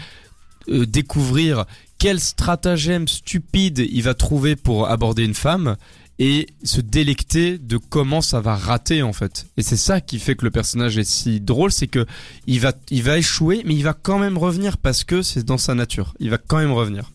euh, 0.70 0.86
découvrir 0.86 1.66
quel 1.98 2.20
stratagème 2.20 3.06
stupide 3.06 3.86
il 3.90 4.02
va 4.02 4.14
trouver 4.14 4.56
pour 4.56 4.88
aborder 4.88 5.24
une 5.24 5.34
femme 5.34 5.76
et 6.18 6.46
se 6.62 6.80
délecter 6.80 7.58
de 7.58 7.76
comment 7.76 8.20
ça 8.20 8.40
va 8.40 8.56
rater 8.56 9.02
en 9.02 9.12
fait. 9.12 9.46
Et 9.56 9.62
c'est 9.62 9.76
ça 9.76 10.00
qui 10.00 10.18
fait 10.18 10.36
que 10.36 10.44
le 10.44 10.50
personnage 10.50 10.96
est 10.98 11.08
si 11.08 11.40
drôle, 11.40 11.72
c'est 11.72 11.88
que 11.88 12.06
il 12.46 12.60
va, 12.60 12.72
il 12.90 13.02
va 13.02 13.18
échouer, 13.18 13.62
mais 13.64 13.74
il 13.74 13.82
va 13.82 13.94
quand 13.94 14.18
même 14.18 14.38
revenir 14.38 14.78
parce 14.78 15.04
que 15.04 15.22
c'est 15.22 15.44
dans 15.44 15.58
sa 15.58 15.74
nature. 15.74 16.14
Il 16.20 16.30
va 16.30 16.38
quand 16.38 16.58
même 16.58 16.72
revenir. 16.72 17.10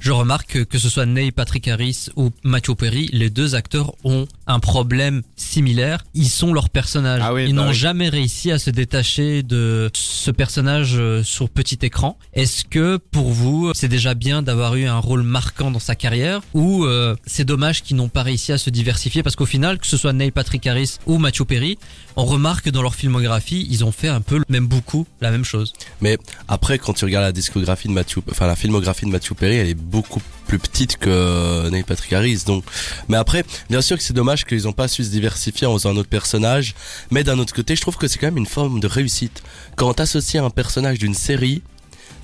Je 0.00 0.12
remarque 0.12 0.64
que, 0.64 0.78
ce 0.78 0.88
soit 0.88 1.06
Neil 1.06 1.32
Patrick 1.32 1.68
Harris 1.68 2.08
ou 2.16 2.30
Matthew 2.42 2.74
Perry, 2.74 3.08
les 3.12 3.30
deux 3.30 3.54
acteurs 3.54 3.92
ont 4.04 4.26
un 4.46 4.60
problème 4.60 5.22
similaire. 5.36 6.04
Ils 6.14 6.28
sont 6.28 6.52
leur 6.52 6.70
personnage. 6.70 7.20
Ah 7.24 7.34
oui, 7.34 7.46
Ils 7.48 7.54
bah 7.54 7.62
n'ont 7.62 7.68
oui. 7.68 7.74
jamais 7.74 8.08
réussi 8.08 8.50
à 8.50 8.58
se 8.58 8.70
détacher 8.70 9.42
de 9.42 9.90
ce 9.94 10.30
personnage 10.30 10.94
euh, 10.96 11.22
sur 11.22 11.48
petit 11.48 11.78
écran. 11.82 12.18
Est-ce 12.34 12.64
que 12.64 12.96
pour 12.96 13.30
vous, 13.30 13.72
c'est 13.74 13.88
déjà 13.88 14.14
bien 14.14 14.42
d'avoir 14.42 14.74
eu 14.76 14.86
un 14.86 14.98
rôle 14.98 15.22
marquant 15.22 15.70
dans 15.70 15.78
sa 15.78 15.94
carrière 15.94 16.40
ou 16.54 16.84
euh, 16.84 17.14
c'est 17.26 17.44
dommage 17.44 17.82
qu'ils 17.82 17.96
n'ont 17.96 18.08
pas 18.08 18.22
réussi 18.22 18.52
à 18.52 18.58
se 18.58 18.70
diversifier 18.70 19.22
parce 19.22 19.36
qu'au 19.36 19.46
final, 19.46 19.78
que 19.78 19.86
ce 19.86 19.96
soit 19.96 20.12
Neil 20.12 20.30
Patrick 20.30 20.66
Harris 20.66 20.98
ou 21.06 21.18
Matthew 21.18 21.44
Perry, 21.44 21.78
on 22.16 22.24
remarque 22.24 22.64
que 22.66 22.70
dans 22.70 22.82
leur 22.82 22.94
filmographie, 22.94 23.66
ils 23.70 23.84
ont 23.84 23.92
fait 23.92 24.08
un 24.08 24.20
peu, 24.20 24.40
même 24.48 24.66
beaucoup, 24.66 25.06
la 25.20 25.30
même 25.30 25.44
chose. 25.44 25.72
Mais 26.00 26.18
après, 26.48 26.78
quand 26.78 26.92
tu 26.92 27.04
regardes 27.04 27.24
la 27.24 27.32
discographie 27.32 27.88
de 27.88 27.94
enfin 28.30 28.46
la 28.46 28.56
filmographie 28.56 29.06
de 29.06 29.10
Matthew 29.10 29.34
Perry, 29.34 29.59
elle 29.60 29.68
est 29.68 29.74
beaucoup 29.74 30.20
plus 30.46 30.58
petite 30.58 30.96
que 30.96 31.68
Neil 31.70 31.84
Patrick 31.84 32.12
Harris. 32.12 32.42
Donc, 32.46 32.64
mais 33.08 33.16
après, 33.16 33.44
bien 33.68 33.80
sûr 33.80 33.96
que 33.96 34.02
c'est 34.02 34.12
dommage 34.12 34.44
qu'ils 34.44 34.64
n'ont 34.64 34.72
pas 34.72 34.88
su 34.88 35.04
se 35.04 35.10
diversifier 35.10 35.66
en 35.66 35.74
faisant 35.74 35.90
un 35.90 35.96
autre 35.96 36.08
personnage. 36.08 36.74
Mais 37.10 37.22
d'un 37.22 37.38
autre 37.38 37.54
côté, 37.54 37.76
je 37.76 37.80
trouve 37.80 37.96
que 37.96 38.08
c'est 38.08 38.18
quand 38.18 38.26
même 38.26 38.38
une 38.38 38.46
forme 38.46 38.80
de 38.80 38.86
réussite. 38.86 39.42
Quand 39.76 39.94
t'associes 39.94 40.38
un 40.38 40.50
personnage 40.50 40.98
d'une 40.98 41.14
série, 41.14 41.62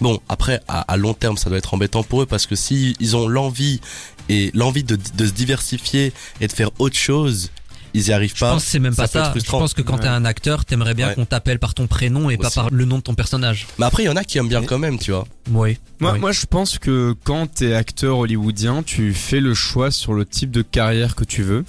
bon, 0.00 0.20
après, 0.28 0.60
à, 0.68 0.96
long 0.96 1.14
terme, 1.14 1.36
ça 1.36 1.48
doit 1.48 1.58
être 1.58 1.74
embêtant 1.74 2.02
pour 2.02 2.22
eux 2.22 2.26
parce 2.26 2.46
que 2.46 2.56
si 2.56 2.96
ils 3.00 3.16
ont 3.16 3.28
l'envie 3.28 3.80
et 4.28 4.50
l'envie 4.54 4.82
de 4.82 4.96
se 4.96 5.32
diversifier 5.32 6.12
et 6.40 6.48
de 6.48 6.52
faire 6.52 6.70
autre 6.78 6.96
chose, 6.96 7.50
ils 7.96 8.08
y 8.08 8.12
arrivent 8.12 8.32
Je 8.34 8.40
pas. 8.40 8.52
pense 8.52 8.64
que 8.64 8.70
c'est 8.70 8.78
même 8.78 8.94
pas 8.94 9.06
ça. 9.06 9.32
Je 9.34 9.42
pense 9.50 9.74
que 9.74 9.82
quand 9.82 9.98
t'es 9.98 10.06
un 10.08 10.24
acteur, 10.24 10.64
t'aimerais 10.64 10.94
bien 10.94 11.08
Ouais. 11.08 11.14
qu'on 11.14 11.24
t'appelle 11.24 11.58
par 11.58 11.74
ton 11.74 11.86
prénom 11.86 12.30
et 12.30 12.36
pas 12.36 12.50
par 12.50 12.70
le 12.70 12.84
nom 12.84 12.96
de 12.98 13.02
ton 13.02 13.14
personnage. 13.14 13.66
Mais 13.78 13.86
après, 13.86 14.02
il 14.02 14.06
y 14.06 14.08
en 14.08 14.16
a 14.16 14.24
qui 14.24 14.38
aiment 14.38 14.48
bien 14.48 14.62
quand 14.62 14.78
même, 14.78 14.98
tu 14.98 15.10
vois. 15.12 15.26
Oui. 15.50 15.78
Moi, 16.00 16.12
Oui. 16.12 16.18
moi, 16.20 16.32
je 16.32 16.46
pense 16.46 16.78
que 16.78 17.14
quand 17.24 17.46
t'es 17.46 17.74
acteur 17.74 18.18
hollywoodien, 18.18 18.82
tu 18.82 19.12
fais 19.14 19.40
le 19.40 19.54
choix 19.54 19.90
sur 19.90 20.14
le 20.14 20.24
type 20.24 20.50
de 20.50 20.62
carrière 20.62 21.14
que 21.14 21.24
tu 21.24 21.42
veux. 21.42 21.64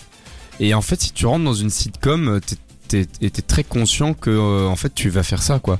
Et 0.60 0.74
en 0.74 0.82
fait, 0.82 1.00
si 1.02 1.12
tu 1.12 1.26
rentres 1.26 1.46
dans 1.46 1.54
une 1.54 1.70
sitcom, 1.70 2.40
t'es, 2.88 3.06
t'es, 3.06 3.30
t'es 3.30 3.42
très 3.42 3.64
conscient 3.64 4.14
que, 4.14 4.30
euh, 4.30 4.68
en 4.68 4.76
fait, 4.76 4.94
tu 4.96 5.10
vas 5.10 5.24
faire 5.24 5.44
ça, 5.44 5.60
quoi. 5.60 5.80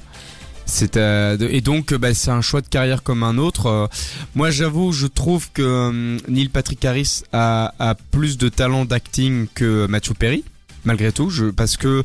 C'est 0.68 0.98
euh, 0.98 1.38
et 1.50 1.62
donc 1.62 1.94
euh, 1.94 1.98
bah, 1.98 2.14
c'est 2.14 2.30
un 2.30 2.42
choix 2.42 2.62
de 2.62 2.68
carrière 2.68 3.02
comme 3.02 3.24
un 3.24 3.38
autre. 3.38 3.68
Euh, 3.68 3.88
moi 4.36 4.52
j'avoue, 4.52 4.92
je 4.92 5.08
trouve 5.08 5.50
que 5.52 6.20
Neil 6.28 6.50
Patrick 6.50 6.84
Harris 6.84 7.24
a, 7.32 7.74
a 7.80 7.96
plus 7.96 8.38
de 8.38 8.50
talent 8.50 8.84
d'acting 8.84 9.48
que 9.56 9.88
Matthew 9.88 10.14
Perry, 10.14 10.44
malgré 10.84 11.14
tout, 11.14 11.30
je, 11.30 11.46
parce 11.46 11.78
que 11.78 12.04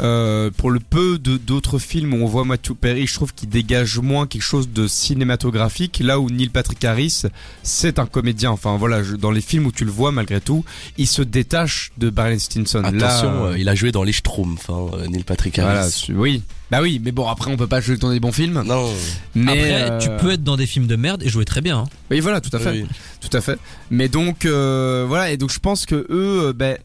euh, 0.00 0.50
pour 0.56 0.70
le 0.70 0.80
peu 0.80 1.18
de 1.18 1.36
d'autres 1.36 1.78
films 1.78 2.14
où 2.14 2.18
on 2.22 2.26
voit 2.26 2.44
Matthew 2.44 2.72
Perry, 2.74 3.06
je 3.06 3.14
trouve 3.14 3.34
qu'il 3.34 3.48
dégage 3.48 3.98
moins 3.98 4.26
quelque 4.26 4.42
chose 4.42 4.68
de 4.68 4.86
cinématographique. 4.86 6.00
Là 6.02 6.20
où 6.20 6.30
Neil 6.30 6.48
Patrick 6.48 6.84
Harris, 6.84 7.22
c'est 7.62 7.98
un 7.98 8.06
comédien. 8.06 8.50
Enfin 8.50 8.76
voilà, 8.76 9.02
je- 9.02 9.16
dans 9.16 9.30
les 9.30 9.40
films 9.40 9.66
où 9.66 9.72
tu 9.72 9.84
le 9.84 9.90
vois, 9.90 10.12
malgré 10.12 10.40
tout, 10.40 10.64
il 10.96 11.06
se 11.06 11.22
détache 11.22 11.90
de 11.98 12.10
Barney 12.10 12.38
Stinson. 12.38 12.82
Attention, 12.84 13.44
euh, 13.46 13.52
euh, 13.52 13.58
il 13.58 13.68
a 13.68 13.74
joué 13.74 13.92
dans 13.92 14.02
les 14.04 14.12
Schtroumpfs, 14.12 14.70
hein, 14.70 14.86
Neil 15.08 15.24
Patrick 15.24 15.58
Harris. 15.58 16.04
voilà, 16.08 16.20
oui. 16.20 16.42
Bah 16.70 16.80
oui, 16.82 17.00
mais 17.02 17.12
bon 17.12 17.26
après 17.26 17.50
on 17.50 17.56
peut 17.56 17.66
pas 17.66 17.80
jouer 17.80 17.96
dans 17.96 18.10
des 18.12 18.20
bons 18.20 18.30
films. 18.32 18.62
Non. 18.66 18.92
Mais 19.34 19.52
Après, 19.52 19.90
euh, 19.90 19.98
tu 20.00 20.10
peux 20.20 20.32
être 20.32 20.44
dans 20.44 20.56
des 20.58 20.66
films 20.66 20.86
de 20.86 20.96
merde 20.96 21.22
et 21.22 21.28
jouer 21.30 21.46
très 21.46 21.62
bien. 21.62 21.78
hein. 21.78 21.84
Oui, 22.10 22.20
voilà, 22.20 22.42
tout 22.42 22.54
à 22.54 22.58
fait, 22.58 22.70
Oui. 22.72 22.86
tout 23.22 23.34
à 23.34 23.40
fait. 23.40 23.58
Mais 23.90 24.08
donc 24.08 24.44
euh, 24.44 25.06
voilà, 25.08 25.30
et 25.30 25.38
donc 25.38 25.50
je 25.50 25.58
pense 25.60 25.86
que 25.86 26.06
eux, 26.10 26.52
ben, 26.54 26.76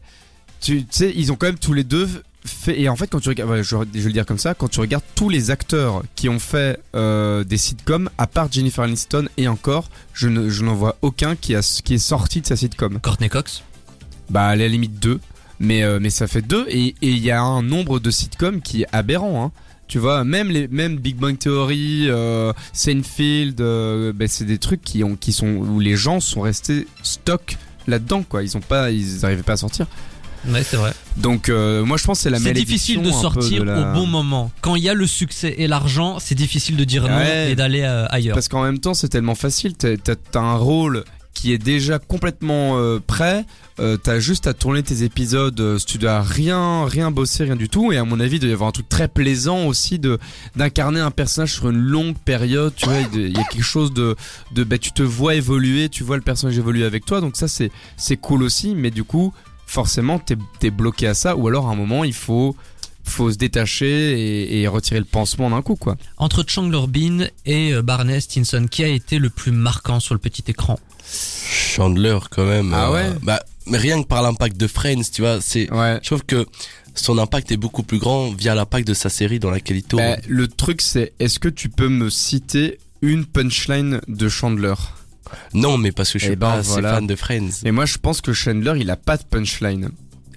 tu 0.62 0.86
sais, 0.90 1.12
ils 1.14 1.30
ont 1.32 1.36
quand 1.36 1.46
même 1.48 1.58
tous 1.58 1.74
les 1.74 1.84
deux 1.84 2.08
fait. 2.44 2.80
Et 2.80 2.88
en 2.88 2.96
fait, 2.96 3.08
quand 3.08 3.20
tu 3.20 3.28
regardes, 3.28 3.62
je, 3.62 3.62
je 3.62 4.00
vais 4.00 4.04
le 4.04 4.12
dire 4.12 4.26
comme 4.26 4.38
ça, 4.38 4.54
quand 4.54 4.68
tu 4.68 4.80
regardes 4.80 5.04
tous 5.14 5.28
les 5.28 5.50
acteurs 5.50 6.02
qui 6.14 6.28
ont 6.28 6.38
fait 6.38 6.80
euh, 6.94 7.44
des 7.44 7.56
sitcoms, 7.56 8.10
à 8.18 8.26
part 8.26 8.50
Jennifer 8.50 8.84
Aniston 8.84 9.28
et 9.36 9.48
encore, 9.48 9.90
je 10.12 10.28
ne, 10.28 10.48
je 10.48 10.62
n'en 10.62 10.74
vois 10.74 10.96
aucun 11.02 11.36
qui 11.36 11.54
a 11.54 11.60
qui 11.84 11.94
est 11.94 11.98
sorti 11.98 12.40
de 12.40 12.46
sa 12.46 12.56
sitcom. 12.56 13.00
Courtney 13.00 13.28
Cox? 13.28 13.62
Bah, 14.30 14.46
à 14.48 14.56
la 14.56 14.68
limite 14.68 14.98
deux, 14.98 15.20
mais 15.60 15.82
euh, 15.82 15.98
mais 16.00 16.10
ça 16.10 16.26
fait 16.26 16.42
deux 16.42 16.66
et 16.68 16.94
il 17.02 17.18
y 17.18 17.30
a 17.30 17.42
un 17.42 17.62
nombre 17.62 18.00
de 18.00 18.10
sitcoms 18.10 18.60
qui 18.60 18.82
est 18.82 18.88
aberrant. 18.92 19.44
Hein. 19.44 19.52
Tu 19.86 19.98
vois, 19.98 20.24
même 20.24 20.50
les 20.50 20.66
même 20.68 20.96
Big 20.96 21.16
Bang 21.16 21.38
Theory, 21.38 22.06
euh, 22.08 22.54
Seinfeld, 22.72 23.56
ben, 23.56 24.28
c'est 24.28 24.46
des 24.46 24.58
trucs 24.58 24.82
qui 24.82 25.04
ont 25.04 25.14
qui 25.16 25.32
sont 25.32 25.48
où 25.48 25.78
les 25.78 25.96
gens 25.96 26.20
sont 26.20 26.40
restés 26.40 26.86
stock 27.02 27.58
là-dedans 27.86 28.22
quoi. 28.22 28.42
Ils 28.42 28.56
ont 28.56 28.60
pas, 28.60 28.90
ils 28.90 29.24
arrivaient 29.24 29.42
pas 29.42 29.52
à 29.52 29.58
sortir. 29.58 29.86
Ouais, 30.48 30.62
c'est 30.62 30.76
vrai. 30.76 30.92
Donc 31.16 31.48
euh, 31.48 31.84
moi 31.84 31.96
je 31.96 32.04
pense 32.04 32.18
que 32.18 32.22
c'est 32.24 32.30
la 32.30 32.38
C'est 32.38 32.52
difficile 32.52 33.02
de 33.02 33.10
sortir 33.10 33.60
de 33.60 33.66
la- 33.70 33.90
au 33.90 33.94
bon 33.94 34.06
moment. 34.06 34.50
Quand 34.60 34.74
il 34.76 34.82
y 34.82 34.88
a 34.88 34.94
le 34.94 35.06
succès 35.06 35.54
et 35.58 35.66
l'argent, 35.66 36.18
c'est 36.18 36.34
difficile 36.34 36.76
de 36.76 36.84
dire 36.84 37.04
non 37.08 37.16
Ouais. 37.16 37.52
et 37.52 37.54
d'aller 37.54 37.82
euh, 37.82 38.06
ailleurs. 38.10 38.34
Parce 38.34 38.48
qu'en 38.48 38.62
même 38.62 38.78
temps 38.78 38.94
c'est 38.94 39.08
tellement 39.08 39.34
facile. 39.34 39.74
T'as 39.76 40.40
un 40.40 40.56
rôle 40.56 41.04
qui 41.32 41.52
est 41.52 41.58
déjà 41.58 41.98
complètement 41.98 42.78
euh, 42.78 43.00
prêt. 43.04 43.44
Euh, 43.80 43.96
T'as 43.96 44.20
juste 44.20 44.46
à 44.46 44.54
tourner 44.54 44.84
tes 44.84 45.02
épisodes. 45.02 45.58
euh, 45.60 45.78
tu 45.84 45.98
dois 45.98 46.22
rien, 46.22 46.84
rien 46.86 47.10
bosser, 47.10 47.42
rien 47.42 47.56
du 47.56 47.68
tout. 47.68 47.90
Et 47.90 47.96
à 47.96 48.04
mon 48.04 48.20
avis, 48.20 48.36
il 48.36 48.38
doit 48.38 48.48
y 48.48 48.52
avoir 48.52 48.68
un 48.68 48.72
truc 48.72 48.88
très 48.88 49.08
plaisant 49.08 49.66
aussi 49.66 49.98
de 49.98 50.20
d'incarner 50.54 51.00
un 51.00 51.10
personnage 51.10 51.54
sur 51.54 51.68
une 51.70 51.78
longue 51.78 52.14
période. 52.24 52.72
Tu 52.76 52.86
vois, 52.86 52.98
il 53.12 53.36
y 53.36 53.40
a 53.40 53.44
quelque 53.44 53.64
chose 53.64 53.92
de, 53.92 54.14
de, 54.52 54.62
bah, 54.62 54.78
tu 54.78 54.92
te 54.92 55.02
vois 55.02 55.34
évoluer, 55.34 55.88
tu 55.88 56.04
vois 56.04 56.14
le 56.16 56.22
personnage 56.22 56.56
évoluer 56.56 56.84
avec 56.84 57.04
toi. 57.04 57.20
Donc 57.20 57.34
ça, 57.36 57.48
c'est, 57.48 57.72
c'est 57.96 58.16
cool 58.16 58.44
aussi. 58.44 58.76
Mais 58.76 58.92
du 58.92 59.02
coup, 59.02 59.34
forcément, 59.66 60.18
t'es, 60.18 60.36
t'es 60.60 60.70
bloqué 60.70 61.06
à 61.06 61.14
ça. 61.14 61.36
Ou 61.36 61.48
alors, 61.48 61.68
à 61.68 61.72
un 61.72 61.76
moment, 61.76 62.04
il 62.04 62.14
faut, 62.14 62.56
faut 63.04 63.32
se 63.32 63.36
détacher 63.36 63.86
et, 63.86 64.60
et 64.60 64.68
retirer 64.68 65.00
le 65.00 65.06
pansement 65.06 65.50
d'un 65.50 65.62
coup, 65.62 65.76
quoi. 65.76 65.96
Entre 66.16 66.44
Chandler 66.46 66.86
Bean 66.88 67.26
et 67.46 67.72
euh, 67.72 67.82
Barney 67.82 68.20
Stinson, 68.20 68.66
qui 68.70 68.84
a 68.84 68.88
été 68.88 69.18
le 69.18 69.30
plus 69.30 69.52
marquant 69.52 70.00
sur 70.00 70.14
le 70.14 70.20
petit 70.20 70.44
écran? 70.48 70.78
Chandler 71.06 72.18
quand 72.30 72.46
même. 72.46 72.72
Ah 72.74 72.88
euh, 72.88 72.92
ouais? 72.92 73.18
Bah 73.22 73.42
mais 73.66 73.78
rien 73.78 74.02
que 74.02 74.06
par 74.06 74.22
l'impact 74.22 74.56
de 74.56 74.66
Friends, 74.66 75.02
tu 75.12 75.22
vois, 75.22 75.40
c'est. 75.40 75.70
Ouais. 75.72 75.98
Je 76.02 76.08
trouve 76.08 76.24
que 76.24 76.46
son 76.94 77.18
impact 77.18 77.50
est 77.50 77.56
beaucoup 77.56 77.82
plus 77.82 77.98
grand 77.98 78.30
via 78.30 78.54
l'impact 78.54 78.86
de 78.86 78.94
sa 78.94 79.08
série 79.08 79.38
dans 79.38 79.50
laquelle 79.50 79.78
il 79.78 79.82
tourne. 79.82 80.02
Bah, 80.02 80.16
le 80.28 80.48
truc, 80.48 80.82
c'est 80.82 81.12
est-ce 81.18 81.38
que 81.38 81.48
tu 81.48 81.68
peux 81.68 81.88
me 81.88 82.10
citer 82.10 82.78
une 83.02 83.24
punchline 83.24 84.00
de 84.06 84.28
Chandler? 84.28 84.74
Non, 85.54 85.78
mais 85.78 85.92
parce 85.92 86.12
que 86.12 86.18
je 86.18 86.24
suis 86.24 86.32
Eh 86.32 86.36
ben, 86.36 86.48
pas 86.48 86.54
assez 86.58 86.82
fan 86.82 87.06
de 87.06 87.16
Friends. 87.16 87.50
Et 87.64 87.70
moi, 87.70 87.86
je 87.86 87.98
pense 87.98 88.20
que 88.20 88.32
Chandler, 88.32 88.74
il 88.78 88.90
a 88.90 88.96
pas 88.96 89.16
de 89.16 89.24
punchline. 89.24 89.90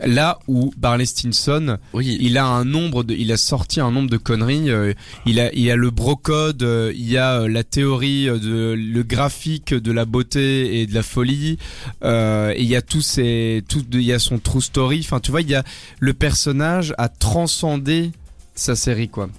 Là 0.05 0.37
où 0.47 0.71
Barney 0.77 1.07
Stinson, 1.07 1.79
Oui. 1.93 2.19
il 2.21 2.37
a 2.37 2.45
un 2.45 2.65
nombre 2.65 3.03
de, 3.03 3.15
il 3.15 3.31
a 3.31 3.37
sorti 3.37 3.79
un 3.79 3.89
nombre 3.89 4.11
de 4.11 4.17
conneries. 4.17 4.69
euh, 4.69 4.93
il 5.25 5.39
a, 5.39 5.51
il 5.55 5.71
a 5.71 5.75
le 5.75 5.89
brocode, 5.89 6.61
euh, 6.61 6.91
il 6.95 7.09
y 7.09 7.17
a 7.17 7.41
euh, 7.41 7.47
la 7.47 7.63
théorie 7.63 8.29
euh, 8.29 8.37
de 8.37 8.73
le 8.77 9.01
graphique 9.01 9.73
de 9.73 9.91
la 9.91 10.05
beauté 10.05 10.81
et 10.81 10.85
de 10.85 10.93
la 10.93 11.01
folie. 11.01 11.57
euh, 12.03 12.53
et 12.55 12.61
il 12.61 12.67
y 12.67 12.75
a 12.75 12.83
tous 12.83 13.01
ces, 13.01 13.63
tout, 13.67 13.83
il 13.91 14.03
y 14.03 14.13
a 14.13 14.19
son 14.19 14.37
true 14.37 14.61
story. 14.61 14.99
Enfin, 15.03 15.19
tu 15.19 15.31
vois, 15.31 15.41
il 15.41 15.49
y 15.49 15.55
a 15.55 15.63
le 15.99 16.13
personnage 16.13 16.93
a 16.99 17.09
transcendé 17.09 18.11
sa 18.53 18.75
série, 18.75 19.09
quoi. 19.09 19.29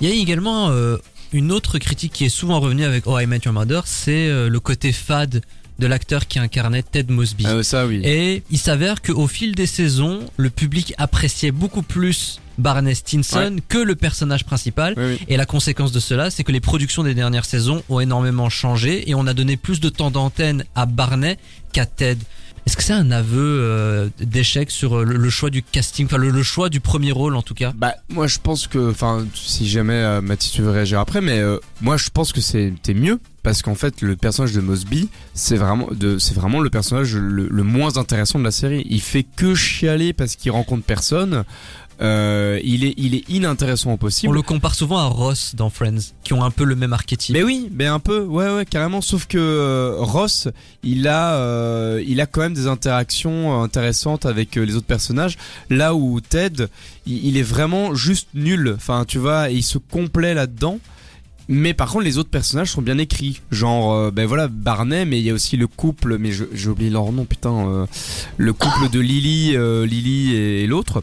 Il 0.00 0.08
y 0.08 0.12
a 0.12 0.14
également 0.14 0.70
euh, 0.70 0.98
une 1.32 1.52
autre 1.52 1.78
critique 1.78 2.12
qui 2.12 2.24
est 2.24 2.30
souvent 2.30 2.60
revenue 2.60 2.84
avec 2.84 3.06
Oh 3.06 3.18
I 3.18 3.26
Met 3.26 3.40
Your 3.44 3.54
Mother, 3.54 3.86
c'est 3.86 4.28
euh, 4.28 4.48
le 4.48 4.60
côté 4.60 4.92
fade 4.92 5.42
de 5.78 5.86
l'acteur 5.86 6.26
qui 6.26 6.38
incarnait 6.38 6.82
Ted 6.82 7.12
Mosby. 7.12 7.46
Ah, 7.46 7.62
ça, 7.62 7.86
oui. 7.86 8.02
Et 8.04 8.42
il 8.50 8.58
s'avère 8.58 9.00
qu'au 9.00 9.26
fil 9.26 9.54
des 9.54 9.66
saisons, 9.66 10.20
le 10.36 10.50
public 10.50 10.92
appréciait 10.98 11.52
beaucoup 11.52 11.82
plus 11.82 12.38
Barney 12.58 12.94
Stinson 12.94 13.56
que 13.68 13.78
le 13.78 13.96
personnage 13.96 14.44
principal. 14.44 14.92
Oui, 14.96 15.16
oui. 15.18 15.26
Et 15.28 15.38
la 15.38 15.46
conséquence 15.46 15.90
de 15.92 16.00
cela, 16.00 16.30
c'est 16.30 16.44
que 16.44 16.52
les 16.52 16.60
productions 16.60 17.02
des 17.02 17.14
dernières 17.14 17.46
saisons 17.46 17.82
ont 17.88 18.00
énormément 18.00 18.50
changé 18.50 19.08
et 19.08 19.14
on 19.14 19.26
a 19.26 19.32
donné 19.32 19.56
plus 19.56 19.80
de 19.80 19.88
temps 19.88 20.10
d'antenne 20.10 20.64
à 20.74 20.84
Barney 20.84 21.38
qu'à 21.72 21.86
Ted. 21.86 22.20
Est-ce 22.66 22.76
que 22.76 22.82
c'est 22.82 22.92
un 22.92 23.10
aveu 23.10 23.38
euh, 23.38 24.08
d'échec 24.18 24.70
sur 24.70 24.98
euh, 24.98 25.04
le, 25.04 25.30
choix 25.30 25.50
du 25.50 25.62
casting, 25.62 26.06
enfin 26.06 26.18
le, 26.18 26.42
choix 26.42 26.68
du 26.68 26.80
premier 26.80 27.12
rôle 27.12 27.34
en 27.34 27.42
tout 27.42 27.54
cas? 27.54 27.72
Bah 27.74 27.94
moi 28.08 28.26
je 28.26 28.38
pense 28.38 28.66
que 28.66 28.90
enfin 28.90 29.26
si 29.34 29.68
jamais 29.68 29.94
euh, 29.94 30.20
Mathis 30.20 30.52
tu 30.52 30.62
veux 30.62 30.70
réagir 30.70 31.00
après 31.00 31.20
mais 31.20 31.40
moi 31.80 31.96
je 31.96 32.10
pense 32.10 32.32
que 32.32 32.40
c'était 32.40 32.94
mieux 32.94 33.18
parce 33.42 33.62
qu'en 33.62 33.74
fait 33.74 34.02
le 34.02 34.16
personnage 34.16 34.52
de 34.52 34.60
Mosby 34.60 35.08
c'est 35.34 35.56
vraiment 35.56 35.88
c'est 36.18 36.34
vraiment 36.34 36.60
le 36.60 36.70
personnage 36.70 37.14
le, 37.16 37.48
le 37.48 37.62
moins 37.62 37.96
intéressant 37.96 38.38
de 38.38 38.44
la 38.44 38.50
série. 38.50 38.86
Il 38.88 39.00
fait 39.00 39.24
que 39.24 39.54
chialer 39.54 40.12
parce 40.12 40.36
qu'il 40.36 40.50
rencontre 40.52 40.84
personne 40.84 41.44
euh, 42.02 42.58
il 42.64 42.84
est 42.84 42.94
il 42.96 43.14
est 43.14 43.28
inintéressant 43.28 43.92
au 43.92 43.96
possible 43.96 44.30
On 44.30 44.32
le 44.32 44.42
compare 44.42 44.74
souvent 44.74 44.98
à 44.98 45.04
Ross 45.04 45.54
dans 45.54 45.68
Friends, 45.68 46.14
qui 46.24 46.32
ont 46.32 46.42
un 46.42 46.50
peu 46.50 46.64
le 46.64 46.74
même 46.74 46.92
archétype. 46.92 47.34
mais 47.34 47.42
oui, 47.42 47.68
mais 47.72 47.86
un 47.86 47.98
peu, 47.98 48.20
ouais, 48.24 48.54
ouais, 48.54 48.64
carrément. 48.64 49.00
Sauf 49.02 49.26
que 49.26 49.38
euh, 49.38 49.96
Ross, 49.98 50.48
il 50.82 51.06
a, 51.08 51.34
euh, 51.34 52.02
il 52.06 52.20
a 52.20 52.26
quand 52.26 52.40
même 52.40 52.54
des 52.54 52.66
interactions 52.66 53.60
euh, 53.60 53.64
intéressantes 53.64 54.24
avec 54.24 54.56
euh, 54.56 54.62
les 54.64 54.76
autres 54.76 54.86
personnages. 54.86 55.36
Là 55.68 55.94
où 55.94 56.20
Ted, 56.20 56.66
il, 57.06 57.26
il 57.26 57.36
est 57.36 57.42
vraiment 57.42 57.94
juste 57.94 58.28
nul. 58.34 58.72
Enfin, 58.76 59.04
tu 59.06 59.18
vois, 59.18 59.50
il 59.50 59.62
se 59.62 59.78
complaît 59.78 60.34
là-dedans. 60.34 60.78
Mais 61.52 61.74
par 61.74 61.90
contre, 61.90 62.04
les 62.04 62.16
autres 62.16 62.30
personnages 62.30 62.70
sont 62.70 62.80
bien 62.80 62.96
écrits. 62.98 63.40
Genre, 63.50 63.92
euh, 63.92 64.10
ben 64.12 64.24
voilà, 64.24 64.46
Barney, 64.46 65.04
mais 65.04 65.18
il 65.18 65.24
y 65.24 65.30
a 65.30 65.34
aussi 65.34 65.56
le 65.56 65.66
couple, 65.66 66.16
mais 66.16 66.30
j'ai 66.32 66.68
oublié 66.68 66.90
leur 66.90 67.10
nom, 67.10 67.24
putain. 67.24 67.68
euh, 67.68 67.86
le 68.36 68.52
couple 68.52 68.88
de 68.90 69.00
Lily, 69.00 69.56
euh, 69.56 69.84
Lily 69.84 70.34
et, 70.36 70.62
et 70.62 70.66
l'autre. 70.68 71.02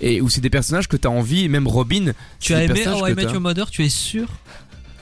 Et 0.00 0.20
où 0.20 0.28
c'est 0.28 0.40
des 0.40 0.50
personnages 0.50 0.88
que 0.88 0.96
t'as 0.96 1.08
envie, 1.08 1.44
et 1.44 1.48
même 1.48 1.66
Robin. 1.66 2.12
tu 2.38 2.54
as 2.54 2.64
aimé 2.64 2.86
How 2.86 3.06
I 3.06 3.14
Met 3.14 3.24
Your 3.24 3.40
Mother, 3.40 3.70
tu 3.70 3.84
es 3.84 3.88
sûr? 3.88 4.28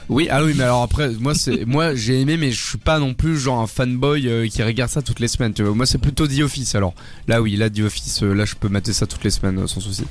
Oui, 0.08 0.28
ah 0.30 0.44
oui, 0.44 0.52
mais 0.56 0.64
alors 0.64 0.82
après, 0.82 1.10
moi 1.18 1.34
c'est, 1.34 1.64
moi 1.66 1.94
j'ai 1.94 2.20
aimé, 2.20 2.36
mais 2.36 2.50
je 2.52 2.62
suis 2.62 2.78
pas 2.78 2.98
non 2.98 3.14
plus 3.14 3.38
genre 3.38 3.60
un 3.60 3.66
fanboy 3.66 4.28
euh, 4.28 4.46
qui 4.48 4.62
regarde 4.62 4.90
ça 4.90 5.02
toutes 5.02 5.20
les 5.20 5.28
semaines. 5.28 5.54
Tu 5.54 5.62
vois, 5.62 5.74
moi 5.74 5.86
c'est 5.86 5.98
plutôt 5.98 6.26
The 6.26 6.40
Office. 6.40 6.74
Alors 6.74 6.94
là, 7.26 7.40
oui, 7.40 7.56
là 7.56 7.70
The 7.70 7.80
Office, 7.80 8.22
euh, 8.22 8.34
là 8.34 8.44
je 8.44 8.54
peux 8.54 8.68
mater 8.68 8.92
ça 8.92 9.06
toutes 9.06 9.24
les 9.24 9.30
semaines 9.30 9.60
euh, 9.60 9.66
sans 9.66 9.80
souci. 9.80 10.04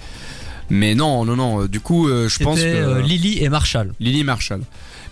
Mais 0.69 0.95
non, 0.95 1.25
non, 1.25 1.35
non. 1.35 1.65
du 1.65 1.81
coup, 1.81 2.07
je 2.07 2.43
pense 2.43 2.57
que 2.57 3.01
Lily 3.01 3.43
et 3.43 3.49
Marshall. 3.49 3.93
Lily 3.99 4.21
et 4.21 4.23
Marshall. 4.23 4.61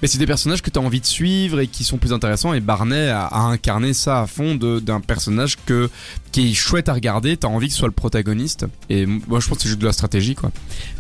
Mais 0.02 0.08
c'est 0.08 0.18
des 0.18 0.26
personnages 0.26 0.62
que 0.62 0.70
t'as 0.70 0.80
envie 0.80 1.00
de 1.02 1.06
suivre 1.06 1.60
et 1.60 1.68
qui 1.68 1.84
sont 1.84 1.98
plus 1.98 2.12
intéressants. 2.14 2.54
Et 2.54 2.60
Barney 2.60 3.08
a, 3.10 3.26
a 3.28 3.40
incarné 3.42 3.94
ça 3.94 4.22
à 4.22 4.28
fond 4.28 4.56
de- 4.56 4.80
d'un 4.80 5.00
personnage 5.00 5.58
que 5.66 5.90
qui 6.32 6.50
est 6.52 6.54
chouette 6.54 6.90
à 6.90 6.94
regarder. 6.94 7.38
T'as 7.38 7.48
envie 7.50 7.68
que 7.68 7.74
ce 7.74 7.80
soit 7.80 7.88
le 7.88 7.94
protagoniste. 7.94 8.66
Et 8.90 9.06
moi, 9.06 9.40
je 9.40 9.48
pense 9.48 9.58
que 9.58 9.64
c'est 9.64 9.70
juste 9.70 9.80
de 9.82 9.86
la 9.86 9.94
stratégie, 9.94 10.34
quoi. 10.36 10.52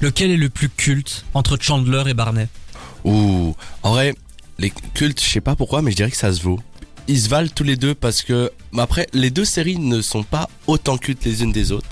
Lequel 0.01 0.29
est 0.31 0.37
le 0.37 0.49
plus 0.49 0.69
culte 0.69 1.25
entre 1.33 1.57
Chandler 1.59 2.03
et 2.07 2.13
Barney? 2.13 2.47
Ouh, 3.03 3.55
en 3.83 3.91
vrai, 3.91 4.13
les 4.59 4.71
cultes, 4.93 5.19
je 5.23 5.27
sais 5.27 5.41
pas 5.41 5.55
pourquoi, 5.55 5.81
mais 5.81 5.91
je 5.91 5.95
dirais 5.95 6.11
que 6.11 6.17
ça 6.17 6.31
se 6.31 6.41
vaut. 6.41 6.59
Ils 7.07 7.19
se 7.19 7.29
valent 7.29 7.49
tous 7.53 7.63
les 7.63 7.75
deux 7.77 7.95
parce 7.95 8.21
que, 8.21 8.51
mais 8.71 8.83
après, 8.83 9.07
les 9.13 9.31
deux 9.31 9.45
séries 9.45 9.79
ne 9.79 10.01
sont 10.01 10.21
pas 10.23 10.47
autant 10.67 10.97
cultes 10.99 11.25
les 11.25 11.41
unes 11.41 11.51
des 11.51 11.71
autres. 11.71 11.87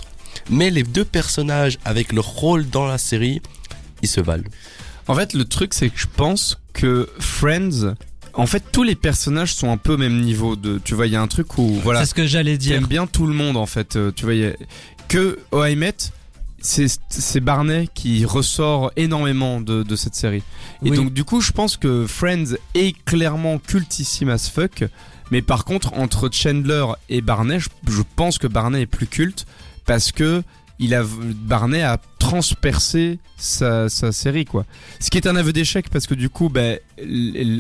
Mais 0.52 0.70
les 0.70 0.84
deux 0.84 1.06
personnages 1.06 1.80
avec 1.84 2.14
leur 2.14 2.26
rôle 2.26 2.70
dans 2.70 2.86
la 2.86 3.00
série, 3.00 3.42
ils 4.04 4.08
se 4.08 4.22
valent. 4.22 4.44
En 5.10 5.16
fait, 5.16 5.34
le 5.34 5.44
truc, 5.46 5.74
c'est 5.74 5.90
que 5.90 6.00
je 6.00 6.08
pense 6.16 6.60
que 6.74 7.10
Friends, 7.20 7.96
en 8.34 8.46
fait, 8.46 8.64
tous 8.72 8.84
les 8.84 8.96
personnages 8.96 9.54
sont 9.54 9.72
un 9.72 9.78
peu 9.78 9.94
au 9.94 9.98
même 9.98 10.22
niveau 10.22 10.56
de, 10.56 10.80
tu 10.84 10.94
vois, 10.94 11.08
il 11.08 11.14
y 11.14 11.16
a 11.16 11.22
un 11.22 11.28
truc 11.28 11.58
où, 11.58 11.68
voilà. 11.84 12.02
C'est 12.02 12.06
ce 12.12 12.14
que 12.14 12.26
j'allais 12.28 12.58
dire. 12.58 12.76
T'aimes 12.78 12.88
bien 12.88 13.08
tout 13.08 13.26
le 13.28 13.34
monde, 13.34 13.58
en 13.58 13.66
fait, 13.66 13.96
euh, 13.96 14.12
tu 14.16 14.26
vois, 14.26 14.36
y 14.36 14.46
a- 14.46 14.54
que 15.08 15.40
Oh 15.52 15.66
I 15.66 15.76
Met, 15.76 15.96
c'est, 16.62 16.88
c'est 17.10 17.40
Barney 17.40 17.90
qui 17.94 18.24
ressort 18.26 18.92
énormément 18.98 19.60
de, 19.62 19.82
de 19.82 19.96
cette 19.96 20.14
série. 20.16 20.44
Et 20.86 20.92
Oui. 20.92 20.96
donc, 20.98 21.12
du 21.14 21.24
coup, 21.24 21.42
je 21.42 21.52
pense 21.54 21.76
que 21.78 22.06
Friends 22.08 22.56
est 22.76 22.96
clairement 23.06 23.58
cultissime 23.58 24.30
as 24.30 24.48
fuck. 24.50 24.84
Mais 25.32 25.42
par 25.42 25.64
contre, 25.66 25.94
entre 25.94 26.30
Chandler 26.32 26.86
et 27.10 27.22
Barney, 27.22 27.60
je, 27.60 27.70
je 27.90 28.02
pense 28.16 28.38
que 28.38 28.48
Barney 28.48 28.82
est 28.82 28.86
plus 28.88 29.08
culte 29.08 29.46
parce 29.86 30.12
que 30.12 30.44
il 30.80 30.94
a, 30.94 31.04
Barney 31.04 31.82
a 31.82 32.00
transpercé 32.20 33.20
sa, 33.40 33.90
sa 33.90 34.12
série, 34.12 34.46
quoi. 34.46 34.66
Ce 35.00 35.10
qui 35.10 35.18
est 35.18 35.28
un 35.28 35.36
aveu 35.36 35.54
d'échec 35.54 35.90
parce 35.90 36.06
que 36.08 36.14
du 36.14 36.30
coup, 36.30 36.50
ben, 36.50 36.78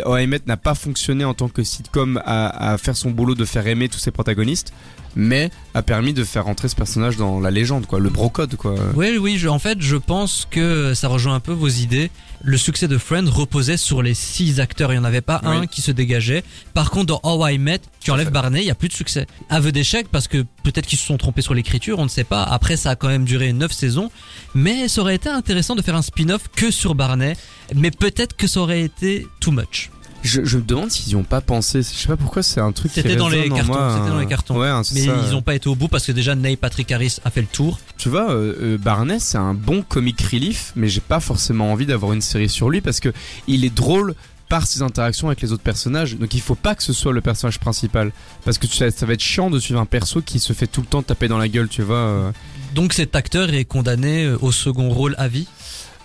Oh 0.05 0.17
I 0.17 0.27
Met 0.27 0.41
n'a 0.45 0.57
pas 0.57 0.75
fonctionné 0.75 1.23
en 1.25 1.33
tant 1.33 1.47
que 1.49 1.63
sitcom 1.63 2.21
à, 2.25 2.71
à 2.73 2.77
faire 2.77 2.95
son 2.97 3.11
boulot 3.11 3.35
de 3.35 3.45
faire 3.45 3.65
aimer 3.67 3.87
tous 3.89 3.99
ses 3.99 4.11
protagonistes, 4.11 4.73
mais 5.15 5.49
a 5.73 5.81
permis 5.81 6.13
de 6.13 6.23
faire 6.23 6.45
rentrer 6.45 6.67
ce 6.69 6.75
personnage 6.75 7.17
dans 7.17 7.39
la 7.39 7.49
légende, 7.51 7.85
quoi, 7.87 7.99
le 7.99 8.09
brocode, 8.09 8.55
quoi. 8.55 8.75
Oui, 8.95 9.17
oui, 9.19 9.37
je- 9.37 9.47
en 9.47 9.59
fait, 9.59 9.81
je 9.81 9.95
pense 9.95 10.47
que 10.49 10.93
ça 10.93 11.07
rejoint 11.07 11.33
un 11.35 11.39
peu 11.39 11.53
vos 11.53 11.67
idées. 11.69 12.11
Le 12.41 12.55
succès 12.57 12.87
de 12.87 12.97
Friends 12.97 13.29
reposait 13.29 13.75
sur 13.75 14.01
les 14.01 14.13
six 14.13 14.61
acteurs. 14.61 14.93
Il 14.93 14.95
n'y 14.95 14.99
en 15.01 15.03
avait 15.03 15.19
pas 15.19 15.41
Oui. 15.43 15.55
un 15.57 15.67
qui 15.67 15.81
se 15.81 15.91
dégageait. 15.91 16.43
Par 16.73 16.89
contre, 16.89 17.07
dans 17.07 17.19
How 17.23 17.47
I 17.49 17.57
Met, 17.57 17.81
tu 17.99 18.11
enlèves 18.11 18.29
Barney, 18.31 18.61
il 18.61 18.65
n'y 18.65 18.71
a 18.71 18.75
plus 18.75 18.87
de 18.87 18.93
succès. 18.93 19.27
Aveu 19.49 19.73
d'échec 19.73 20.07
parce 20.09 20.29
que 20.29 20.45
peut-être 20.63 20.85
qu'ils 20.87 20.99
se 20.99 21.05
sont 21.05 21.17
trompés 21.17 21.41
sur 21.41 21.53
l'écriture, 21.53 21.99
on 21.99 22.05
ne 22.05 22.09
sait 22.09 22.23
pas. 22.23 22.43
Après, 22.43 22.77
ça 22.77 22.91
a 22.91 22.95
quand 22.95 23.09
même 23.09 23.25
duré 23.25 23.51
neuf 23.51 23.73
saisons. 23.73 24.09
Mais 24.55 24.87
ça 24.87 25.01
aurait 25.01 25.15
été 25.15 25.27
intéressant 25.27 25.68
de 25.75 25.81
faire 25.81 25.95
un 25.95 26.01
spin-off 26.01 26.43
que 26.55 26.71
sur 26.71 26.95
Barney. 26.95 27.35
Mais 27.75 27.91
peut-être 27.91 28.35
que 28.35 28.47
ça 28.47 28.59
aurait 28.61 28.81
été 28.81 29.27
too 29.39 29.51
much. 29.51 29.89
Je, 30.21 30.43
je 30.43 30.57
me 30.57 30.63
demande 30.63 30.91
s'ils 30.91 31.13
y 31.13 31.15
ont 31.15 31.23
pas 31.23 31.39
pensé. 31.39 31.79
Je 31.81 31.87
sais 31.87 32.07
pas 32.09 32.17
pourquoi 32.17 32.43
c'est 32.43 32.59
un 32.59 32.73
truc. 32.73 32.91
qui 32.91 33.01
C'était 33.01 33.15
dans 33.15 33.29
les 33.29 33.41
résonne 33.41 33.53
en 33.53 33.55
cartons. 33.55 33.97
C'était 33.99 34.09
dans 34.09 34.19
les 34.19 34.25
cartons. 34.25 34.61
Hein, 34.61 34.81
Mais 34.93 35.05
ça. 35.05 35.15
ils 35.25 35.31
n'ont 35.31 35.41
pas 35.41 35.55
été 35.55 35.69
au 35.69 35.75
bout 35.75 35.87
parce 35.87 36.05
que 36.05 36.11
déjà 36.11 36.35
Neil 36.35 36.57
Patrick 36.57 36.91
Harris 36.91 37.17
a 37.23 37.29
fait 37.29 37.39
le 37.41 37.47
tour. 37.47 37.79
Tu 37.97 38.09
vois, 38.09 38.29
euh, 38.31 38.53
euh, 38.61 38.77
Barney, 38.77 39.17
c'est 39.19 39.37
un 39.37 39.53
bon 39.53 39.81
comic 39.81 40.19
relief, 40.21 40.73
mais 40.75 40.89
j'ai 40.89 40.99
pas 40.99 41.21
forcément 41.21 41.71
envie 41.71 41.85
d'avoir 41.85 42.11
une 42.11 42.21
série 42.21 42.49
sur 42.49 42.69
lui 42.69 42.81
parce 42.81 42.99
que 42.99 43.13
il 43.47 43.63
est 43.63 43.73
drôle 43.73 44.13
par 44.49 44.65
ses 44.67 44.81
interactions 44.81 45.27
avec 45.27 45.41
les 45.41 45.53
autres 45.53 45.63
personnages. 45.63 46.17
Donc 46.17 46.33
il 46.33 46.41
faut 46.41 46.55
pas 46.55 46.75
que 46.75 46.83
ce 46.83 46.91
soit 46.91 47.13
le 47.13 47.21
personnage 47.21 47.59
principal 47.59 48.11
parce 48.43 48.57
que 48.57 48.67
ça 48.67 49.05
va 49.05 49.13
être 49.13 49.21
chiant 49.21 49.49
de 49.49 49.59
suivre 49.59 49.79
un 49.79 49.85
perso 49.85 50.21
qui 50.21 50.39
se 50.39 50.51
fait 50.51 50.67
tout 50.67 50.81
le 50.81 50.87
temps 50.87 51.01
taper 51.03 51.29
dans 51.29 51.37
la 51.37 51.47
gueule, 51.47 51.69
tu 51.69 51.81
vois. 51.83 51.95
euh. 51.95 52.31
Donc 52.73 52.93
cet 52.93 53.15
acteur 53.15 53.53
est 53.53 53.65
condamné 53.65 54.25
euh, 54.25 54.37
au 54.41 54.51
second 54.51 54.89
rôle 54.89 55.15
à 55.17 55.27
vie? 55.27 55.47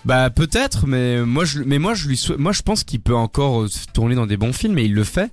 Bah 0.05 0.29
peut-être, 0.31 0.87
mais 0.87 1.23
moi 1.23 1.45
je, 1.45 1.61
mais 1.61 1.79
moi 1.79 1.95
je 1.95 2.09
lui, 2.09 2.21
moi 2.39 2.53
je 2.53 2.63
pense 2.63 2.85
qu'il 2.85 3.01
peut 3.01 3.15
encore 3.15 3.63
euh, 3.63 3.71
tourner 3.93 4.15
dans 4.15 4.27
des 4.27 4.37
bons 4.37 4.53
films 4.53 4.79
et 4.79 4.85
il 4.85 4.95
le 4.95 5.05
fait. 5.05 5.31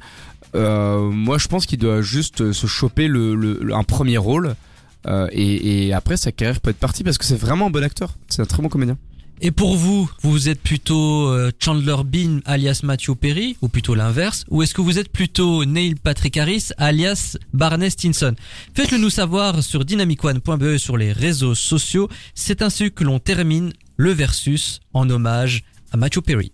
Euh, 0.55 1.09
moi 1.09 1.37
je 1.37 1.47
pense 1.47 1.65
qu'il 1.65 1.79
doit 1.79 2.01
juste 2.01 2.51
se 2.51 2.67
choper 2.67 3.07
le, 3.07 3.73
un 3.73 3.83
premier 3.83 4.17
rôle. 4.17 4.55
et, 5.31 5.87
et 5.87 5.93
après 5.93 6.15
sa 6.15 6.31
carrière 6.31 6.61
peut 6.61 6.69
être 6.69 6.77
partie 6.77 7.03
parce 7.03 7.17
que 7.17 7.25
c'est 7.25 7.39
vraiment 7.39 7.67
un 7.67 7.69
bon 7.69 7.83
acteur, 7.83 8.15
c'est 8.29 8.41
un 8.41 8.45
très 8.45 8.61
bon 8.61 8.69
comédien. 8.69 8.97
Et 9.43 9.49
pour 9.49 9.75
vous, 9.75 10.09
vous 10.21 10.49
êtes 10.49 10.61
plutôt 10.61 11.27
euh, 11.27 11.51
Chandler 11.59 11.95
Bean 12.05 12.39
alias 12.45 12.81
Matthew 12.83 13.15
Perry 13.19 13.57
ou 13.61 13.69
plutôt 13.69 13.95
l'inverse 13.95 14.45
Ou 14.49 14.61
est-ce 14.61 14.75
que 14.75 14.81
vous 14.81 14.99
êtes 14.99 15.11
plutôt 15.11 15.65
Neil 15.65 15.95
Patrick 15.95 16.37
Harris 16.37 16.69
alias 16.77 17.37
Barney 17.51 17.89
Stinson? 17.89 18.35
Faites-le 18.75 18.99
nous 18.99 19.09
savoir 19.09 19.63
sur 19.63 19.83
dynamicone.be 19.83 20.77
sur 20.77 20.95
les 20.95 21.11
réseaux 21.11 21.55
sociaux. 21.55 22.07
C'est 22.35 22.61
ainsi 22.61 22.91
que 22.91 23.03
l'on 23.03 23.17
termine 23.17 23.73
le 23.97 24.11
versus 24.11 24.79
en 24.93 25.09
hommage 25.09 25.63
à 25.91 25.97
Matthew 25.97 26.21
Perry. 26.21 26.49